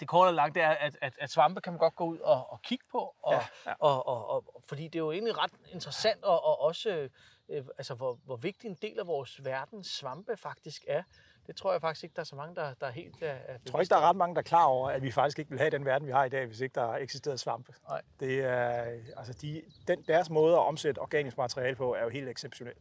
det 0.00 0.08
korte 0.08 0.28
og 0.28 0.34
langt 0.34 0.54
det 0.54 0.62
er, 0.62 0.70
at, 0.70 0.98
at, 1.00 1.12
at 1.20 1.30
svampe 1.30 1.60
kan 1.60 1.72
man 1.72 1.78
godt 1.80 1.96
gå 1.96 2.04
ud 2.04 2.18
og, 2.18 2.52
og 2.52 2.62
kigge 2.62 2.84
på, 2.92 3.14
og, 3.22 3.32
Ja, 3.32 3.40
ja. 3.66 3.74
Og, 3.78 4.06
og, 4.06 4.30
og, 4.30 4.62
fordi 4.68 4.84
det 4.84 4.94
er 4.94 4.98
jo 4.98 5.12
egentlig 5.12 5.38
ret 5.38 5.52
interessant, 5.72 6.24
og, 6.24 6.44
og 6.44 6.60
også 6.60 7.08
øh, 7.48 7.64
altså, 7.78 7.94
hvor, 7.94 8.14
hvor 8.24 8.36
vigtig 8.36 8.68
en 8.68 8.78
del 8.82 8.98
af 8.98 9.06
vores 9.06 9.44
verden 9.44 9.84
svampe 9.84 10.36
faktisk 10.36 10.84
er. 10.88 11.02
Det 11.46 11.56
tror 11.56 11.72
jeg 11.72 11.80
faktisk 11.80 12.04
ikke, 12.04 12.14
der 12.14 12.20
er 12.20 12.24
så 12.24 12.36
mange, 12.36 12.54
der, 12.56 12.74
der 12.80 12.86
er 12.86 12.90
helt 12.90 13.22
er, 13.22 13.26
er 13.26 13.52
Jeg 13.52 13.60
tror 13.66 13.80
ikke, 13.80 13.90
der 13.90 13.96
er 13.96 14.00
ret 14.08 14.16
mange, 14.16 14.34
der 14.34 14.38
er 14.38 14.42
klar 14.44 14.64
over, 14.64 14.90
at 14.90 15.02
vi 15.02 15.10
faktisk 15.10 15.38
ikke 15.38 15.50
vil 15.50 15.58
have 15.58 15.70
den 15.70 15.84
verden, 15.84 16.06
vi 16.06 16.12
har 16.12 16.24
i 16.24 16.28
dag, 16.28 16.46
hvis 16.46 16.60
ikke 16.60 16.74
der 16.74 16.92
eksisterede 16.94 17.38
svampe. 17.38 17.72
Nej. 17.88 18.02
Det 18.20 18.40
er, 18.44 18.72
altså 19.16 19.32
de, 19.32 19.62
den, 19.88 20.02
deres 20.08 20.30
måde 20.30 20.54
at 20.54 20.58
omsætte 20.66 20.98
organisk 20.98 21.36
materiale 21.38 21.76
på, 21.76 21.94
er 21.94 22.02
jo 22.02 22.08
helt 22.08 22.28
exceptionel. 22.28 22.74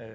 Øh, 0.00 0.06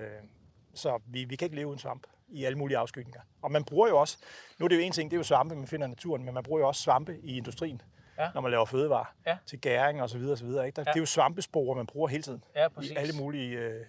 så 0.73 0.99
vi, 1.06 1.23
vi 1.23 1.36
kan 1.36 1.45
ikke 1.45 1.56
leve 1.56 1.67
uden 1.67 1.80
svamp 1.80 2.08
i 2.27 2.45
alle 2.45 2.58
mulige 2.58 2.77
afskygninger. 2.77 3.21
Og 3.41 3.51
man 3.51 3.63
bruger 3.63 3.88
jo 3.88 3.97
også, 3.97 4.17
nu 4.60 4.63
er 4.65 4.67
det 4.69 4.75
jo 4.75 4.82
en 4.82 4.91
ting, 4.91 5.12
det 5.12 5.17
er 5.17 5.19
jo 5.19 5.23
svampe, 5.23 5.56
man 5.56 5.67
finder 5.67 5.88
i 5.88 5.89
naturen, 5.89 6.23
men 6.23 6.34
man 6.34 6.43
bruger 6.43 6.60
jo 6.60 6.67
også 6.67 6.82
svampe 6.82 7.17
i 7.23 7.38
industrien, 7.38 7.82
Ja. 8.17 8.30
når 8.34 8.41
man 8.41 8.51
laver 8.51 8.65
fødevarer 8.65 9.13
Ja. 9.27 9.38
til 9.45 9.62
gæring 9.62 10.01
og 10.01 10.10
så 10.10 10.17
videre, 10.17 10.32
og 10.34 10.38
så 10.38 10.45
videre 10.45 10.65
ikke? 10.65 10.75
Der, 10.75 10.82
Ja. 10.88 10.91
Det 10.91 10.97
er 10.97 11.01
jo 11.01 11.06
svampesporer, 11.06 11.75
man 11.75 11.86
bruger 11.86 12.08
hele 12.08 12.23
tiden 12.23 12.43
Ja, 12.56 12.67
præcis. 12.67 12.91
i 12.91 12.95
alle 12.95 13.13
mulige, 13.21 13.58
øh, 13.58 13.86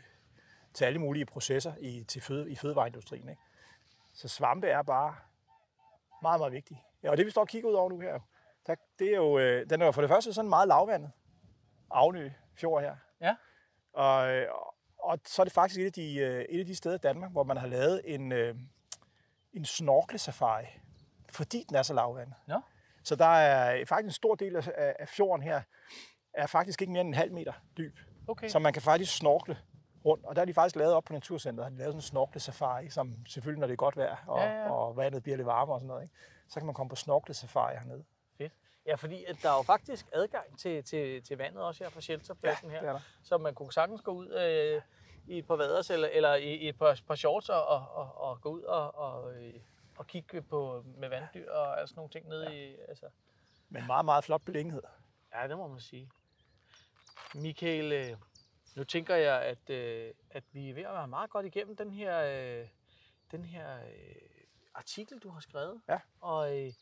til 0.75 0.85
alle 0.85 0.99
mulige 0.99 1.27
processer 1.27 1.73
i, 1.81 2.05
til 2.09 2.23
føde, 2.23 2.51
i 2.51 2.55
fødevareindustrien. 2.57 3.29
Ikke? 3.29 3.43
Så 4.19 4.29
svampe 4.29 4.69
er 4.69 4.83
bare 4.83 5.17
meget, 6.23 6.41
meget 6.41 6.53
vigtigt. 6.53 6.81
Ja, 7.03 7.11
og 7.11 7.17
det 7.17 7.27
vi 7.27 7.31
står 7.31 7.41
og 7.41 7.49
kigger 7.49 7.69
ud 7.69 7.75
over 7.75 7.89
nu 7.89 8.01
her, 8.01 8.21
der, 8.67 8.75
det 8.99 9.13
er 9.13 9.17
jo, 9.17 9.39
øh, 9.39 9.71
den 9.71 9.83
er 9.83 9.87
jo 9.87 9.93
for 9.93 10.01
det 10.01 10.11
første 10.11 10.33
sådan 10.33 10.49
meget 10.49 10.69
lavvandet. 10.69 11.11
Avnø 11.91 12.31
Fjord 12.55 12.83
her. 12.83 12.97
Ja. 13.21 13.37
Og, 13.93 14.47
og 14.99 15.19
så 15.27 15.43
er 15.43 15.45
det 15.45 15.53
faktisk 15.53 15.81
et 15.81 15.87
af 15.87 15.93
de, 15.93 16.17
øh, 16.17 16.45
et 16.49 16.61
af 16.61 16.67
de 16.67 16.75
steder 16.77 16.95
i 16.95 16.99
Danmark, 16.99 17.33
hvor 17.33 17.45
man 17.45 17.57
har 17.57 17.67
lavet 17.67 18.03
en, 18.05 18.33
øh, 18.33 18.55
en 19.53 19.65
snorklesafari, 19.65 20.67
fordi 21.31 21.65
den 21.69 21.77
er 21.77 21.83
så 21.83 21.95
lavvandet. 21.95 22.35
Nå. 22.47 22.61
Så 23.05 23.17
der 23.17 23.25
er 23.25 23.85
faktisk 23.85 24.07
en 24.07 24.13
stor 24.13 24.35
del 24.35 24.57
af, 24.57 24.69
af- 24.75 24.97
af 24.99 25.09
fjorden 25.09 25.43
her, 25.43 25.63
er 26.35 26.47
faktisk 26.47 26.81
ikke 26.83 26.93
mere 26.93 27.01
end 27.01 27.09
en 27.09 27.15
halv 27.15 27.33
meter 27.33 27.53
dyb. 27.77 27.99
Okay. 28.29 28.49
Så 28.49 28.59
man 28.59 28.73
kan 28.73 28.83
faktisk 28.83 29.17
snorkle 29.17 29.59
rundt. 30.05 30.25
Og 30.25 30.37
der 30.37 30.41
har 30.41 30.47
de 30.47 30.55
faktisk 30.55 30.77
lavet 30.77 30.95
op 30.95 31.05
på 31.05 31.13
Naturcenteret, 31.13 31.65
har 31.65 31.71
de 31.71 31.77
lavet 31.77 31.91
sådan 31.93 31.99
en 31.99 32.03
snorklesafari, 32.03 32.91
som 32.91 33.27
selvfølgelig, 33.27 33.61
når 33.61 33.67
det 33.67 33.73
er 33.73 33.77
godt 33.77 33.97
vejr, 33.97 34.17
og, 34.27 34.39
Ja, 34.41 34.63
ja. 34.63 34.71
og 34.71 34.97
vandet 34.97 35.23
bliver 35.23 35.37
lidt 35.37 35.47
varmere 35.47 35.77
og 35.77 35.81
sådan 35.81 35.89
noget, 35.89 36.03
ikke? 36.03 36.15
så 36.49 36.61
kan 36.61 36.67
man 36.67 36.75
komme 36.75 36.91
på 36.91 36.97
snorklesafari 36.97 37.75
hernede. 37.77 38.05
Fedt. 38.39 38.53
Ja, 38.87 38.95
fordi 38.95 39.25
at 39.25 39.37
der 39.43 39.51
er 39.51 39.57
jo 39.57 39.63
faktisk 39.63 40.07
adgang 40.13 40.59
til, 40.59 40.85
til, 40.85 41.23
til 41.23 41.39
vandet 41.39 41.63
også 41.63 41.85
her 41.85 41.91
fra 41.91 42.01
shelterpladsen 42.01 42.71
her. 42.71 42.81
det 42.81 42.89
er 42.89 42.93
der. 42.93 43.01
Så 43.23 43.39
man 43.39 43.55
kunne 43.55 43.73
sagtens 43.73 44.03
gå 44.03 44.13
ud 44.13 44.29
øh, 44.29 44.83
i 45.27 45.39
et 45.39 45.47
par 45.47 45.57
vaders 45.57 45.91
eller, 45.91 46.09
eller 46.09 46.35
i, 46.35 46.55
i 46.55 46.69
et 46.69 46.79
par, 46.79 47.01
par 47.07 47.15
shorts 47.15 47.49
og, 47.49 47.67
og, 47.67 47.87
og, 47.93 48.21
og 48.21 48.41
gå 48.41 48.49
ud 48.49 48.63
og, 48.63 48.95
og, 48.99 49.35
øh, 49.35 49.55
og 49.99 50.07
kigge 50.07 50.43
på 50.43 50.85
med 50.97 51.09
vanddyr 51.09 51.51
og 51.51 51.81
altså 51.81 51.95
nogle 51.97 52.11
ting 52.11 52.29
nede 52.29 52.51
ja. 52.51 52.57
i... 52.57 52.77
Altså. 52.89 53.07
Men 53.69 53.87
meget, 53.87 54.05
meget 54.05 54.25
flot 54.25 54.43
beliggenhed. 54.45 54.83
Ja, 55.35 55.49
det 55.49 55.57
må 55.57 55.69
man 55.69 55.81
sige. 55.81 56.11
Michael, 57.35 57.93
øh, 57.93 58.17
nu 58.79 58.85
tænker 58.85 59.17
jeg, 59.17 59.43
at, 59.43 59.71
øh, 59.71 60.15
at 60.31 60.45
vi 60.53 60.71
er 60.71 60.75
ved 60.75 60.83
at 60.83 60.93
være 60.93 61.09
meget 61.09 61.31
godt 61.31 61.47
igennem 61.47 61.77
den 61.77 61.91
her, 61.93 62.19
øh, 62.19 62.69
den 63.31 63.45
her 63.45 63.79
øh, 63.79 64.15
artikel, 64.75 65.19
du 65.19 65.29
har 65.31 65.41
skrevet. 65.41 65.81
Ja. 65.89 65.99
Og, 66.21 66.59
øh, 66.59 66.73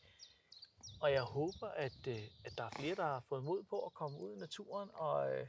og 1.01 1.11
jeg 1.11 1.21
håber, 1.21 1.67
at, 1.67 2.07
øh, 2.07 2.19
at 2.45 2.57
der 2.57 2.63
er 2.63 2.69
flere, 2.69 2.95
der 2.95 3.03
har 3.03 3.23
fået 3.29 3.43
mod 3.43 3.63
på 3.63 3.79
at 3.85 3.93
komme 3.93 4.19
ud 4.19 4.35
i 4.35 4.39
naturen 4.39 4.89
og, 4.93 5.35
øh, 5.35 5.47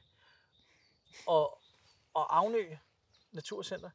og, 1.27 1.59
og 2.15 2.37
Avnø 2.39 2.77
Naturcenter. 3.33 3.91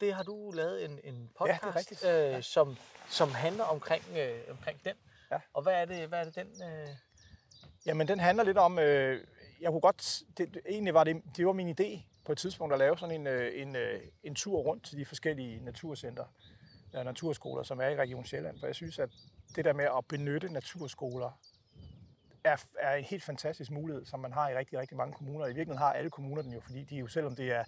Det 0.00 0.14
har 0.14 0.22
du 0.22 0.50
lavet 0.50 0.84
en, 0.84 1.00
en 1.04 1.30
podcast, 1.38 1.76
rigtigt. 1.76 2.04
øh, 2.04 2.10
Ja. 2.10 2.40
som, 2.40 2.76
som 3.08 3.30
handler 3.30 3.64
omkring, 3.64 4.04
øh, 4.16 4.40
omkring 4.50 4.84
den. 4.84 4.94
Ja. 5.30 5.40
Og 5.52 5.62
hvad 5.62 5.72
er 5.74 5.84
det, 5.84 6.08
hvad 6.08 6.20
er 6.20 6.24
det 6.24 6.34
den... 6.34 6.62
Øh, 6.62 6.88
Jamen, 7.86 8.08
den 8.08 8.20
handler 8.20 8.44
lidt 8.44 8.58
om, 8.58 8.78
øh, 8.78 9.26
jeg 9.60 9.70
kunne 9.70 9.80
godt, 9.80 10.22
det, 10.38 10.58
egentlig 10.68 10.94
var 10.94 11.04
det, 11.04 11.22
det 11.36 11.46
var 11.46 11.52
min 11.52 11.76
idé 11.80 12.02
på 12.24 12.32
et 12.32 12.38
tidspunkt 12.38 12.72
at 12.72 12.78
lave 12.78 12.98
sådan 12.98 13.20
en, 13.20 13.26
øh, 13.26 13.62
en, 13.62 13.76
øh, 13.76 14.00
en 14.22 14.34
tur 14.34 14.58
rundt 14.58 14.84
til 14.84 14.98
de 14.98 15.04
forskellige 15.04 15.64
naturcenter, 15.64 16.24
øh, 16.96 17.04
naturskoler, 17.04 17.62
som 17.62 17.80
er 17.80 17.88
i 17.88 17.96
Region 17.96 18.24
Sjælland. 18.24 18.58
For 18.60 18.66
jeg 18.66 18.74
synes, 18.74 18.98
at 18.98 19.10
det 19.56 19.64
der 19.64 19.72
med 19.72 19.84
at 19.84 20.04
benytte 20.08 20.48
naturskoler 20.52 21.40
er, 22.44 22.56
er 22.78 22.94
en 22.94 23.04
helt 23.04 23.24
fantastisk 23.24 23.70
mulighed, 23.70 24.04
som 24.04 24.20
man 24.20 24.32
har 24.32 24.48
i 24.48 24.56
rigtig, 24.56 24.78
rigtig 24.78 24.96
mange 24.96 25.12
kommuner. 25.12 25.46
I 25.46 25.48
virkeligheden 25.48 25.78
har 25.78 25.92
alle 25.92 26.10
kommuner 26.10 26.42
den 26.42 26.52
jo, 26.52 26.60
fordi 26.60 26.84
de 26.84 26.96
jo, 26.96 27.06
selvom 27.06 27.36
det 27.36 27.52
er 27.52 27.64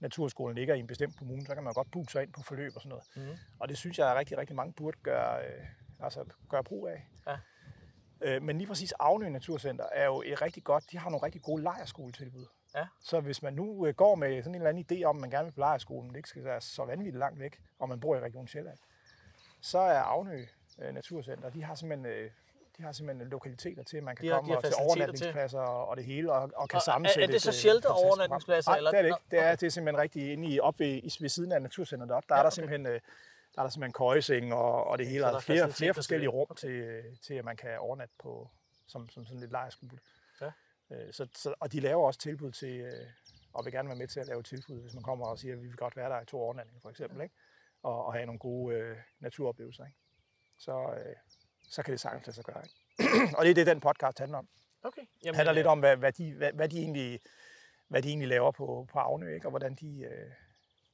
naturskolen 0.00 0.56
ligger 0.56 0.74
i 0.74 0.78
en 0.78 0.86
bestemt 0.86 1.16
kommune, 1.18 1.46
så 1.46 1.54
kan 1.54 1.64
man 1.64 1.72
godt 1.72 1.90
booke 1.90 2.12
sig 2.12 2.22
ind 2.22 2.32
på 2.32 2.42
forløb 2.42 2.72
og 2.74 2.82
sådan 2.82 2.88
noget. 2.88 3.04
Mhm. 3.16 3.38
Og 3.58 3.68
det 3.68 3.76
synes 3.76 3.98
jeg, 3.98 4.10
at 4.10 4.16
rigtig, 4.16 4.38
rigtig 4.38 4.56
mange 4.56 4.72
burde 4.72 4.96
gøre, 5.02 5.46
øh, 5.46 5.64
altså 6.00 6.24
gøre 6.48 6.64
brug 6.64 6.88
af. 6.88 7.08
Ja. 7.26 7.36
Øh, 8.22 8.42
men 8.42 8.58
lige 8.58 8.68
præcis 8.68 8.92
Avnø 9.00 9.28
Naturcenter 9.28 9.84
er 9.92 10.04
jo 10.04 10.22
et 10.26 10.42
rigtig 10.42 10.64
godt, 10.64 10.84
de 10.92 10.98
har 10.98 11.10
nogle 11.10 11.26
rigtig 11.26 11.42
gode 11.42 11.62
lejerskoletilbud. 11.62 12.46
Ja. 12.74 12.86
Så 13.00 13.20
hvis 13.20 13.42
man 13.42 13.52
nu 13.52 13.86
øh, 13.86 13.94
går 13.94 14.14
med 14.14 14.42
sådan 14.42 14.54
en 14.54 14.66
eller 14.66 14.68
anden 14.68 14.86
idé 14.92 15.04
om, 15.04 15.16
at 15.16 15.20
man 15.20 15.30
gerne 15.30 15.44
vil 15.44 15.52
på 15.52 15.60
lejerskolen, 15.60 16.10
det 16.10 16.16
ikke 16.16 16.28
skal 16.28 16.44
være 16.44 16.60
så 16.60 16.84
vanvittigt 16.84 17.16
langt 17.16 17.40
væk, 17.40 17.60
og 17.78 17.88
man 17.88 18.00
bor 18.00 18.16
i 18.16 18.20
Region 18.20 18.48
Sjælland, 18.48 18.78
så 19.60 19.78
er 19.78 20.00
Avnø 20.00 20.44
øh, 20.78 20.94
Naturcenter, 20.94 21.50
de 21.50 21.62
har 21.64 21.74
simpelthen 21.74 22.28
de 22.78 22.82
har 22.82 22.92
simpelthen 22.92 23.28
lokaliteter 23.28 23.82
til, 23.82 23.96
at 23.96 24.02
man 24.02 24.16
kan 24.16 24.24
De 24.24 24.28
har- 24.30 24.36
komme 24.36 24.54
de 24.54 24.60
til 24.60 24.62
faciliteter 24.62 24.86
til. 24.86 25.00
overnatningspladser 25.00 25.58
og, 25.60 25.96
det 25.96 26.04
hele, 26.04 26.32
og, 26.32 26.42
og 26.42 26.48
kan 26.48 26.56
Og 26.56 26.68
er- 26.72 26.76
er 26.76 26.80
sammensætte 26.80 27.32
det 27.34 27.42
så 27.42 27.52
shelter 27.52 27.88
overnatningspladser, 27.90 28.70
program. 28.70 28.78
eller- 28.78 28.90
Nej, 28.92 29.00
det 29.02 29.08
er 29.08 29.12
det 29.12 29.18
ikke. 29.18 29.30
Det 29.30 29.38
er, 29.38 29.50
Nå, 29.50 29.56
det 29.56 29.62
er 29.66 29.70
simpelthen 29.70 30.02
rigtig 30.02 30.32
inde 30.32 30.48
i, 30.48 30.60
op 30.60 30.78
ved, 30.78 30.86
i- 30.86 31.16
ved 31.20 31.28
siden 31.28 31.52
af 31.52 31.62
Naturcenteret 31.62 32.08
deroppe. 32.08 32.26
Der 32.28 32.34
Ja, 32.34 32.38
er 32.38 32.42
der 32.42 32.48
okay. 32.50 32.54
simpelthen, 32.54 33.00
der 33.54 33.60
er 33.60 33.62
der 33.62 33.70
simpelthen 33.70 33.92
køjeseng 33.92 34.54
og, 34.54 34.84
og 34.84 34.98
det 34.98 35.06
hele. 35.06 35.20
så 35.20 35.26
der 35.26 35.32
er 35.32 35.36
er 35.36 35.40
flere, 35.40 35.72
flere 35.72 35.94
forskellige 35.94 36.28
rum 36.28 36.46
Okay. 36.50 36.60
til, 36.60 36.70
øh, 36.70 37.04
til, 37.22 37.34
at 37.34 37.44
man 37.44 37.56
kan 37.56 37.78
overnatte 37.78 38.14
på, 38.18 38.50
som, 38.86 39.08
som 39.08 39.26
sådan 39.26 39.40
lidt 39.40 39.50
lejerskole. 39.50 39.98
Ja. 40.40 40.52
Øh, 40.90 41.12
Så, 41.12 41.28
så, 41.36 41.54
og 41.60 41.72
de 41.72 41.80
laver 41.80 42.06
også 42.06 42.20
tilbud 42.20 42.52
til, 42.52 42.80
øh, 42.80 43.06
og 43.52 43.64
vil 43.64 43.72
gerne 43.72 43.88
være 43.88 43.98
med 43.98 44.08
til 44.08 44.20
at 44.20 44.26
lave 44.26 44.42
tilbud, 44.42 44.80
hvis 44.80 44.94
man 44.94 45.02
kommer 45.02 45.26
og 45.26 45.38
siger, 45.38 45.54
at 45.54 45.62
vi 45.62 45.66
vil 45.66 45.76
godt 45.76 45.96
være 45.96 46.10
der 46.10 46.20
i 46.20 46.24
to 46.26 46.40
overnatninger 46.40 46.80
for 46.80 46.90
eksempel, 46.90 47.20
ikke? 47.22 47.34
Og, 47.82 48.04
og 48.06 48.12
have 48.12 48.26
nogle 48.26 48.38
gode 48.38 48.76
øh, 48.76 48.96
naturoplevelser. 49.20 49.84
Ikke? 49.84 49.98
Så, 50.58 50.94
øh, 50.98 51.16
så 51.68 51.82
kan 51.82 51.92
det 51.92 52.00
sagtens 52.00 52.26
lade 52.26 52.34
sig 52.34 52.44
gøre. 52.44 52.62
Ikke? 52.64 52.76
og 53.38 53.44
det 53.44 53.50
er 53.50 53.54
det, 53.54 53.66
den 53.66 53.80
podcast 53.80 54.18
handler 54.18 54.38
om. 54.38 54.48
Okay. 54.82 55.02
Det 55.24 55.36
handler 55.36 55.52
lidt 55.52 55.66
om, 55.66 55.78
hvad, 55.80 55.96
hvad, 55.96 56.12
de, 56.12 56.32
hvad, 56.34 56.52
hvad, 56.52 56.68
de 56.68 56.78
egentlig, 56.78 57.20
hvad 57.88 58.02
de 58.02 58.08
egentlig 58.08 58.28
laver 58.28 58.50
på, 58.50 58.88
på 58.92 58.98
Avnø, 58.98 59.34
ikke? 59.34 59.46
og 59.46 59.50
hvordan 59.50 59.74
de, 59.74 60.00
øh, 60.00 60.30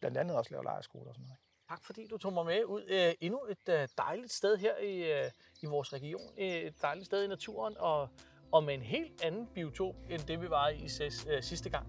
blandt 0.00 0.18
andet 0.18 0.36
også 0.36 0.50
laver 0.50 0.64
lejerskoler 0.64 1.08
og 1.08 1.14
sådan 1.14 1.26
noget. 1.26 1.38
Tak 1.68 1.84
fordi 1.84 2.06
du 2.10 2.18
tog 2.18 2.32
mig 2.32 2.46
med 2.46 2.64
ud 2.64 2.82
øh, 2.88 3.14
endnu 3.20 3.38
et 3.50 3.72
øh, 3.74 3.88
dejligt 3.98 4.32
sted 4.32 4.56
her 4.56 4.78
i, 4.82 5.12
øh, 5.12 5.30
i 5.62 5.66
vores 5.66 5.92
region. 5.92 6.20
Et 6.36 6.82
dejligt 6.82 7.06
sted 7.06 7.24
i 7.24 7.26
naturen 7.26 7.74
og, 7.78 8.08
og 8.52 8.64
med 8.64 8.74
en 8.74 8.82
helt 8.82 9.24
anden 9.24 9.46
biotop 9.54 9.94
end 10.10 10.20
det 10.20 10.40
vi 10.40 10.50
var 10.50 10.68
i 10.68 10.88
ses, 10.88 11.26
øh, 11.30 11.42
sidste 11.42 11.70
gang. 11.70 11.86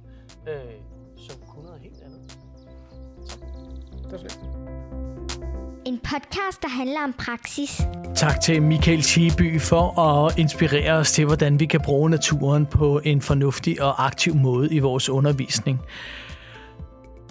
Øh, 0.48 0.74
som 1.18 1.42
kunne 1.48 1.66
noget 1.66 1.82
helt 1.82 2.02
andet. 2.02 2.38
Det 4.04 4.12
var 4.12 4.18
så. 4.18 4.38
En 5.86 6.00
podcast, 6.00 6.62
der 6.62 6.70
handler 6.70 7.04
om 7.04 7.14
praksis. 7.14 7.82
Tak 8.16 8.42
til 8.42 8.62
Michael 8.62 9.04
Schieby 9.04 9.62
for 9.62 10.00
at 10.00 10.40
inspirere 10.40 10.94
os 10.94 11.12
til, 11.12 11.26
hvordan 11.26 11.60
vi 11.60 11.66
kan 11.66 11.82
bruge 11.82 12.10
naturen 12.10 12.66
på 12.66 13.02
en 13.04 13.22
fornuftig 13.22 13.82
og 13.82 14.06
aktiv 14.06 14.36
måde 14.36 14.74
i 14.74 14.80
vores 14.80 15.10
undervisning. 15.10 15.82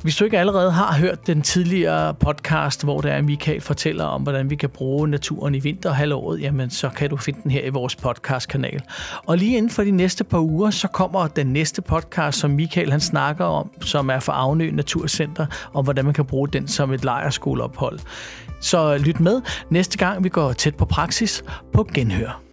Hvis 0.03 0.17
du 0.17 0.25
ikke 0.25 0.39
allerede 0.39 0.71
har 0.71 0.99
hørt 0.99 1.27
den 1.27 1.43
tidligere 1.43 2.15
podcast, 2.15 2.85
hvor 2.85 3.01
der 3.01 3.13
er 3.13 3.23
Michael 3.23 3.61
fortæller 3.61 4.05
om, 4.05 4.23
hvordan 4.23 4.51
vi 4.51 4.57
kan 4.57 4.69
bruge 4.69 5.09
naturen 5.09 5.55
i 5.55 5.59
vinterhalvåret, 5.59 6.41
jamen 6.41 6.71
så 6.71 6.89
kan 6.89 7.11
du 7.11 7.17
finde 7.17 7.41
den 7.43 7.51
her 7.51 7.65
i 7.65 7.69
vores 7.69 7.97
podcastkanal. 7.97 8.83
Og 9.27 9.39
lige 9.39 9.57
inden 9.57 9.71
for 9.71 9.83
de 9.83 9.91
næste 9.91 10.25
par 10.25 10.39
uger, 10.39 10.71
så 10.71 10.89
kommer 10.89 11.27
den 11.27 11.47
næste 11.47 11.83
podcast, 11.83 12.39
som 12.39 12.51
Michael 12.51 12.91
han 12.91 13.01
snakker 13.01 13.45
om, 13.45 13.71
som 13.81 14.11
er 14.11 14.21
for 14.21 14.33
Avnø 14.33 14.71
Naturcenter, 14.71 15.47
om 15.75 15.85
hvordan 15.85 16.05
man 16.05 16.15
kan 16.15 16.25
bruge 16.25 16.49
den 16.49 16.69
som 16.69 16.93
et 16.93 17.05
lejerskoleophold. 17.05 17.99
Så 18.61 18.99
lyt 18.99 19.21
med 19.21 19.43
næste 19.71 19.99
gang, 19.99 20.25
vi 20.25 20.29
går 20.29 20.53
tæt 20.53 20.75
på 20.75 20.85
praksis 20.85 21.45
på 21.73 21.89
Genhør. 21.95 22.48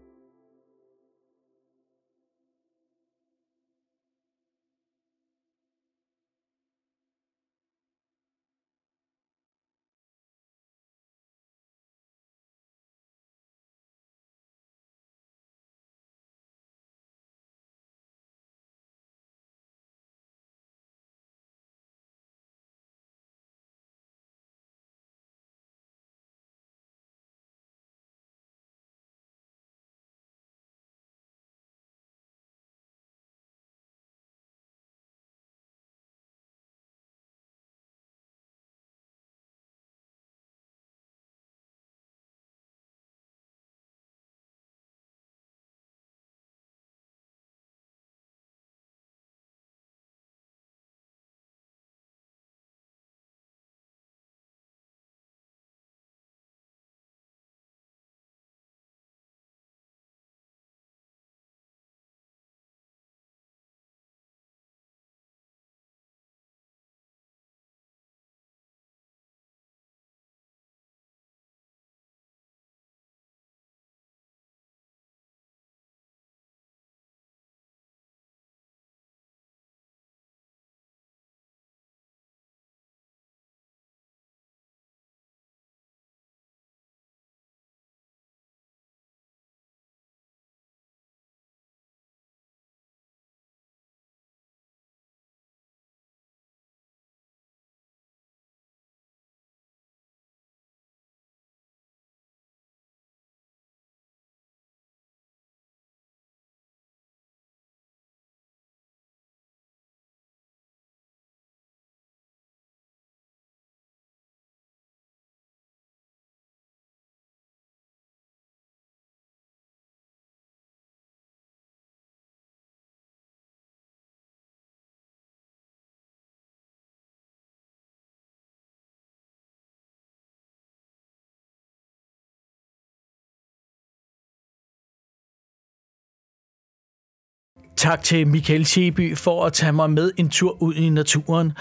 Tak 137.86 138.04
til 138.04 138.28
Michael 138.28 138.65
Cheby 138.65 139.17
for 139.17 139.45
at 139.45 139.54
tage 139.54 139.71
mig 139.71 139.89
med 139.89 140.12
en 140.17 140.30
tur 140.30 140.62
ud 140.62 140.74
i 140.74 140.89
naturen. 140.89 141.54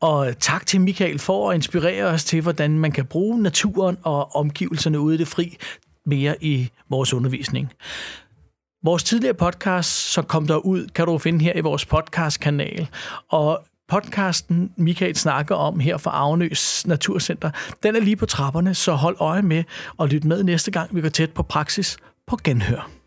Og 0.00 0.38
tak 0.38 0.66
til 0.66 0.80
Michael 0.80 1.18
for 1.18 1.50
at 1.50 1.54
inspirere 1.54 2.04
os 2.04 2.24
til, 2.24 2.40
hvordan 2.40 2.78
man 2.78 2.92
kan 2.92 3.06
bruge 3.06 3.42
naturen 3.42 3.96
og 4.02 4.36
omgivelserne 4.36 5.00
ude 5.00 5.14
i 5.14 5.18
det 5.18 5.28
fri 5.28 5.56
mere 6.06 6.44
i 6.44 6.70
vores 6.90 7.14
undervisning. 7.14 7.72
Vores 8.84 9.04
tidligere 9.04 9.34
podcast, 9.34 9.90
som 9.90 10.24
kom 10.24 10.46
der 10.46 10.56
ud, 10.56 10.86
kan 10.86 11.06
du 11.06 11.18
finde 11.18 11.44
her 11.44 11.52
i 11.56 11.60
vores 11.60 11.86
podcastkanal. 11.86 12.88
Og 13.28 13.64
podcasten, 13.88 14.72
Michael 14.76 15.16
snakker 15.16 15.54
om 15.54 15.80
her 15.80 15.96
fra 15.96 16.10
Agnøs 16.10 16.86
Naturcenter, 16.86 17.50
den 17.82 17.96
er 17.96 18.00
lige 18.00 18.16
på 18.16 18.26
trapperne, 18.26 18.74
så 18.74 18.92
hold 18.92 19.16
øje 19.20 19.42
med 19.42 19.64
og 19.96 20.08
lyt 20.08 20.24
med 20.24 20.42
næste 20.42 20.70
gang, 20.70 20.94
vi 20.94 21.00
går 21.00 21.08
tæt 21.08 21.30
på 21.30 21.42
praksis 21.42 21.96
på 22.26 22.38
genhør. 22.44 23.01